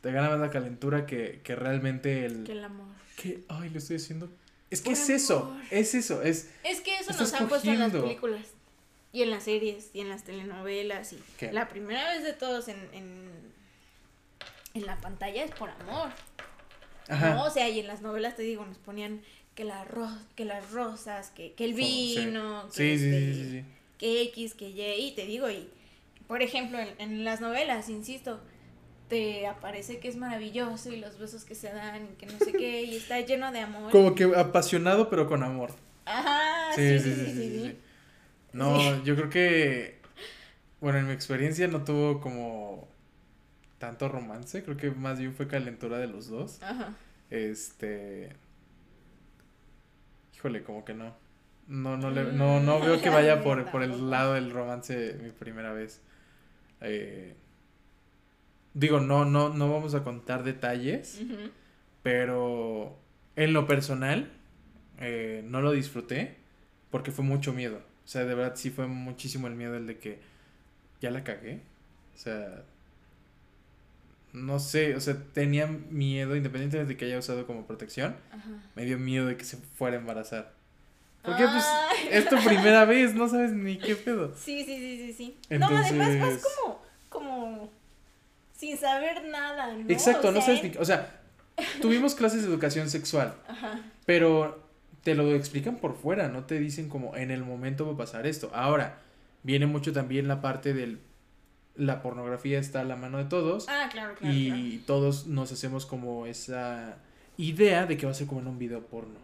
Te 0.00 0.12
gana 0.12 0.30
más 0.30 0.40
la 0.40 0.50
calentura 0.50 1.06
que, 1.06 1.40
que 1.44 1.54
realmente 1.54 2.24
el... 2.24 2.44
Que 2.44 2.52
el 2.52 2.64
amor. 2.64 2.86
que, 3.16 3.44
ay, 3.48 3.68
lo 3.70 3.78
estoy 3.78 3.96
haciendo. 3.96 4.30
Es 4.70 4.80
que 4.80 4.90
Por 4.90 4.98
es 4.98 5.10
eso, 5.10 5.56
es 5.70 5.94
eso, 5.94 6.22
es... 6.22 6.50
Es 6.62 6.80
que 6.80 6.96
eso 6.98 7.12
nos 7.12 7.32
han 7.32 7.48
puesto 7.48 7.70
en 7.70 7.80
las 7.80 7.92
películas. 7.92 8.46
Y 9.12 9.22
en 9.22 9.30
las 9.30 9.44
series, 9.44 9.90
y 9.94 10.00
en 10.00 10.10
las 10.10 10.24
telenovelas. 10.24 11.12
Y 11.14 11.22
¿Qué? 11.38 11.52
la 11.52 11.68
primera 11.68 12.12
vez 12.12 12.22
de 12.22 12.34
todos 12.34 12.68
en, 12.68 12.76
en, 12.92 13.30
en 14.74 14.86
la 14.86 15.00
pantalla 15.00 15.44
es 15.44 15.50
por 15.52 15.70
amor. 15.70 16.10
Ajá. 17.08 17.34
¿no? 17.34 17.44
O 17.44 17.50
sea, 17.50 17.68
y 17.70 17.80
en 17.80 17.86
las 17.86 18.02
novelas 18.02 18.36
te 18.36 18.42
digo, 18.42 18.64
nos 18.66 18.76
ponían 18.78 19.22
que, 19.58 19.64
la 19.64 19.82
ro 19.84 20.08
que 20.36 20.44
las 20.44 20.70
rosas, 20.70 21.30
que, 21.30 21.52
que 21.54 21.64
el 21.64 21.72
Fo- 21.72 21.76
sí. 21.76 22.24
vino, 22.26 22.62
que, 22.68 22.70
Sí, 22.70 23.04
este, 23.04 23.34
sí, 23.34 23.42
sí, 23.44 23.50
sí. 23.50 23.64
que 23.98 24.22
X, 24.22 24.54
que 24.54 24.68
Y, 24.70 25.08
y 25.08 25.12
te 25.16 25.26
digo, 25.26 25.50
y 25.50 25.68
por 26.28 26.42
ejemplo, 26.42 26.78
en, 26.78 26.88
en 27.00 27.24
las 27.24 27.40
novelas, 27.40 27.88
insisto, 27.88 28.38
te 29.08 29.48
aparece 29.48 29.98
que 29.98 30.06
es 30.06 30.16
maravilloso 30.16 30.92
y 30.92 31.00
los 31.00 31.18
besos 31.18 31.44
que 31.44 31.56
se 31.56 31.72
dan 31.72 32.04
y 32.04 32.16
que 32.16 32.26
no 32.26 32.38
sé 32.38 32.52
qué, 32.52 32.84
y 32.84 32.94
está 32.94 33.18
lleno 33.20 33.50
de 33.50 33.58
amor. 33.60 33.90
Como 33.90 34.14
que 34.14 34.24
apasionado 34.36 35.10
pero 35.10 35.26
con 35.26 35.42
amor. 35.42 35.72
Ajá, 36.06 36.72
Sí, 36.76 36.98
sí, 37.00 37.14
sí, 37.14 37.34
sí. 37.64 37.76
No, 38.52 39.02
yo 39.04 39.16
creo 39.16 39.28
que, 39.28 39.98
bueno, 40.80 40.98
en 41.00 41.06
mi 41.08 41.12
experiencia 41.12 41.66
no 41.66 41.82
tuvo 41.84 42.20
como 42.20 42.86
tanto 43.78 44.08
romance, 44.08 44.62
creo 44.62 44.76
que 44.76 44.90
más 44.92 45.18
bien 45.18 45.34
fue 45.34 45.48
calentura 45.48 45.98
de 45.98 46.06
los 46.06 46.28
dos. 46.28 46.58
Ajá. 46.62 46.94
Este, 47.30 48.30
híjole, 50.38 50.62
como 50.62 50.84
que 50.84 50.94
no. 50.94 51.14
No, 51.66 51.96
no, 51.96 52.10
le, 52.10 52.32
no, 52.32 52.60
no 52.60 52.80
veo 52.80 53.00
que 53.00 53.10
vaya 53.10 53.42
por, 53.42 53.70
por 53.70 53.82
el 53.82 54.10
lado 54.10 54.34
del 54.34 54.50
romance 54.50 55.18
mi 55.20 55.30
primera 55.30 55.72
vez. 55.72 56.00
Eh, 56.80 57.34
digo, 58.72 59.00
no, 59.00 59.24
no, 59.24 59.50
no 59.50 59.72
vamos 59.72 59.94
a 59.94 60.04
contar 60.04 60.44
detalles. 60.44 61.20
Pero 62.02 62.96
en 63.36 63.52
lo 63.52 63.66
personal, 63.66 64.30
eh, 65.00 65.42
no 65.44 65.60
lo 65.60 65.72
disfruté 65.72 66.36
porque 66.90 67.10
fue 67.10 67.24
mucho 67.24 67.52
miedo. 67.52 67.82
O 68.04 68.08
sea, 68.08 68.24
de 68.24 68.34
verdad 68.34 68.54
sí 68.54 68.70
fue 68.70 68.86
muchísimo 68.86 69.48
el 69.48 69.54
miedo 69.54 69.76
el 69.76 69.86
de 69.86 69.98
que 69.98 70.20
ya 71.00 71.10
la 71.10 71.24
cagué. 71.24 71.60
O 72.14 72.18
sea, 72.18 72.64
no 74.32 74.58
sé, 74.58 74.94
o 74.94 75.00
sea, 75.00 75.16
tenía 75.32 75.66
miedo, 75.66 76.36
independientemente 76.36 76.92
de 76.92 76.96
que 76.98 77.06
haya 77.06 77.18
usado 77.18 77.46
como 77.46 77.66
protección, 77.66 78.16
Ajá. 78.32 78.48
me 78.74 78.84
dio 78.84 78.98
miedo 78.98 79.26
de 79.26 79.36
que 79.36 79.44
se 79.44 79.56
fuera 79.56 79.96
a 79.96 80.00
embarazar. 80.00 80.52
Porque 81.22 81.44
pues 81.44 81.64
Ay. 81.66 82.08
es 82.12 82.28
tu 82.28 82.36
primera 82.44 82.84
vez, 82.84 83.14
no 83.14 83.28
sabes 83.28 83.52
ni 83.52 83.78
qué 83.78 83.96
pedo. 83.96 84.32
Sí, 84.38 84.64
sí, 84.64 84.76
sí, 84.78 84.98
sí, 84.98 85.12
sí. 85.12 85.56
No, 85.58 85.66
además 85.66 85.96
vas 85.96 86.08
Entonces- 86.08 86.46
como, 86.62 86.82
como 87.08 87.70
sin 88.56 88.76
saber 88.78 89.24
nada, 89.28 89.74
¿no? 89.74 89.88
Exacto, 89.90 90.28
O 90.28 90.32
no 90.32 90.40
sea, 90.40 90.56
sabes 90.56 90.70
ni... 90.72 90.78
O 90.80 90.84
sea, 90.84 91.20
tuvimos 91.80 92.14
clases 92.14 92.42
de 92.42 92.48
educación 92.48 92.88
sexual. 92.90 93.34
Ajá. 93.48 93.80
Pero 94.06 94.64
te 95.02 95.14
lo 95.14 95.34
explican 95.34 95.76
por 95.76 95.96
fuera, 95.96 96.28
no 96.28 96.44
te 96.44 96.58
dicen 96.58 96.88
como 96.88 97.16
en 97.16 97.30
el 97.30 97.44
momento 97.44 97.86
va 97.86 97.92
a 97.94 97.96
pasar 97.96 98.26
esto. 98.26 98.50
Ahora, 98.54 98.98
viene 99.42 99.66
mucho 99.66 99.92
también 99.92 100.28
la 100.28 100.40
parte 100.40 100.74
del... 100.74 101.00
La 101.78 102.02
pornografía 102.02 102.58
está 102.58 102.80
a 102.82 102.84
la 102.84 102.96
mano 102.96 103.16
de 103.18 103.24
todos 103.24 103.66
Ah, 103.68 103.88
claro, 103.90 104.14
claro. 104.16 104.34
y 104.34 104.82
todos 104.86 105.26
nos 105.26 105.50
hacemos 105.52 105.86
como 105.86 106.26
esa 106.26 106.98
idea 107.38 107.86
de 107.86 107.96
que 107.96 108.04
va 108.04 108.12
a 108.12 108.14
ser 108.14 108.26
como 108.26 108.40
en 108.40 108.48
un 108.48 108.58
video 108.58 108.82
porno. 108.86 109.18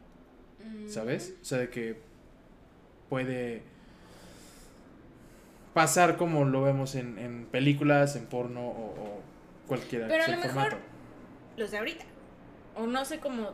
Mm. 0.64 0.88
¿sabes? 0.88 1.34
O 1.42 1.44
sea, 1.44 1.58
de 1.58 1.68
que 1.68 2.00
puede 3.10 3.62
pasar 5.74 6.16
como 6.16 6.44
lo 6.44 6.62
vemos 6.62 6.94
en, 6.94 7.18
en 7.18 7.46
películas, 7.46 8.16
en 8.16 8.26
porno 8.26 8.60
o, 8.60 8.84
o 8.86 9.22
cualquiera 9.66 10.06
Pero 10.06 10.18
que 10.18 10.22
a 10.22 10.26
sea 10.26 10.34
el 10.36 10.40
lo 10.40 10.46
mejor 10.46 10.70
formato. 10.70 10.90
Los 11.56 11.70
de 11.70 11.78
ahorita. 11.78 12.04
O 12.76 12.86
no 12.86 13.04
sé 13.04 13.18
cómo 13.18 13.50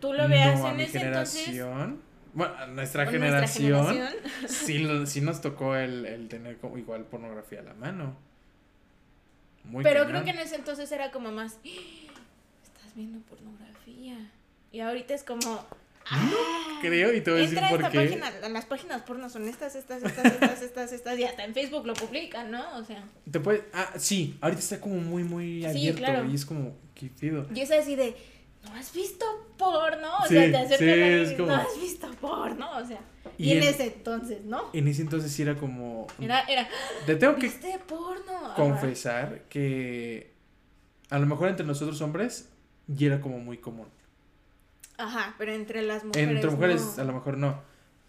tú 0.00 0.12
lo 0.12 0.28
veas 0.28 0.58
no, 0.60 0.70
en 0.70 0.80
ese 0.80 1.00
entonces. 1.00 1.46
generación. 1.46 2.00
Bueno, 2.32 2.54
a 2.58 2.66
nuestra 2.66 3.06
generación. 3.06 3.86
generación. 3.86 4.22
sí, 4.48 5.06
sí 5.06 5.20
nos 5.20 5.40
tocó 5.40 5.74
el, 5.76 6.06
el 6.06 6.28
tener 6.28 6.58
como 6.58 6.78
igual 6.78 7.04
pornografía 7.04 7.60
a 7.60 7.64
la 7.64 7.74
mano. 7.74 8.16
Muy 9.70 9.82
Pero 9.84 10.00
cañón. 10.04 10.10
creo 10.22 10.24
que 10.24 10.30
en 10.40 10.46
ese 10.46 10.56
entonces 10.56 10.90
era 10.92 11.10
como 11.10 11.30
más. 11.32 11.54
"Ah, 11.64 11.68
Estás 12.62 12.94
viendo 12.94 13.18
pornografía. 13.20 14.16
Y 14.72 14.80
ahorita 14.80 15.14
es 15.14 15.22
como. 15.24 15.64
"Ah, 16.10 16.78
Creo, 16.80 17.12
y 17.14 17.20
te 17.20 17.30
voy 17.30 17.40
a 17.40 17.42
decir 17.42 17.58
Entra 17.58 17.70
por 17.70 17.80
esta 17.80 17.90
qué. 17.92 17.98
página, 18.00 18.48
las 18.48 18.64
páginas 18.64 19.02
porno 19.02 19.28
son 19.28 19.46
estas, 19.48 19.74
estas, 19.76 20.02
estas, 20.02 20.24
estas, 20.24 20.62
estas, 20.62 20.92
estas, 20.92 21.18
y 21.18 21.24
hasta 21.24 21.44
en 21.44 21.52
Facebook 21.54 21.86
lo 21.86 21.94
publican, 21.94 22.50
¿no? 22.50 22.76
O 22.78 22.84
sea, 22.84 23.04
Te 23.30 23.38
puede, 23.38 23.64
ah, 23.74 23.92
sí, 23.98 24.36
ahorita 24.40 24.60
está 24.60 24.80
como 24.80 24.96
muy, 24.96 25.22
muy 25.24 25.60
Sí, 25.60 25.66
abierto 25.66 25.98
claro. 25.98 26.30
y 26.30 26.34
es 26.34 26.44
como, 26.46 26.74
qué 26.94 27.06
pido. 27.08 27.46
y 27.54 27.60
es 27.60 27.70
así 27.70 27.96
de, 27.96 28.16
¿no 28.64 28.74
has 28.74 28.92
visto 28.94 29.24
porno? 29.58 30.08
O 30.24 30.26
Sí, 30.26 30.34
sea, 30.34 30.50
te 30.50 30.56
acercas 30.56 31.28
sí, 31.28 31.34
a 31.34 31.36
como- 31.36 31.48
¿no 31.48 31.56
has 31.56 31.80
visto 31.80 32.10
porno? 32.20 32.70
O 32.78 32.84
sea, 32.86 32.98
y, 33.40 33.48
Y 33.48 33.52
en 33.52 33.62
en- 33.62 33.68
ese 33.70 33.86
entonces, 33.86 34.44
¿no? 34.44 34.70
En 34.72 34.86
ese 34.88 35.02
entonces 35.02 35.32
sí 35.32 35.42
era 35.42 35.56
como. 35.56 36.06
Era, 36.20 36.40
era, 36.42 36.68
Te 37.06 37.16
tengo 37.16 37.36
que 37.36 37.50
confesar 38.56 39.42
que 39.48 40.32
a 41.08 41.18
lo 41.18 41.26
mejor 41.26 41.48
entre 41.48 41.64
nosotros 41.66 42.00
hombres 42.02 42.48
ya 42.86 43.06
era 43.08 43.20
como 43.20 43.38
muy 43.38 43.58
común. 43.58 43.86
Ajá, 44.98 45.34
pero 45.38 45.52
entre 45.52 45.82
las 45.82 46.04
mujeres. 46.04 46.28
Entre 46.34 46.50
mujeres 46.50 46.94
no. 46.96 47.02
a 47.02 47.06
lo 47.06 47.12
mejor 47.14 47.38
no. 47.38 47.60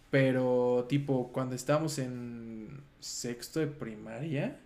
Pero 0.10 0.86
tipo, 0.90 1.32
cuando 1.32 1.56
estábamos 1.56 1.98
en 2.00 2.82
sexto 3.00 3.60
de 3.62 3.68
primaria, 3.68 4.60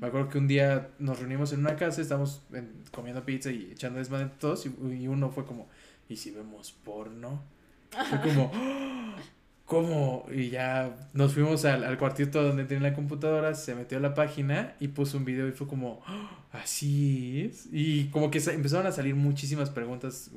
me 0.00 0.06
acuerdo 0.06 0.28
que 0.30 0.38
un 0.38 0.48
día 0.48 0.88
nos 0.98 1.18
reunimos 1.18 1.52
en 1.52 1.60
una 1.60 1.76
casa, 1.76 2.00
estábamos 2.00 2.40
en- 2.52 2.72
comiendo 2.92 3.24
pizza 3.24 3.50
y 3.50 3.72
echando 3.72 3.98
desmadre 3.98 4.30
todos 4.38 4.64
y, 4.64 4.74
y 4.94 5.08
uno 5.08 5.30
fue 5.30 5.44
como, 5.44 5.68
¿y 6.08 6.16
si 6.16 6.30
vemos 6.30 6.72
porno? 6.72 7.42
Fue 8.08 8.20
como, 8.22 8.50
"¡Ah! 8.54 9.16
¿cómo? 9.66 10.26
Y 10.32 10.48
ya 10.50 10.96
nos 11.12 11.34
fuimos 11.34 11.64
al, 11.66 11.84
al 11.84 11.98
cuartito 11.98 12.42
donde 12.42 12.64
tenía 12.64 12.88
la 12.90 12.94
computadora, 12.94 13.54
se 13.54 13.74
metió 13.74 13.98
a 13.98 14.00
la 14.00 14.14
página 14.14 14.74
y 14.80 14.88
puso 14.88 15.18
un 15.18 15.24
video 15.24 15.46
y 15.48 15.52
fue 15.52 15.66
como, 15.66 16.00
"¡Ah! 16.06 16.46
así 16.52 17.42
es. 17.50 17.68
Y 17.72 18.06
como 18.06 18.30
que 18.30 18.38
empezaron 18.38 18.86
a 18.86 18.92
salir 18.92 19.14
muchísimas 19.14 19.68
preguntas, 19.70 20.30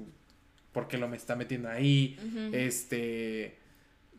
¿por 0.74 0.88
qué 0.88 0.98
lo 0.98 1.08
me 1.08 1.16
está 1.18 1.36
metiendo 1.36 1.70
ahí? 1.70 2.18
Este, 2.54 3.56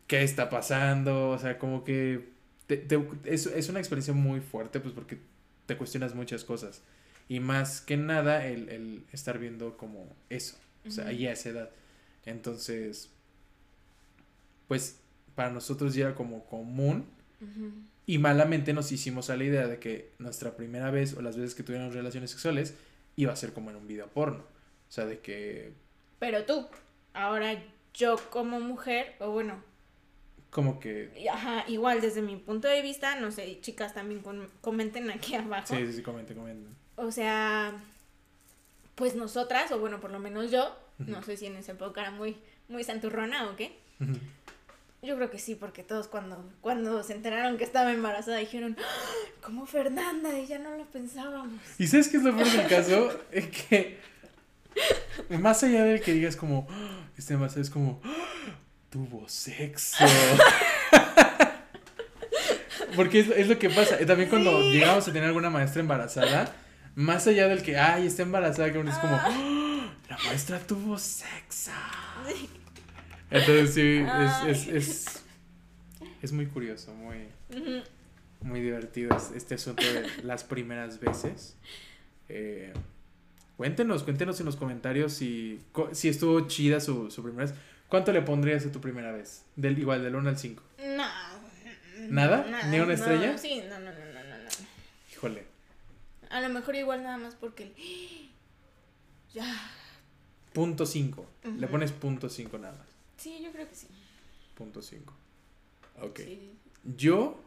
qué 0.07 0.23
está 0.23 0.49
pasando, 0.49 1.29
o 1.29 1.37
sea, 1.37 1.57
como 1.59 1.83
que 1.83 2.29
te- 2.67 2.77
te- 2.77 2.99
es, 3.25 3.45
es 3.47 3.69
una 3.69 3.79
experiencia 3.79 4.13
muy 4.13 4.39
fuerte, 4.39 4.79
pues 4.79 4.93
porque 4.93 5.17
te 5.65 5.77
cuestionas 5.77 6.15
muchas 6.15 6.43
cosas. 6.43 6.81
Y 7.29 7.39
más 7.39 7.79
que 7.81 7.95
nada 7.97 8.45
el, 8.45 8.67
el 8.69 9.03
estar 9.13 9.37
viendo 9.39 9.77
como 9.77 10.05
eso, 10.29 10.57
o 10.87 10.91
sea, 10.91 11.07
ahí 11.07 11.27
a 11.27 11.33
esa 11.33 11.49
edad. 11.49 11.69
Entonces, 12.25 13.09
pues 14.71 15.01
para 15.35 15.49
nosotros 15.49 15.95
ya 15.95 16.05
era 16.05 16.15
como 16.15 16.45
común 16.45 17.05
y 18.05 18.19
malamente 18.19 18.71
nos 18.71 18.93
hicimos 18.93 19.29
a 19.29 19.35
la 19.35 19.43
idea 19.43 19.67
de 19.67 19.79
que 19.79 20.13
nuestra 20.17 20.55
primera 20.55 20.89
vez 20.91 21.13
o 21.17 21.21
las 21.21 21.35
veces 21.35 21.55
que 21.55 21.63
tuvimos 21.63 21.93
relaciones 21.93 22.31
sexuales 22.31 22.75
iba 23.17 23.33
a 23.33 23.35
ser 23.35 23.51
como 23.51 23.69
en 23.69 23.75
un 23.75 23.85
video 23.85 24.07
porno. 24.07 24.45
O 24.87 24.91
sea, 24.91 25.05
de 25.05 25.19
que 25.19 25.73
Pero 26.19 26.45
tú, 26.45 26.69
ahora 27.11 27.61
yo 27.93 28.15
como 28.29 28.61
mujer, 28.61 29.13
o 29.19 29.31
bueno, 29.31 29.61
como 30.51 30.79
que... 30.79 31.11
ajá, 31.29 31.65
igual 31.67 31.99
desde 31.99 32.21
mi 32.21 32.37
punto 32.37 32.69
de 32.69 32.81
vista, 32.81 33.19
no 33.19 33.29
sé, 33.29 33.59
chicas 33.59 33.93
también 33.93 34.23
comenten 34.61 35.11
aquí 35.11 35.35
abajo. 35.35 35.67
Sí, 35.67 35.85
sí, 35.85 35.91
sí, 35.95 36.01
comenten, 36.01 36.37
comenten. 36.37 36.73
O 36.95 37.11
sea, 37.11 37.83
pues 38.95 39.15
nosotras, 39.15 39.69
o 39.73 39.79
bueno, 39.79 39.99
por 39.99 40.11
lo 40.11 40.19
menos 40.19 40.49
yo, 40.49 40.73
no 40.97 41.21
sé 41.23 41.35
si 41.35 41.47
en 41.47 41.57
esa 41.57 41.73
época 41.73 41.99
era 41.99 42.11
muy, 42.11 42.37
muy 42.69 42.85
santurrona 42.85 43.49
o 43.49 43.57
qué. 43.57 43.81
Yo 45.03 45.15
creo 45.15 45.31
que 45.31 45.39
sí, 45.39 45.55
porque 45.55 45.81
todos 45.83 46.07
cuando, 46.07 46.47
cuando 46.61 47.01
se 47.01 47.13
enteraron 47.13 47.57
que 47.57 47.63
estaba 47.63 47.91
embarazada 47.91 48.37
dijeron, 48.37 48.77
"¡Ah! 48.79 49.41
como 49.43 49.65
Fernanda, 49.65 50.37
y 50.37 50.45
ya 50.45 50.59
no 50.59 50.77
lo 50.77 50.85
pensábamos. 50.85 51.59
¿Y 51.79 51.87
sabes 51.87 52.07
qué 52.07 52.17
es 52.17 52.23
lo 52.23 52.35
peor 52.35 52.47
del 52.49 52.67
caso? 52.67 53.19
Es 53.31 53.47
que 53.47 53.99
más 55.39 55.63
allá 55.63 55.83
de 55.85 55.99
que 56.01 56.13
digas 56.13 56.35
como, 56.35 56.67
"Ah, 56.69 56.99
este 57.17 57.33
embarazo 57.33 57.61
es 57.61 57.69
como, 57.71 57.99
"Ah, 58.03 58.55
tuvo 58.91 59.27
sexo. 59.27 60.03
Porque 62.95 63.21
es, 63.21 63.29
es 63.29 63.47
lo 63.47 63.57
que 63.57 63.69
pasa. 63.69 63.97
También 64.05 64.29
cuando 64.29 64.61
Sí. 64.61 64.71
llegamos 64.73 65.07
a 65.07 65.13
tener 65.13 65.29
alguna 65.29 65.49
maestra 65.49 65.81
embarazada, 65.81 66.53
más 66.95 67.25
allá 67.25 67.47
del 67.47 67.63
que, 67.63 67.77
ay, 67.77 68.05
está 68.05 68.21
embarazada, 68.21 68.71
que 68.71 68.77
uno 68.77 68.91
es 68.91 68.97
como, 68.99 69.15
Ah. 69.15 69.25
"Ah, 69.29 69.93
la 70.09 70.17
maestra 70.27 70.59
tuvo 70.59 70.97
sexo. 70.97 71.71
Sí. 72.27 72.49
Entonces 73.31 73.73
sí, 73.73 74.03
es, 74.47 74.67
es, 74.67 74.67
es, 74.67 75.23
es 76.21 76.31
muy 76.31 76.45
curioso, 76.47 76.93
muy, 76.93 77.27
muy 78.41 78.59
divertido 78.61 79.15
es- 79.15 79.31
este 79.35 79.55
asunto 79.55 79.83
de 79.83 80.23
las 80.23 80.43
primeras 80.43 80.99
veces. 80.99 81.55
Eh, 82.29 82.73
Cuéntenos, 83.57 84.01
cuéntenos 84.03 84.39
en 84.39 84.47
los 84.47 84.55
comentarios 84.55 85.13
si, 85.13 85.61
si 85.91 86.09
estuvo 86.09 86.47
chida 86.47 86.79
su, 86.79 87.11
su 87.11 87.21
primera 87.21 87.45
vez. 87.45 87.53
¿Cuánto 87.87 88.11
le 88.11 88.23
pondrías 88.23 88.65
a 88.65 88.71
tu 88.71 88.81
primera 88.81 89.11
vez? 89.11 89.45
Del, 89.55 89.77
igual, 89.77 90.01
del 90.01 90.15
1 90.15 90.29
al 90.29 90.37
5. 90.39 90.63
No. 90.97 91.05
¿Nada? 92.09 92.45
Nada, 92.49 92.67
¿Ni 92.69 92.79
una 92.79 92.93
estrella? 92.95 93.33
No, 93.33 93.37
sí, 93.37 93.61
no, 93.69 93.77
no, 93.79 93.91
no, 93.91 93.99
no, 93.99 94.37
no. 94.43 94.49
Híjole. 95.13 95.43
A 96.31 96.41
lo 96.41 96.49
mejor 96.49 96.75
igual 96.75 97.03
nada 97.03 97.17
más 97.17 97.35
porque. 97.35 97.71
Ya. 99.33 99.45
Punto 100.53 100.85
5. 100.85 101.25
Le 101.57 101.67
pones 101.67 101.91
punto 101.91 102.27
5 102.29 102.57
nada 102.57 102.73
más. 102.77 102.87
Sí, 103.21 103.39
yo 103.43 103.51
creo 103.51 103.67
que 103.69 103.75
sí. 103.75 103.87
Punto 104.55 104.81
5. 104.81 105.13
Ok. 106.01 106.19
Sí. 106.19 106.51
Yo, 106.97 107.39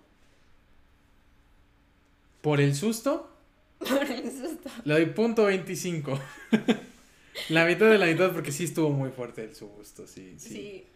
por 2.42 2.60
el 2.60 2.74
susto, 2.74 3.30
Por 3.78 4.02
el 4.04 4.30
susto. 4.30 4.70
le 4.84 4.94
doy 4.94 5.06
punto 5.06 5.44
25. 5.46 6.18
la 7.48 7.64
mitad 7.66 7.90
de 7.90 7.98
la 7.98 8.06
mitad 8.06 8.32
porque 8.32 8.52
sí 8.52 8.64
estuvo 8.64 8.90
muy 8.90 9.10
fuerte 9.10 9.42
el 9.42 9.54
susto, 9.54 10.06
sí, 10.06 10.36
sí. 10.38 10.48
Sí. 10.48 10.86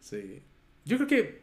Sí. 0.00 0.42
Yo 0.84 0.96
creo 0.98 1.08
que. 1.08 1.42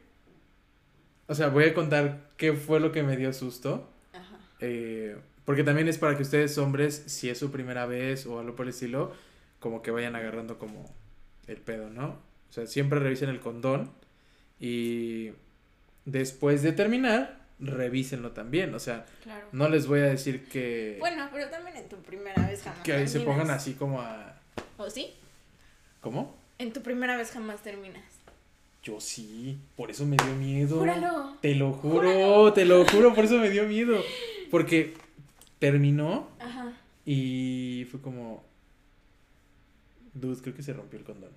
O 1.27 1.33
sea, 1.33 1.47
voy 1.47 1.63
a 1.63 1.73
contar 1.73 2.31
qué 2.37 2.53
fue 2.53 2.79
lo 2.79 2.91
que 2.91 3.01
me 3.03 3.17
dio 3.17 3.33
susto. 3.33 3.89
Ajá. 4.13 4.37
eh, 4.59 5.17
porque 5.45 5.63
también 5.63 5.87
es 5.87 5.97
para 5.97 6.15
que 6.15 6.21
ustedes, 6.21 6.55
hombres, 6.59 7.03
si 7.07 7.27
es 7.29 7.39
su 7.39 7.51
primera 7.51 7.87
vez 7.87 8.27
o 8.27 8.39
algo 8.39 8.55
por 8.55 8.67
el 8.67 8.69
estilo, 8.69 9.11
como 9.59 9.81
que 9.81 9.89
vayan 9.89 10.15
agarrando 10.15 10.59
como 10.59 10.93
el 11.47 11.57
pedo, 11.57 11.89
¿no? 11.89 12.19
O 12.51 12.53
sea, 12.53 12.67
siempre 12.67 12.99
revisen 12.99 13.29
el 13.29 13.39
condón. 13.39 13.89
Y 14.59 15.31
después 16.05 16.61
de 16.61 16.73
terminar, 16.73 17.39
revísenlo 17.59 18.31
también. 18.31 18.75
O 18.75 18.79
sea, 18.79 19.05
Claro. 19.23 19.47
no 19.53 19.69
les 19.69 19.87
voy 19.87 20.01
a 20.01 20.03
decir 20.03 20.45
que. 20.49 20.97
Bueno, 20.99 21.27
pero 21.31 21.49
también 21.49 21.77
en 21.77 21.89
tu 21.89 21.95
primera 22.03 22.45
vez 22.47 22.61
jamás 22.61 22.81
que 22.83 23.07
se 23.07 23.19
pongan 23.21 23.37
terminas. 23.39 23.61
así 23.61 23.73
como 23.73 24.01
a. 24.01 24.35
¿O 24.77 24.89
sí? 24.89 25.13
¿Cómo? 26.01 26.35
En 26.59 26.73
tu 26.73 26.81
primera 26.83 27.17
vez 27.17 27.31
jamás 27.31 27.63
terminas. 27.63 28.03
Yo 28.83 28.99
sí, 28.99 29.57
por 29.77 29.89
eso 29.91 30.05
me 30.05 30.17
dio 30.17 30.35
miedo. 30.35 30.77
Júralo. 30.79 31.37
Te 31.41 31.55
lo 31.55 31.71
juro, 31.73 32.11
Júralo. 32.11 32.53
te 32.53 32.65
lo 32.65 32.85
juro, 32.85 33.13
por 33.15 33.25
eso 33.25 33.37
me 33.37 33.49
dio 33.49 33.63
miedo. 33.65 33.99
Porque 34.49 34.93
terminó 35.59 36.27
Ajá. 36.39 36.73
y 37.05 37.87
fue 37.89 38.01
como. 38.01 38.43
Dude, 40.13 40.41
creo 40.41 40.55
que 40.55 40.63
se 40.63 40.73
rompió 40.73 40.99
el 40.99 41.05
condón. 41.05 41.29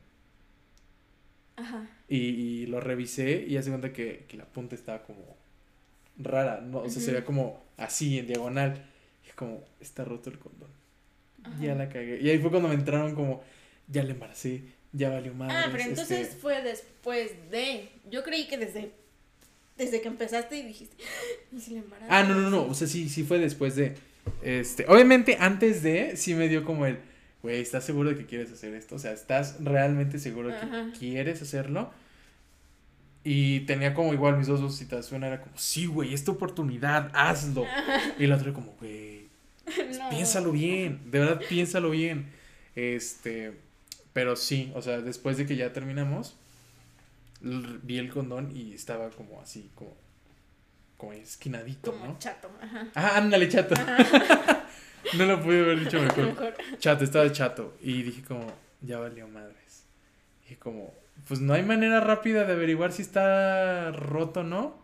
Ajá. 1.56 1.88
Y, 2.08 2.16
y 2.18 2.66
lo 2.66 2.80
revisé 2.80 3.44
y 3.46 3.56
hace 3.56 3.70
cuenta 3.70 3.92
que, 3.92 4.24
que 4.28 4.36
la 4.36 4.44
punta 4.44 4.74
estaba 4.74 5.02
como 5.02 5.36
rara, 6.18 6.60
¿no? 6.60 6.78
O 6.78 6.88
sea, 6.88 7.00
se 7.00 7.06
Ujú. 7.06 7.12
veía 7.12 7.24
como 7.24 7.62
así, 7.76 8.18
en 8.18 8.26
diagonal. 8.26 8.84
Y 9.28 9.32
como, 9.32 9.62
está 9.80 10.04
roto 10.04 10.30
el 10.30 10.38
condón. 10.38 10.70
Ajá. 11.42 11.56
Ya 11.60 11.74
la 11.74 11.88
cagué. 11.88 12.20
Y 12.20 12.30
ahí 12.30 12.38
fue 12.38 12.50
cuando 12.50 12.68
me 12.68 12.74
entraron 12.74 13.14
como, 13.14 13.42
ya 13.88 14.02
le 14.02 14.12
embaracé, 14.12 14.62
ya 14.92 15.10
valió 15.10 15.34
más. 15.34 15.50
Ah, 15.52 15.68
pero 15.70 15.84
entonces 15.84 16.36
fue 16.40 16.62
después 16.62 17.32
de. 17.50 17.88
Yo 18.10 18.22
creí 18.22 18.46
que 18.48 18.58
desde. 18.58 18.90
Desde 19.76 20.00
que 20.00 20.08
empezaste 20.08 20.56
y 20.56 20.62
dijiste. 20.62 20.96
¿Y 21.52 21.60
si 21.60 21.72
le 21.72 21.78
embarazo? 21.80 22.06
Ah, 22.08 22.22
no, 22.22 22.34
no, 22.36 22.48
no. 22.48 22.66
O 22.66 22.74
sea, 22.74 22.86
sí, 22.86 23.08
sí 23.08 23.24
fue 23.24 23.38
después 23.38 23.74
de. 23.76 23.94
Este. 24.42 24.86
Obviamente, 24.88 25.36
antes 25.40 25.82
de, 25.82 26.16
sí 26.16 26.34
me 26.34 26.48
dio 26.48 26.64
como 26.64 26.86
el. 26.86 26.98
Güey, 27.44 27.60
¿estás 27.60 27.84
seguro 27.84 28.08
de 28.08 28.16
que 28.16 28.24
quieres 28.24 28.50
hacer 28.50 28.72
esto? 28.72 28.94
O 28.94 28.98
sea, 28.98 29.12
¿estás 29.12 29.56
realmente 29.62 30.18
seguro 30.18 30.48
de 30.48 30.54
que 30.58 30.64
Ajá. 30.64 30.86
quieres 30.98 31.42
hacerlo? 31.42 31.90
Y 33.22 33.60
tenía 33.66 33.92
como 33.92 34.14
igual 34.14 34.38
mis 34.38 34.46
dos 34.46 34.62
vocecitas. 34.62 35.12
Una 35.12 35.26
era 35.26 35.42
como, 35.42 35.54
sí, 35.58 35.84
güey, 35.84 36.14
esta 36.14 36.30
oportunidad, 36.30 37.10
hazlo. 37.12 37.66
Y 38.18 38.26
la 38.28 38.36
otra 38.36 38.54
como, 38.54 38.72
güey, 38.80 39.28
No. 39.98 40.08
piénsalo 40.08 40.52
bien. 40.52 41.02
De 41.10 41.18
verdad, 41.18 41.42
piénsalo 41.46 41.90
bien. 41.90 42.30
Este. 42.76 43.52
Pero 44.14 44.36
sí, 44.36 44.72
o 44.74 44.80
sea, 44.80 45.02
después 45.02 45.36
de 45.36 45.44
que 45.44 45.56
ya 45.56 45.70
terminamos, 45.74 46.36
vi 47.42 47.98
el 47.98 48.08
condón 48.08 48.56
y 48.56 48.72
estaba 48.72 49.10
como 49.10 49.42
así, 49.42 49.70
como. 49.74 49.94
Como 50.96 51.12
esquinadito, 51.12 51.92
Como 51.92 52.06
¿no? 52.06 52.18
chato. 52.18 52.50
Ajá. 52.62 52.86
Ah, 52.94 53.18
ándale, 53.18 53.50
chato. 53.50 53.74
no 55.18 55.26
lo 55.26 55.42
pude 55.42 55.60
haber 55.60 55.80
dicho 55.80 56.00
mejor. 56.00 56.26
Mejor. 56.26 56.54
Chato, 56.78 57.04
estaba 57.04 57.30
chato. 57.32 57.76
Y 57.80 58.02
dije 58.02 58.22
como, 58.22 58.46
ya 58.80 58.98
valió 58.98 59.26
madres. 59.28 59.84
Dije 60.42 60.58
como, 60.58 60.92
pues 61.28 61.40
no 61.40 61.54
hay 61.54 61.62
manera 61.62 62.00
rápida 62.00 62.44
de 62.44 62.52
averiguar 62.52 62.92
si 62.92 63.02
está 63.02 63.90
roto 63.92 64.40
o 64.40 64.44
no. 64.44 64.82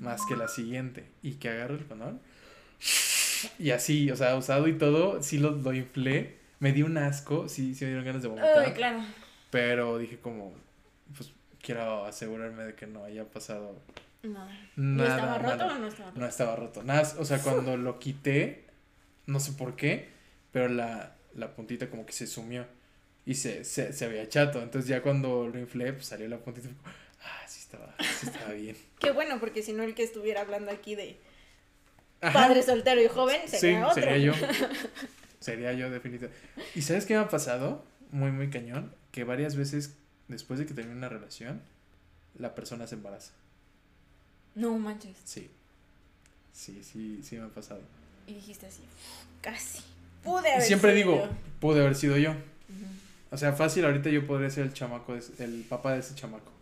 Más 0.00 0.20
que 0.28 0.36
la 0.36 0.48
siguiente. 0.48 1.04
Y 1.22 1.32
que 1.34 1.48
agarro 1.48 1.74
el 1.76 1.84
condón. 1.86 2.20
Y 3.58 3.70
así, 3.70 4.10
o 4.10 4.16
sea, 4.16 4.36
usado 4.36 4.68
y 4.68 4.78
todo, 4.78 5.22
sí 5.22 5.38
lo, 5.38 5.50
lo 5.52 5.72
inflé. 5.72 6.36
Me 6.60 6.72
dio 6.72 6.86
un 6.86 6.96
asco, 6.98 7.48
sí, 7.48 7.74
sí 7.74 7.84
me 7.84 7.90
dieron 7.90 8.06
ganas 8.06 8.22
de 8.22 8.28
vomitar. 8.28 8.66
Uy, 8.66 8.72
claro. 8.72 9.00
Pero 9.50 9.98
dije 9.98 10.18
como, 10.18 10.54
pues 11.16 11.32
quiero 11.60 12.04
asegurarme 12.06 12.64
de 12.64 12.74
que 12.74 12.86
no 12.86 13.04
haya 13.04 13.24
pasado 13.24 13.78
No. 14.22 14.30
nada. 14.32 14.50
¿No 14.76 15.04
estaba 15.04 15.38
roto 15.38 15.66
malo. 15.66 15.74
o 15.76 15.78
no 15.78 15.86
estaba 15.88 16.10
roto? 16.10 16.20
No 16.20 16.26
estaba 16.26 16.56
roto. 16.56 16.82
Nada, 16.82 17.12
o 17.18 17.24
sea, 17.24 17.38
cuando 17.40 17.76
lo 17.76 17.98
quité, 17.98 18.63
no 19.26 19.40
sé 19.40 19.52
por 19.52 19.76
qué, 19.76 20.08
pero 20.52 20.68
la, 20.68 21.16
la 21.34 21.54
puntita 21.54 21.88
como 21.90 22.06
que 22.06 22.12
se 22.12 22.26
sumió 22.26 22.66
y 23.26 23.34
se, 23.34 23.64
se, 23.64 23.92
se 23.92 24.04
había 24.04 24.28
chato. 24.28 24.62
Entonces 24.62 24.88
ya 24.88 25.02
cuando 25.02 25.48
lo 25.48 25.58
inflé, 25.58 25.92
pues 25.92 26.06
salió 26.06 26.28
la 26.28 26.38
puntita 26.38 26.68
como, 26.68 26.80
ah, 27.22 27.42
sí 27.48 27.60
estaba, 27.60 27.94
sí 28.20 28.26
estaba 28.26 28.52
bien. 28.52 28.76
Qué 29.00 29.10
bueno, 29.12 29.40
porque 29.40 29.62
si 29.62 29.72
no 29.72 29.82
el 29.82 29.94
que 29.94 30.02
estuviera 30.02 30.42
hablando 30.42 30.70
aquí 30.70 30.94
de 30.94 31.18
Ajá. 32.20 32.32
padre 32.32 32.62
soltero 32.62 33.02
y 33.02 33.08
joven 33.08 33.40
Sí, 33.46 33.56
sería 33.58 33.88
otro. 33.88 34.02
sería 34.02 34.18
yo. 34.18 34.32
Sería 35.40 35.74
yo, 35.74 35.90
definitivamente. 35.90 36.42
¿Y 36.74 36.80
sabes 36.80 37.04
qué 37.04 37.12
me 37.12 37.20
ha 37.20 37.28
pasado? 37.28 37.84
Muy, 38.10 38.30
muy 38.32 38.48
cañón. 38.48 38.94
Que 39.12 39.24
varias 39.24 39.56
veces, 39.56 39.94
después 40.26 40.58
de 40.58 40.64
que 40.64 40.72
termine 40.72 40.96
una 40.96 41.10
relación, 41.10 41.60
la 42.38 42.54
persona 42.54 42.86
se 42.86 42.94
embaraza. 42.94 43.32
No 44.54 44.78
manches. 44.78 45.18
Sí. 45.24 45.50
Sí, 46.54 46.82
sí, 46.82 47.20
sí 47.22 47.36
me 47.36 47.42
ha 47.44 47.48
pasado. 47.48 47.82
Y 48.26 48.34
dijiste 48.34 48.66
así, 48.66 48.82
casi. 49.40 49.80
Pude 50.22 50.50
haber 50.50 50.62
Siempre 50.62 50.92
sido 50.96 51.12
digo, 51.12 51.24
yo. 51.26 51.30
pude 51.60 51.80
haber 51.80 51.94
sido 51.94 52.16
yo. 52.16 52.34
O 53.30 53.36
sea, 53.36 53.52
fácil, 53.52 53.84
ahorita 53.84 54.10
yo 54.10 54.26
podría 54.26 54.48
ser 54.48 54.64
el 54.64 54.72
chamaco, 54.72 55.14
el 55.38 55.64
papá 55.68 55.92
de 55.94 56.00
ese 56.00 56.14
chamaco. 56.14 56.52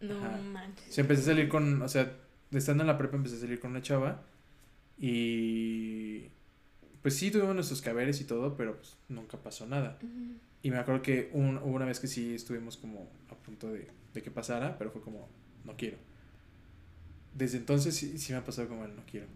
No 0.00 0.16
Ajá. 0.18 0.38
manches. 0.38 0.88
O 0.88 0.92
sea, 0.92 1.02
empecé 1.02 1.22
a 1.22 1.24
salir 1.26 1.48
con, 1.48 1.82
o 1.82 1.88
sea, 1.88 2.12
estando 2.52 2.82
en 2.82 2.86
la 2.86 2.96
prepa 2.98 3.16
empecé 3.16 3.36
a 3.36 3.40
salir 3.40 3.58
con 3.60 3.70
una 3.72 3.82
chava 3.82 4.22
y 4.98 6.28
pues 7.02 7.16
sí 7.16 7.30
tuvimos 7.32 7.54
nuestros 7.54 7.82
caberes 7.82 8.20
y 8.20 8.24
todo, 8.24 8.56
pero 8.56 8.76
pues 8.76 8.94
nunca 9.08 9.36
pasó 9.38 9.66
nada. 9.66 9.98
Y 10.62 10.70
me 10.70 10.78
acuerdo 10.78 11.02
que 11.02 11.30
un- 11.32 11.58
hubo 11.58 11.74
una 11.74 11.86
vez 11.86 11.98
que 11.98 12.06
sí 12.06 12.34
estuvimos 12.34 12.76
como 12.76 13.08
a 13.30 13.34
punto 13.34 13.70
de, 13.72 13.88
de 14.14 14.22
que 14.22 14.30
pasara, 14.30 14.78
pero 14.78 14.90
fue 14.92 15.02
como, 15.02 15.28
no 15.64 15.76
quiero. 15.76 15.96
Desde 17.34 17.58
entonces 17.58 17.96
sí, 17.96 18.18
sí 18.18 18.32
me 18.32 18.38
ha 18.38 18.44
pasado 18.44 18.68
como 18.68 18.84
el 18.84 18.94
no 18.94 19.02
quiero. 19.10 19.26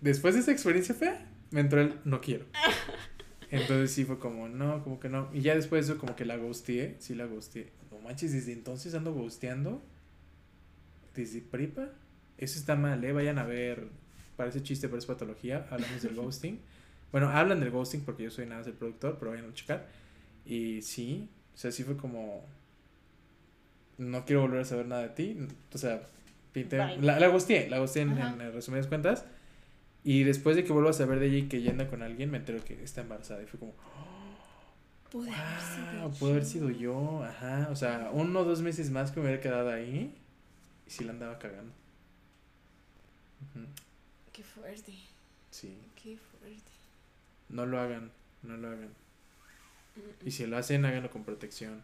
Después 0.00 0.34
de 0.34 0.40
esta 0.40 0.52
experiencia 0.52 0.94
fea, 0.94 1.26
me 1.50 1.60
entró 1.60 1.80
el 1.80 1.94
no 2.04 2.20
quiero. 2.20 2.46
Entonces 3.50 3.92
sí 3.92 4.04
fue 4.04 4.18
como, 4.18 4.48
no, 4.48 4.82
como 4.82 4.98
que 4.98 5.08
no. 5.08 5.30
Y 5.32 5.40
ya 5.40 5.54
después 5.54 5.86
de 5.86 5.92
eso 5.92 6.00
como 6.00 6.16
que 6.16 6.24
la 6.24 6.36
ghosteé, 6.36 6.96
sí 6.98 7.14
la 7.14 7.26
ghosteé. 7.26 7.70
No 7.90 7.98
manches, 8.00 8.32
desde 8.32 8.52
entonces 8.52 8.94
ando 8.94 9.12
ghosteando. 9.12 9.82
Desde 11.14 11.40
prepa. 11.40 11.90
Eso 12.36 12.58
está 12.58 12.74
mal, 12.74 13.04
¿eh? 13.04 13.12
Vayan 13.12 13.38
a 13.38 13.44
ver, 13.44 13.86
parece 14.36 14.62
chiste, 14.62 14.88
pero 14.88 14.98
es 14.98 15.06
patología. 15.06 15.66
Hablamos 15.70 16.02
del 16.02 16.16
ghosting. 16.16 16.58
Bueno, 17.12 17.28
hablan 17.28 17.60
del 17.60 17.70
ghosting 17.70 18.00
porque 18.00 18.24
yo 18.24 18.30
soy 18.30 18.46
nada 18.46 18.58
más 18.58 18.66
el 18.66 18.72
productor, 18.72 19.18
pero 19.18 19.30
vayan 19.30 19.48
a 19.48 19.54
checar. 19.54 19.86
Y 20.44 20.82
sí, 20.82 21.28
o 21.54 21.56
sea, 21.56 21.70
sí 21.70 21.84
fue 21.84 21.96
como, 21.96 22.44
no 23.98 24.24
quiero 24.24 24.42
volver 24.42 24.60
a 24.62 24.64
saber 24.64 24.86
nada 24.86 25.02
de 25.02 25.08
ti. 25.10 25.38
O 25.72 25.78
sea, 25.78 26.02
pinté, 26.52 26.78
la, 26.78 26.96
la 26.96 27.20
la 27.20 27.28
en, 27.28 28.10
Ajá. 28.10 28.36
en 28.44 28.52
resumidas 28.52 28.88
cuentas. 28.88 29.24
Y 30.04 30.22
después 30.24 30.54
de 30.56 30.64
que 30.64 30.72
vuelvo 30.72 30.90
a 30.90 30.92
saber 30.92 31.18
de 31.18 31.26
ella 31.26 31.38
y 31.38 31.48
que 31.48 31.56
ella 31.56 31.70
anda 31.70 31.88
con 31.88 32.02
alguien, 32.02 32.30
me 32.30 32.36
entero 32.38 32.62
que 32.64 32.82
está 32.84 33.00
embarazada. 33.00 33.42
Y 33.42 33.46
fue 33.46 33.58
como, 33.58 33.74
Pude 35.10 35.30
haber 35.30 35.60
sido 35.60 36.00
wow, 36.02 36.18
pudo 36.18 36.30
haber 36.32 36.44
sido 36.44 36.70
yo. 36.70 37.22
Ajá, 37.24 37.68
o 37.70 37.76
sea, 37.76 38.10
uno 38.12 38.40
o 38.40 38.44
dos 38.44 38.62
meses 38.62 38.90
más 38.90 39.10
que 39.12 39.20
me 39.20 39.26
hubiera 39.26 39.40
quedado 39.40 39.70
ahí. 39.70 40.14
Y 40.86 40.90
sí 40.90 41.04
la 41.04 41.12
andaba 41.12 41.38
cagando. 41.38 41.72
Ujú, 43.54 43.66
Qué 44.32 44.42
fuerte, 44.42 44.92
Sí, 45.50 45.78
qué 46.02 46.16
fuerte. 46.16 46.70
no 47.48 47.64
lo 47.66 47.78
hagan, 47.80 48.10
no 48.42 48.56
lo 48.56 48.68
hagan. 48.68 48.90
Y 50.24 50.32
si 50.32 50.46
lo 50.46 50.56
hacen, 50.56 50.84
háganlo 50.84 51.10
con 51.10 51.24
protección. 51.24 51.82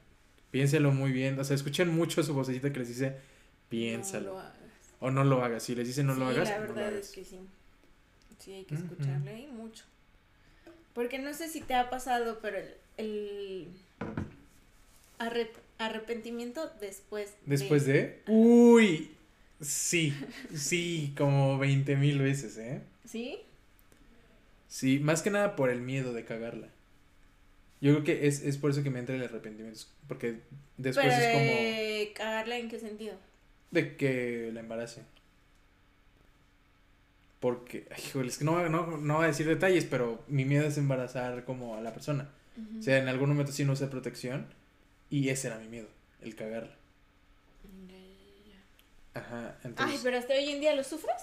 Piénselo 0.50 0.90
muy 0.90 1.12
bien. 1.12 1.38
O 1.38 1.44
sea, 1.44 1.54
escuchen 1.54 1.88
mucho 1.94 2.22
su 2.24 2.34
vocecita 2.34 2.72
que 2.72 2.80
les 2.80 2.88
dice, 2.88 3.16
piénsalo. 3.68 4.32
No 4.34 4.40
lo 4.42 4.50
o 4.98 5.10
no 5.12 5.24
lo 5.24 5.44
hagas. 5.44 5.62
Si 5.62 5.74
les 5.76 5.86
dice 5.86 6.02
no 6.02 6.14
lo 6.14 6.28
Sí, 6.30 6.34
hagas, 6.36 6.48
La 6.48 6.58
no 6.58 6.66
lo 6.66 6.74
verdad 6.74 6.88
hagas. 6.88 7.06
es 7.06 7.12
que 7.12 7.24
sí. 7.24 7.38
Sí, 8.40 8.52
hay 8.52 8.64
que 8.64 8.74
escucharle 8.74 9.38
y 9.40 9.46
mucho. 9.46 9.84
Porque 10.94 11.18
no 11.20 11.32
sé 11.34 11.48
si 11.48 11.60
te 11.60 11.74
ha 11.74 11.88
pasado, 11.90 12.40
pero 12.42 12.58
el, 12.58 12.74
el 12.96 13.68
arre- 15.18 15.50
arrepentimiento 15.78 16.70
después. 16.80 17.34
Después 17.46 17.86
de... 17.86 18.22
Uy, 18.26 19.10
sí, 19.60 20.14
sí, 20.54 21.14
como 21.16 21.58
20 21.58 21.96
mil 21.96 22.18
veces, 22.18 22.56
¿eh? 22.58 22.82
¿Sí? 23.04 23.38
Sí, 24.68 24.98
más 24.98 25.22
que 25.22 25.30
nada 25.30 25.54
por 25.56 25.70
el 25.70 25.80
miedo 25.80 26.12
de 26.12 26.24
cagarla. 26.24 26.68
Yo 27.80 27.92
creo 27.92 28.04
que 28.04 28.26
es, 28.26 28.42
es 28.42 28.56
por 28.58 28.70
eso 28.70 28.82
que 28.82 28.90
me 28.90 28.98
entra 28.98 29.14
el 29.16 29.22
arrepentimiento. 29.22 29.80
Porque 30.08 30.40
después 30.76 31.14
Pero 31.14 31.26
es 31.26 31.28
como 31.32 31.52
de 31.62 32.12
cagarla 32.14 32.58
en 32.58 32.68
qué 32.68 32.78
sentido? 32.78 33.14
de 33.70 33.96
que 33.96 34.50
la 34.52 34.60
embarace. 34.60 35.02
Porque, 37.40 37.86
ay, 37.90 38.02
híjole, 38.06 38.28
es 38.28 38.38
que 38.38 38.44
no, 38.44 38.68
no, 38.68 38.98
no 38.98 39.14
voy 39.16 39.24
a 39.24 39.28
decir 39.28 39.46
detalles, 39.46 39.86
pero 39.86 40.22
mi 40.28 40.44
miedo 40.44 40.66
es 40.66 40.76
embarazar 40.76 41.44
como 41.44 41.74
a 41.76 41.80
la 41.80 41.92
persona. 41.92 42.28
O 42.78 42.82
sea, 42.82 42.98
en 42.98 43.08
algún 43.08 43.30
momento 43.30 43.52
sí 43.52 43.64
no 43.64 43.72
usé 43.72 43.86
protección 43.86 44.46
y 45.08 45.30
ese 45.30 45.48
era 45.48 45.58
mi 45.58 45.68
miedo, 45.68 45.88
el 46.20 46.34
cagarla. 46.36 46.76
Ajá, 49.14 49.56
Ay, 49.56 49.60
entonces... 49.64 50.00
pero 50.04 50.18
hasta 50.18 50.34
hoy 50.34 50.50
en 50.50 50.60
día 50.60 50.74
lo 50.74 50.84
sufres. 50.84 51.22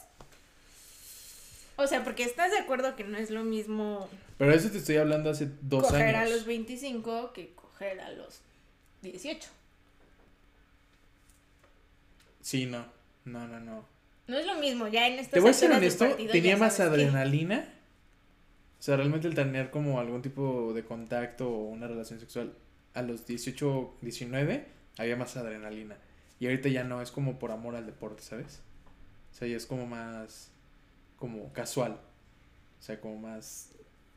O 1.77 1.85
sea, 1.85 2.03
porque 2.03 2.23
estás 2.23 2.51
de 2.51 2.57
acuerdo 2.57 2.95
que 2.95 3.03
no 3.03 3.17
es 3.17 3.29
lo 3.29 3.43
mismo 3.43 4.09
Pero 4.39 4.51
eso 4.51 4.69
te 4.71 4.79
estoy 4.79 4.97
hablando 4.97 5.29
hace 5.29 5.47
dos 5.61 5.83
coger 5.83 6.15
años. 6.15 6.31
a 6.31 6.35
los 6.35 6.45
25 6.45 7.33
que 7.33 7.53
coger 7.53 7.99
a 7.99 8.11
los 8.11 8.41
18. 9.03 9.47
Sí, 12.41 12.65
no, 12.65 12.85
no, 13.25 13.47
no, 13.47 13.59
no. 13.59 13.85
No 14.27 14.37
es 14.37 14.45
lo 14.45 14.55
mismo, 14.55 14.87
ya 14.87 15.07
en 15.07 15.13
estas 15.13 15.31
Te 15.31 15.39
voy 15.39 15.51
a 15.51 15.53
ser 15.53 15.71
honesto, 15.71 16.05
partido 16.05 16.31
tenía 16.31 16.57
más 16.57 16.79
adrenalina. 16.79 17.73
O 18.79 18.83
sea, 18.83 18.97
realmente 18.97 19.27
el 19.27 19.35
tener 19.35 19.71
como 19.71 19.99
algún 19.99 20.21
tipo 20.21 20.73
de 20.73 20.83
contacto 20.83 21.49
o 21.49 21.63
una 21.69 21.87
relación 21.87 22.19
sexual 22.19 22.53
a 22.93 23.01
los 23.01 23.25
18, 23.25 23.97
19, 24.01 24.65
había 24.97 25.15
más 25.15 25.37
adrenalina. 25.37 25.97
Y 26.39 26.45
ahorita 26.45 26.69
ya 26.69 26.83
no, 26.83 27.01
es 27.01 27.09
como 27.09 27.39
por 27.39 27.51
amor 27.51 27.75
al 27.75 27.85
deporte, 27.85 28.21
¿sabes? 28.21 28.61
O 29.31 29.35
sea, 29.35 29.47
ya 29.47 29.55
es 29.55 29.65
como 29.65 29.85
más, 29.85 30.51
como 31.17 31.51
casual. 31.53 31.99
O 32.79 32.83
sea, 32.83 32.99
como 32.99 33.17
más, 33.17 33.71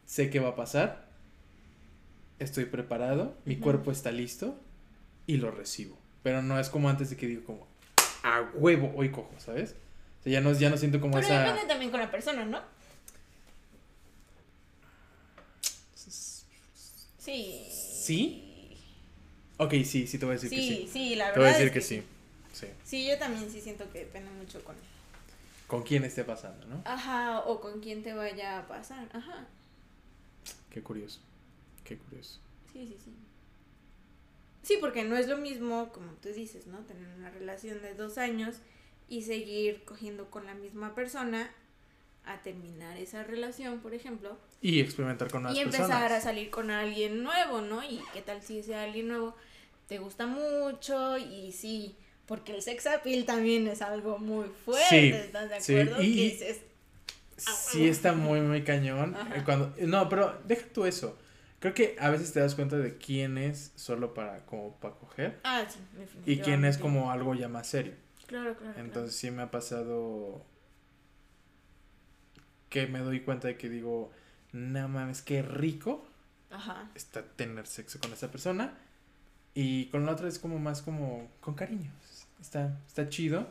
sé 0.04 0.28
qué 0.28 0.40
va 0.40 0.50
a 0.50 0.56
pasar, 0.56 1.08
estoy 2.38 2.64
preparado, 2.64 3.36
mi 3.44 3.56
cuerpo 3.56 3.90
está 3.90 4.10
listo 4.10 4.58
y 5.26 5.36
lo 5.36 5.50
recibo. 5.50 5.96
Pero 6.22 6.42
no 6.42 6.58
es 6.58 6.68
como 6.68 6.88
antes 6.90 7.10
de 7.10 7.16
que 7.16 7.26
digo 7.26 7.44
como, 7.44 7.66
a 8.22 8.42
huevo, 8.54 8.92
hoy 8.96 9.10
cojo, 9.10 9.32
¿sabes? 9.38 9.76
O 10.20 10.22
sea, 10.22 10.32
ya 10.32 10.40
no, 10.40 10.52
ya 10.52 10.68
no 10.70 10.76
siento 10.76 11.00
como 11.00 11.14
Pero 11.14 11.26
esa... 11.26 11.40
depende 11.42 11.66
también 11.66 11.90
con 11.90 12.00
la 12.00 12.10
persona, 12.10 12.44
¿no? 12.44 12.60
Sí. 17.18 17.68
¿Sí? 17.70 18.76
Ok, 19.58 19.72
sí, 19.84 20.06
sí 20.06 20.18
te 20.18 20.24
voy 20.24 20.32
a 20.36 20.38
decir 20.38 20.50
que 20.50 20.56
Sí, 20.56 20.68
sí. 20.68 20.90
sí, 20.92 21.14
la 21.16 21.32
Te 21.32 21.38
voy 21.38 21.48
a 21.48 21.52
verdad. 21.52 21.58
decir 21.60 21.66
es 21.68 21.72
que 21.72 21.80
sí. 21.80 22.02
Sí. 22.52 22.66
Sí, 22.84 23.06
yo 23.06 23.18
también 23.18 23.50
sí 23.50 23.60
siento 23.60 23.90
que 23.92 24.00
depende 24.00 24.30
mucho 24.30 24.62
con. 24.64 24.74
Con 25.66 25.82
quién 25.84 26.02
esté 26.04 26.24
pasando, 26.24 26.66
¿no? 26.66 26.82
Ajá, 26.84 27.40
o 27.40 27.60
con 27.60 27.80
quién 27.80 28.02
te 28.02 28.12
vaya 28.14 28.58
a 28.58 28.66
pasar. 28.68 29.08
Ajá. 29.12 29.46
Qué 30.70 30.82
curioso. 30.82 31.20
Qué 31.84 31.96
curioso. 31.96 32.40
Sí, 32.72 32.86
sí, 32.88 32.96
sí. 33.04 33.12
Sí, 34.62 34.78
porque 34.80 35.04
no 35.04 35.16
es 35.16 35.28
lo 35.28 35.36
mismo, 35.36 35.90
como 35.92 36.12
tú 36.14 36.28
dices, 36.30 36.66
¿no? 36.66 36.78
Tener 36.80 37.06
una 37.18 37.30
relación 37.30 37.80
de 37.82 37.94
dos 37.94 38.18
años 38.18 38.56
y 39.10 39.22
seguir 39.22 39.82
cogiendo 39.84 40.30
con 40.30 40.46
la 40.46 40.54
misma 40.54 40.94
persona 40.94 41.50
a 42.24 42.40
terminar 42.42 42.96
esa 42.96 43.24
relación, 43.24 43.80
por 43.80 43.92
ejemplo, 43.92 44.38
Y 44.62 44.80
experimentar 44.80 45.30
con 45.30 45.42
nuevas 45.42 45.58
y 45.58 45.62
empezar 45.62 45.88
personas. 45.88 46.12
a 46.12 46.20
salir 46.20 46.48
con 46.50 46.70
alguien 46.70 47.22
nuevo, 47.22 47.60
¿no? 47.60 47.82
Y 47.84 48.00
qué 48.14 48.22
tal 48.22 48.40
si 48.42 48.60
ese 48.60 48.74
alguien 48.74 49.08
nuevo 49.08 49.34
te 49.88 49.98
gusta 49.98 50.26
mucho 50.26 51.18
y 51.18 51.50
sí, 51.52 51.96
porque 52.26 52.54
el 52.54 52.62
sex 52.62 52.86
appeal 52.86 53.24
también 53.24 53.66
es 53.66 53.82
algo 53.82 54.18
muy 54.18 54.46
fuerte, 54.64 54.88
Sí, 54.88 55.08
¿estás 55.12 55.50
de 55.50 55.60
sí, 55.60 55.76
acuerdo? 55.78 56.02
y- 56.02 56.06
Que 56.14 56.20
y- 56.22 56.30
dices, 56.30 56.60
Sí 57.36 57.88
está 57.88 58.12
muy, 58.12 58.42
muy 58.42 58.62
cañón. 58.64 59.16
Eh, 59.34 59.42
Cuando, 59.46 59.74
no, 59.86 60.08
pero 60.10 60.38
deja 60.46 60.66
tú 60.74 60.84
eso. 60.84 61.18
Creo 61.58 61.72
que 61.72 61.96
a 61.98 62.10
veces 62.10 62.32
te 62.34 62.40
das 62.40 62.54
cuenta 62.54 62.76
de 62.76 62.98
quién 62.98 63.38
es 63.38 63.72
solo 63.76 64.12
para, 64.14 64.44
como 64.46 64.76
para 64.76 64.94
coger 64.94 65.40
ah, 65.44 65.64
sí, 65.68 65.78
y 66.26 66.36
quién 66.38 66.64
es 66.66 66.76
definitivamente. 66.76 66.80
como 66.80 67.10
algo 67.10 67.34
ya 67.34 67.48
más 67.48 67.66
serio. 67.66 67.94
Claro, 68.30 68.56
claro. 68.56 68.74
claro. 68.74 68.86
Entonces 68.86 69.16
sí 69.16 69.28
me 69.32 69.42
ha 69.42 69.50
pasado 69.50 70.46
que 72.68 72.86
me 72.86 73.00
doy 73.00 73.20
cuenta 73.22 73.48
de 73.48 73.56
que 73.56 73.68
digo, 73.68 74.12
no 74.52 74.88
mames, 74.88 75.20
qué 75.20 75.42
rico 75.42 76.06
Ajá. 76.50 76.88
está 76.94 77.22
tener 77.22 77.66
sexo 77.66 77.98
con 77.98 78.12
esa 78.12 78.30
persona. 78.30 78.78
Y 79.52 79.86
con 79.86 80.06
la 80.06 80.12
otra 80.12 80.28
es 80.28 80.38
como 80.38 80.60
más 80.60 80.80
como 80.80 81.28
con 81.40 81.54
cariño. 81.54 81.90
Está, 82.40 82.78
está 82.86 83.08
chido. 83.08 83.48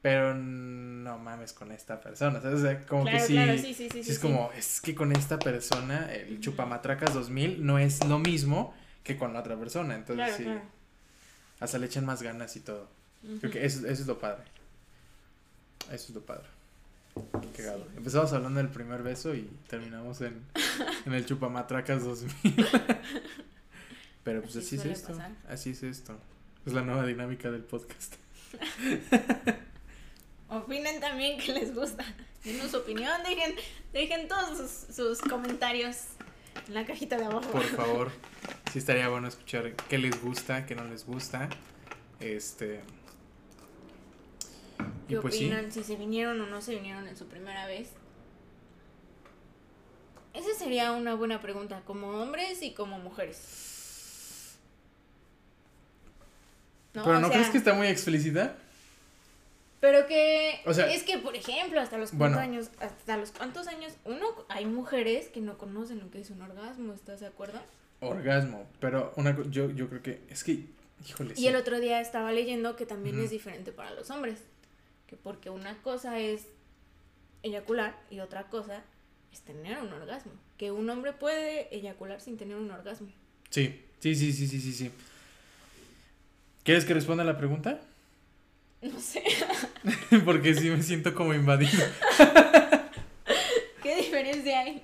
Pero 0.00 0.34
no 0.34 1.18
mames 1.18 1.52
con 1.52 1.70
esta 1.70 2.00
persona. 2.00 2.40
¿sabes? 2.40 2.60
O 2.60 2.62
sea, 2.62 2.86
como 2.86 3.02
claro, 3.02 3.18
que 3.18 3.24
sí. 3.24 3.32
claro, 3.34 3.52
sí, 3.58 3.74
sí, 3.74 3.74
sí. 3.74 3.88
sí 3.90 4.04
sí, 4.04 4.10
es 4.12 4.18
como, 4.18 4.50
es 4.56 4.80
que 4.80 4.94
con 4.94 5.12
esta 5.12 5.38
persona, 5.38 6.10
el. 6.10 6.40
Chupamatracas 6.40 7.12
2000 7.12 7.66
no 7.66 7.78
es 7.78 8.02
lo 8.06 8.18
mismo 8.18 8.72
que 9.04 9.18
con 9.18 9.34
la 9.34 9.40
otra 9.40 9.58
persona. 9.58 9.94
Entonces 9.94 10.36
Claro, 10.36 10.60
sí, 10.62 10.68
hasta 11.60 11.78
le 11.78 11.86
echan 11.86 12.06
más 12.06 12.22
ganas 12.22 12.56
y 12.56 12.60
todo. 12.60 12.95
Creo 13.40 13.52
que 13.52 13.64
eso, 13.64 13.86
eso 13.86 14.02
es 14.02 14.06
lo 14.06 14.18
padre. 14.18 14.44
Eso 15.92 16.06
es 16.08 16.10
lo 16.10 16.20
padre. 16.22 16.44
Qué 17.54 17.62
cagado. 17.62 17.84
Sí. 17.90 17.96
Empezamos 17.96 18.32
hablando 18.32 18.58
del 18.58 18.68
primer 18.68 19.02
beso 19.02 19.34
y 19.34 19.48
terminamos 19.68 20.20
en, 20.20 20.42
en 21.06 21.12
el 21.14 21.24
Chupamatracas 21.26 22.04
2000. 22.04 22.32
Pero 24.24 24.42
pues 24.42 24.56
Así 24.56 24.76
así, 24.76 24.88
es 24.88 24.98
esto. 24.98 25.12
pasar. 25.12 25.32
Así 25.48 25.70
es 25.70 25.82
esto. 25.82 26.18
Es 26.66 26.72
la 26.72 26.82
nueva 26.82 27.06
dinámica 27.06 27.50
del 27.50 27.62
podcast. 27.62 28.16
Opinen 30.48 31.00
también 31.00 31.38
que 31.38 31.52
les 31.52 31.74
gusta. 31.74 32.04
Denos 32.44 32.70
su 32.70 32.76
opinión, 32.78 33.22
dejen, 33.24 33.54
dejen 33.92 34.28
todos 34.28 34.56
sus, 34.58 34.94
sus 34.94 35.20
comentarios 35.20 35.96
en 36.68 36.74
la 36.74 36.86
cajita 36.86 37.16
de 37.16 37.24
abajo. 37.24 37.50
Por 37.50 37.62
favor. 37.76 38.10
Sí 38.72 38.78
estaría 38.78 39.08
bueno 39.08 39.26
escuchar 39.28 39.72
qué 39.88 39.98
les 39.98 40.20
gusta, 40.22 40.66
qué 40.66 40.74
no 40.74 40.84
les 40.84 41.04
gusta. 41.06 41.48
Este. 42.20 42.80
Y 45.08 45.14
¿Qué 45.14 45.20
pues 45.20 45.34
sí. 45.36 45.46
opinan? 45.46 45.70
Si 45.72 45.82
se 45.84 45.96
vinieron 45.96 46.40
o 46.40 46.46
no 46.46 46.60
se 46.60 46.74
vinieron 46.74 47.06
en 47.08 47.16
su 47.16 47.26
primera 47.26 47.66
vez. 47.66 47.90
Esa 50.34 50.52
sería 50.58 50.92
una 50.92 51.14
buena 51.14 51.40
pregunta, 51.40 51.82
como 51.86 52.08
hombres 52.08 52.62
y 52.62 52.74
como 52.74 52.98
mujeres. 52.98 54.56
Pero 56.92 57.06
O 57.06 57.12
¿no 57.20 57.28
sea, 57.28 57.36
crees 57.36 57.50
que 57.50 57.58
está 57.58 57.74
muy 57.74 57.86
explícita? 57.88 58.56
Pero 59.80 60.06
que 60.06 60.60
O 60.66 60.72
sea- 60.74 60.90
es 60.92 61.02
que, 61.04 61.18
por 61.18 61.36
ejemplo, 61.36 61.80
hasta 61.80 61.98
los 61.98 62.12
Bueno. 62.12 62.36
cuántos 62.36 62.42
años, 62.42 62.70
hasta 62.80 63.16
los 63.16 63.30
cuántos 63.32 63.66
años, 63.68 63.92
uno, 64.04 64.26
hay 64.48 64.64
mujeres 64.66 65.28
que 65.28 65.40
no 65.40 65.58
conocen 65.58 66.00
lo 66.00 66.10
que 66.10 66.20
es 66.20 66.30
un 66.30 66.40
orgasmo, 66.42 66.92
¿estás 66.94 67.20
de 67.20 67.26
acuerdo? 67.26 67.60
Orgasmo. 68.00 68.66
Pero 68.80 69.12
una 69.16 69.36
yo, 69.50 69.70
yo 69.70 69.88
creo 69.88 70.02
que. 70.02 70.22
Es 70.28 70.44
que. 70.44 70.64
Híjole. 71.06 71.32
Y 71.34 71.36
sí. 71.36 71.46
el 71.48 71.56
otro 71.56 71.78
día 71.78 72.00
estaba 72.00 72.32
leyendo 72.32 72.74
que 72.76 72.86
también 72.86 73.20
es 73.22 73.30
diferente 73.30 73.70
para 73.72 73.90
los 73.92 74.10
hombres. 74.10 74.38
Que 75.06 75.16
porque 75.16 75.50
una 75.50 75.80
cosa 75.82 76.18
es 76.18 76.46
eyacular 77.42 77.96
y 78.10 78.20
otra 78.20 78.44
cosa 78.44 78.82
es 79.32 79.40
tener 79.42 79.78
un 79.78 79.92
orgasmo. 79.92 80.32
Que 80.58 80.70
un 80.72 80.88
hombre 80.90 81.12
puede 81.12 81.74
eyacular 81.74 82.20
sin 82.20 82.36
tener 82.36 82.56
un 82.56 82.70
orgasmo. 82.70 83.08
Sí, 83.50 83.84
sí, 84.00 84.14
sí, 84.14 84.32
sí, 84.32 84.48
sí, 84.48 84.60
sí, 84.60 84.72
sí. 84.72 84.90
¿Quieres 86.64 86.84
que 86.84 86.94
responda 86.94 87.22
a 87.22 87.26
la 87.26 87.38
pregunta? 87.38 87.80
No 88.82 88.98
sé. 89.00 89.22
Porque 90.24 90.54
sí 90.54 90.68
me 90.70 90.82
siento 90.82 91.14
como 91.14 91.34
invadido. 91.34 91.84
¿Qué 93.82 93.96
diferencia 93.96 94.60
hay? 94.60 94.82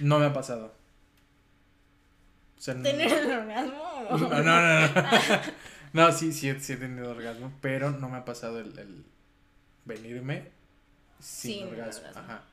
No 0.00 0.18
me 0.18 0.26
ha 0.26 0.32
pasado. 0.32 0.74
O 2.58 2.60
sea, 2.60 2.74
no, 2.74 2.82
¿Tener 2.82 3.12
el 3.12 3.30
orgasmo? 3.30 4.06
no, 4.10 4.18
no, 4.18 4.42
no. 4.42 4.88
No, 4.88 4.88
No, 5.94 6.12
sí, 6.12 6.32
sí, 6.32 6.52
sí 6.60 6.74
he 6.74 6.76
tenido 6.76 7.10
orgasmo, 7.10 7.50
pero 7.62 7.90
no 7.92 8.10
me 8.10 8.18
ha 8.18 8.24
pasado 8.26 8.60
el, 8.60 8.78
el 8.78 9.04
venirme 9.86 10.48
sin, 11.20 11.52
Sin 11.60 11.68
orgasmo. 11.68 12.08
orgasmo. 12.08 12.20
Ajá. 12.22 12.44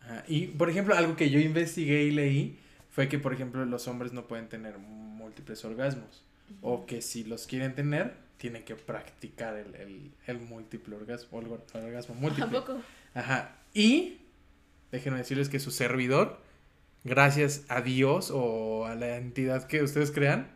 Ajá. 0.00 0.24
Y, 0.26 0.48
por 0.48 0.68
ejemplo, 0.70 0.96
algo 0.96 1.14
que 1.16 1.30
yo 1.30 1.38
investigué 1.38 2.02
y 2.04 2.10
leí 2.10 2.58
fue 2.90 3.08
que, 3.08 3.18
por 3.18 3.32
ejemplo, 3.32 3.64
los 3.64 3.86
hombres 3.88 4.12
no 4.12 4.26
pueden 4.26 4.48
tener 4.48 4.78
múltiples 4.78 5.64
orgasmos. 5.64 6.24
O 6.62 6.86
que 6.86 7.02
si 7.02 7.24
los 7.24 7.46
quieren 7.46 7.74
tener, 7.74 8.14
tienen 8.38 8.64
que 8.64 8.74
practicar 8.76 9.56
el, 9.56 9.74
el, 9.74 10.12
el 10.26 10.38
múltiple 10.40 10.94
orgasmo, 10.96 11.38
o 11.38 11.40
el 11.42 11.48
or- 11.48 11.66
orgasmo 11.74 12.14
¿A 12.14 12.18
múltiple. 12.18 12.58
poco? 12.60 12.80
Ajá. 13.14 13.56
Y 13.74 14.18
déjenme 14.92 15.18
decirles 15.18 15.48
que 15.48 15.58
su 15.60 15.70
servidor, 15.72 16.40
gracias 17.04 17.64
a 17.68 17.82
Dios 17.82 18.30
o 18.32 18.86
a 18.86 18.94
la 18.94 19.16
entidad 19.16 19.66
que 19.66 19.82
ustedes 19.82 20.10
crean, 20.12 20.48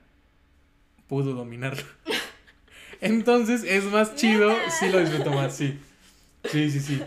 pudo 1.11 1.35
dominarlo. 1.35 1.83
Entonces 3.03 3.65
es 3.65 3.85
más 3.85 4.15
chido, 4.15 4.49
¿Neta? 4.49 4.71
sí 4.71 4.89
lo 4.89 5.01
disfruto 5.01 5.31
más, 5.33 5.55
sí. 5.57 5.79
Sí, 6.51 6.71
sí, 6.71 6.81
sí. 6.81 7.03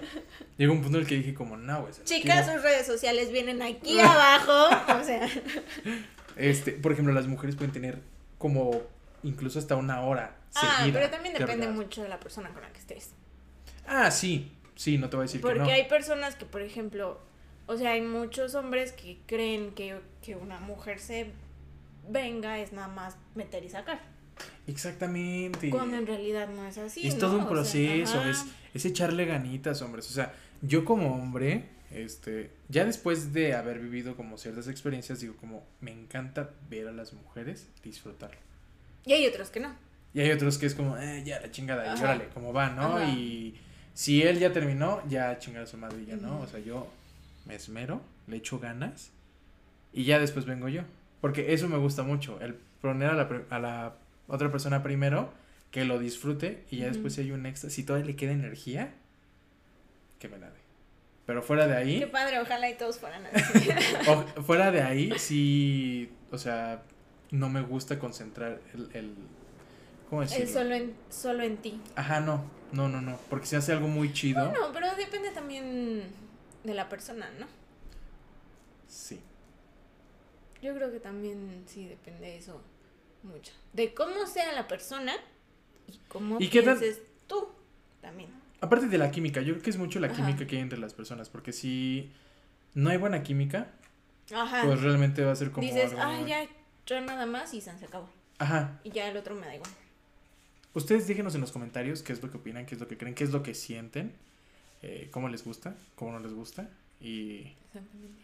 Llegó 0.58 0.74
un 0.74 0.82
punto 0.84 0.97
en 0.97 1.04
el 1.04 1.10
que 1.10 1.16
dije 1.16 1.34
como, 1.34 1.58
no, 1.58 1.82
güey. 1.82 1.93
Chicas, 2.04 2.43
quiero". 2.45 2.54
sus 2.54 2.62
redes 2.64 2.86
sociales 2.86 3.32
vienen 3.32 3.62
aquí 3.64 3.99
abajo. 3.99 4.99
O 4.99 5.04
sea, 5.04 5.28
Este, 6.36 6.74
por 6.74 6.91
ejemplo, 6.91 7.14
las 7.14 7.28
mujeres 7.28 7.56
pueden 7.56 7.72
tener 7.72 7.99
como 8.38 8.82
incluso 9.24 9.58
hasta 9.58 9.76
una 9.76 10.01
hora 10.01 10.36
ah, 10.56 10.78
seguida 10.80 10.99
pero 10.99 11.12
también 11.12 11.34
de 11.34 11.39
depende 11.39 11.68
mucho 11.70 12.04
de 12.04 12.10
la 12.10 12.20
persona 12.20 12.49
con 12.49 12.62
la 12.62 12.70
que 12.74 12.80
estés. 12.80 13.12
Ah, 13.88 14.12
sí. 14.12 14.51
Sí, 14.76 14.97
no 14.97 15.10
te 15.10 15.16
voy 15.16 15.24
a 15.24 15.28
decir 15.28 15.39
Porque 15.41 15.60
que 15.60 15.66
no. 15.66 15.72
hay 15.72 15.88
personas 15.88 16.36
que, 16.36 16.45
por 16.45 16.62
ejemplo, 16.62 17.20
O 17.68 17.78
sea, 17.78 17.91
hay 17.91 18.01
muchos 18.01 18.56
hombres 18.56 18.91
que 18.91 19.18
creen 19.28 19.72
que, 19.76 19.99
que 20.24 20.36
una 20.36 20.60
mujer 20.60 20.99
se 20.99 21.32
venga 22.10 22.60
es 22.60 22.74
nada 22.74 22.88
más 22.88 23.18
meter 23.36 23.64
y 23.64 23.70
sacar. 23.70 24.01
Exactamente. 24.68 25.70
Cuando 25.70 25.97
en 25.97 26.08
realidad 26.08 26.49
no 26.49 26.66
es 26.66 26.78
así. 26.78 27.08
Es 27.08 27.16
¿no? 27.16 27.20
todo 27.22 27.34
un 27.34 27.41
O 27.41 27.43
sea, 27.43 27.49
proceso, 27.49 28.24
es, 28.24 28.45
es 28.74 28.86
echarle 28.86 29.26
ganitas, 29.26 29.82
hombres. 29.82 30.10
O 30.10 30.14
sea, 30.14 30.34
yo 30.62 30.86
como 30.86 31.16
hombre, 31.16 31.66
este, 31.91 32.51
ya 32.70 32.86
después 32.86 33.34
de 33.34 33.54
haber 33.54 33.80
vivido 33.80 34.16
como 34.16 34.38
ciertas 34.38 34.68
experiencias, 34.68 35.20
digo 35.20 35.36
como, 35.38 35.64
me 35.82 35.91
encanta 35.91 36.51
ver 36.70 36.88
a 36.88 36.91
las 36.91 37.14
mujeres 37.14 37.68
disfrutarlo. 37.84 38.38
Y 39.06 39.14
hay 39.14 39.28
otros 39.28 39.49
que 39.49 39.60
no. 39.60 39.76
Y 40.14 40.22
hay 40.22 40.32
otros 40.32 40.58
que 40.58 40.66
es 40.68 40.76
como, 40.76 40.97
eh, 40.97 41.24
ya 41.26 41.39
la 41.39 41.51
chingada, 41.51 41.95
y 41.95 41.99
órale, 41.99 42.30
como 42.30 42.54
va, 42.54 42.70
¿no? 42.70 42.97
Ajá. 42.97 43.10
Y 43.10 43.60
si 43.93 44.22
él 44.22 44.39
ya 44.39 44.54
terminó, 44.54 45.01
ya 45.10 45.38
chingada 45.39 45.66
su 45.66 45.78
madre, 45.78 46.06
ya, 46.06 46.16
¿no? 46.16 46.39
O 46.39 46.47
sea, 46.47 46.60
yo 46.60 46.88
me 47.45 47.56
esmero, 47.56 48.01
le 48.28 48.38
echo 48.38 48.60
ganas, 48.60 49.12
y 49.91 50.06
ya 50.06 50.20
después 50.20 50.45
vengo 50.45 50.70
yo. 50.70 50.84
Porque 51.24 51.53
eso 51.53 51.69
me 51.69 51.78
gusta 51.78 52.03
mucho, 52.03 52.38
el 52.41 52.55
poner 52.82 53.11
a 53.11 53.13
la, 53.13 53.30
a 53.49 53.57
la 53.59 53.93
otra 54.28 54.51
persona 54.51 54.84
primero, 54.84 55.32
que 55.71 55.86
lo 55.86 55.97
disfrute, 55.97 56.65
y 56.69 56.80
ya 56.80 56.88
después 56.88 57.13
si 57.13 57.21
hay 57.21 57.32
un 57.32 57.45
extra, 57.45 57.69
si 57.69 57.84
todavía 57.86 58.07
le 58.07 58.17
queda 58.17 58.34
energía, 58.34 58.93
que 60.19 60.28
me 60.28 60.38
la 60.38 60.49
dé. 60.49 60.59
Pero 61.26 61.41
fuera 61.41 61.65
de 61.65 61.78
ahí, 61.78 61.99
Qué 62.01 62.07
padre, 62.07 62.41
ojalá 62.41 62.69
y 62.69 62.76
todos 62.76 62.99
fueran 62.99 63.26
así. 63.28 63.69
o- 64.38 64.41
fuera 64.43 64.69
de 64.71 64.82
ahí, 64.82 65.13
sí, 65.17 66.11
o 66.30 66.38
sea, 66.38 66.84
no 67.32 67.47
me 67.47 67.61
gusta 67.61 67.99
concentrar 67.99 68.59
el, 68.74 68.89
el 68.93 69.15
¿cómo 70.09 70.24
decirlo? 70.24 70.51
Solo 70.51 70.76
en, 70.76 70.93
solo 71.09 71.43
en 71.43 71.55
ti. 71.55 71.80
Ajá, 71.95 72.19
no, 72.19 72.43
no, 72.74 72.89
no, 72.89 72.99
no, 72.99 73.17
porque 73.30 73.45
se 73.45 73.55
hace 73.55 73.71
algo 73.71 73.88
muy 73.88 74.11
chido. 74.11 74.51
No, 74.51 74.74
pero 74.74 74.93
depende 74.97 75.32
también 75.32 76.03
de 76.65 76.74
la 76.74 76.89
persona, 76.89 77.30
¿no? 77.39 77.45
Sí. 78.89 79.21
Yo 80.64 80.74
creo 80.74 80.91
que 80.93 80.99
también 81.01 81.64
sí 81.68 81.86
depende 81.88 82.22
de 82.22 82.38
eso 82.38 82.61
mucho. 83.24 83.51
De 83.74 83.93
cómo 83.93 84.26
sea 84.26 84.53
la 84.53 84.66
persona 84.68 85.14
y 85.88 85.99
cómo 86.07 86.38
¿Y 86.39 86.47
qué 86.47 86.61
pienses 86.64 87.01
tú 87.28 87.49
también. 88.01 88.30
Aparte 88.61 88.88
de 88.88 88.97
la 88.97 89.11
química, 89.11 89.41
yo 89.41 89.53
creo 89.53 89.61
que 89.64 89.70
es 89.70 89.78
mucho 89.78 89.99
la 89.99 90.07
Ajá. 90.07 90.16
química 90.16 90.47
que 90.47 90.55
hay 90.55 90.61
entre 90.61 90.80
las 90.80 90.93
personas, 90.93 91.30
porque 91.30 91.51
si 91.51 92.09
no 92.76 92.89
hay 92.89 92.97
buena 92.97 93.24
química, 93.24 93.72
Ajá. 94.34 94.64
pues 94.66 94.82
realmente 94.82 95.26
va 95.26 95.34
a 95.34 95.36
ser 95.36 95.51
como 95.51 95.68
Dices, 95.68 95.93
algo 95.95 96.22
muy- 96.22 96.30
ya, 96.30 96.47
yo 96.86 97.01
nada 97.01 97.26
más 97.26 97.53
y 97.53 97.59
se 97.59 97.70
acabó. 97.72 98.09
Ajá. 98.39 98.80
Y 98.86 98.91
ya 98.91 99.09
el 99.09 99.18
otro 99.18 99.36
me 99.36 99.45
da 99.45 99.55
igual. 99.55 99.70
Ustedes 100.74 101.07
díganos 101.07 101.36
en 101.36 101.41
los 101.41 101.51
comentarios 101.51 102.01
qué 102.03 102.14
es 102.14 102.24
lo 102.24 102.32
que 102.32 102.38
opinan, 102.38 102.66
qué 102.66 102.76
es 102.76 102.82
lo 102.82 102.88
que 102.88 102.97
creen, 102.97 103.16
qué 103.16 103.26
es 103.26 103.32
lo 103.32 103.43
que 103.43 103.53
sienten, 103.53 104.14
eh, 104.82 105.09
cómo 105.11 105.28
les 105.28 105.43
gusta, 105.43 105.76
cómo 105.95 106.14
no 106.14 106.20
les 106.20 106.34
gusta 106.34 106.70
y 107.01 107.53
Exactamente. 107.68 108.24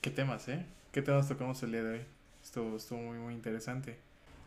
qué 0.00 0.10
temas, 0.10 0.48
¿eh? 0.48 0.64
¿Qué 0.92 1.02
temas 1.02 1.28
tocamos 1.28 1.62
el 1.62 1.72
día 1.72 1.82
de 1.82 1.90
hoy? 1.94 2.00
Estuvo, 2.42 2.76
estuvo 2.76 2.98
muy, 3.00 3.18
muy 3.18 3.34
interesante. 3.34 3.96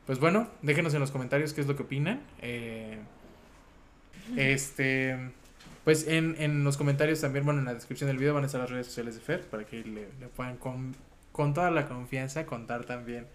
Pues 0.06 0.20
bueno, 0.20 0.48
déjenos 0.62 0.94
en 0.94 1.00
los 1.00 1.12
comentarios 1.12 1.54
qué 1.54 1.62
es 1.62 1.68
lo 1.68 1.76
que 1.76 1.84
opinan. 1.84 2.22
eh, 2.42 3.00
este, 4.38 5.18
pues 5.84 6.08
en, 6.08 6.36
en 6.40 6.64
los 6.64 6.78
comentarios 6.78 7.22
también, 7.22 7.46
bueno, 7.46 7.60
en 7.60 7.66
la 7.66 7.74
descripción 7.74 8.08
del 8.08 8.18
video 8.18 8.34
van 8.34 8.44
a 8.44 8.46
estar 8.48 8.62
las 8.62 8.70
redes 8.70 8.88
sociales 8.88 9.16
de 9.16 9.22
Fer 9.22 9.42
para 9.42 9.66
que 9.66 9.84
le, 9.84 10.08
le 10.20 10.28
puedan 10.36 10.58
con, 10.58 10.96
con 11.32 11.54
toda 11.54 11.70
la 11.72 11.88
confianza 11.88 12.46
contar 12.46 12.86
también 12.86 13.26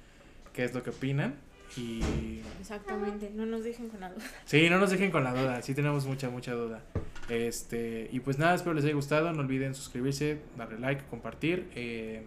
qué 0.53 0.65
es 0.65 0.75
lo 0.75 0.83
que 0.83 0.91
opinan. 0.91 1.35
Y 1.77 2.43
Exactamente. 2.61 3.31
No 3.35 3.47
nos 3.47 3.63
dejen 3.63 3.89
con 3.89 4.01
la 4.01 4.11
duda. 4.11 4.25
sí, 4.45 4.69
no 4.69 4.79
nos 4.79 4.91
dejen 4.91 5.11
con 5.13 5.23
la 5.25 5.33
duda, 5.33 5.63
sí 5.63 5.75
tenemos 5.75 6.07
mucha, 6.07 6.29
mucha 6.29 6.53
duda. 6.53 6.83
Este, 7.29 8.09
y 8.13 8.19
pues 8.21 8.39
nada, 8.39 8.55
espero 8.57 8.75
les 8.75 8.85
haya 8.85 8.95
gustado. 8.95 9.33
No 9.33 9.41
olviden 9.41 9.75
suscribirse, 9.75 10.41
darle 10.57 10.79
like, 10.81 11.05
compartir. 11.11 11.69
eh, 11.75 12.23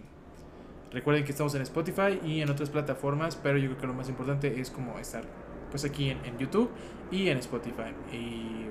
recuerden 0.94 1.26
que 1.26 1.32
estamos 1.32 1.54
en 1.56 1.62
Spotify 1.64 2.20
y 2.24 2.42
en 2.42 2.50
otras 2.50 2.70
plataformas, 2.70 3.36
pero 3.36 3.58
yo 3.58 3.68
creo 3.70 3.82
que 3.82 3.88
lo 3.88 3.94
más 3.94 4.08
importante 4.10 4.60
es 4.62 4.70
como 4.70 4.98
estar 5.00 5.24
pues 5.72 5.84
aquí 5.86 6.10
en, 6.12 6.24
en 6.26 6.38
YouTube 6.38 6.70
y 7.12 7.30
en 7.30 7.38
Spotify. 7.40 7.92
Y 8.12 8.68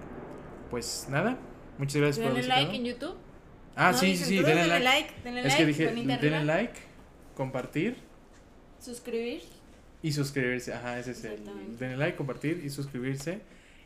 pues 0.70 1.06
nada, 1.10 1.36
muchas 1.78 1.96
gracias 1.96 2.24
por 2.26 2.34
Denle 2.36 2.48
like 2.48 2.76
en. 2.76 2.84
YouTube. 2.84 3.16
Ah, 3.74 3.92
No, 3.92 3.98
sí, 3.98 4.16
sí, 4.16 4.24
sí, 4.24 4.36
denle 4.36 4.54
denle 4.54 4.80
like. 4.80 4.84
like. 4.84 5.22
Denle 5.24 5.40
Es 5.40 5.46
like. 5.46 5.58
que 5.58 5.66
dije, 5.66 6.18
denle 6.20 6.44
like, 6.44 6.74
compartir 7.36 7.96
Suscribir. 8.78 9.42
y 10.02 10.12
suscribirse. 10.12 10.72
Ajá, 10.74 10.98
ese 10.98 11.12
es 11.12 11.24
el. 11.24 11.40
Denle 11.78 11.96
like, 11.96 12.16
compartir 12.16 12.62
y 12.64 12.70
suscribirse. 12.70 13.40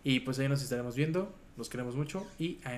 Y 0.05 0.21
pues 0.21 0.39
ahí 0.39 0.49
nos 0.49 0.63
estaremos 0.63 0.95
viendo. 0.95 1.35
Los 1.57 1.69
queremos 1.71 1.97
mucho 1.97 2.27
y 2.39 2.59
a 2.65 2.75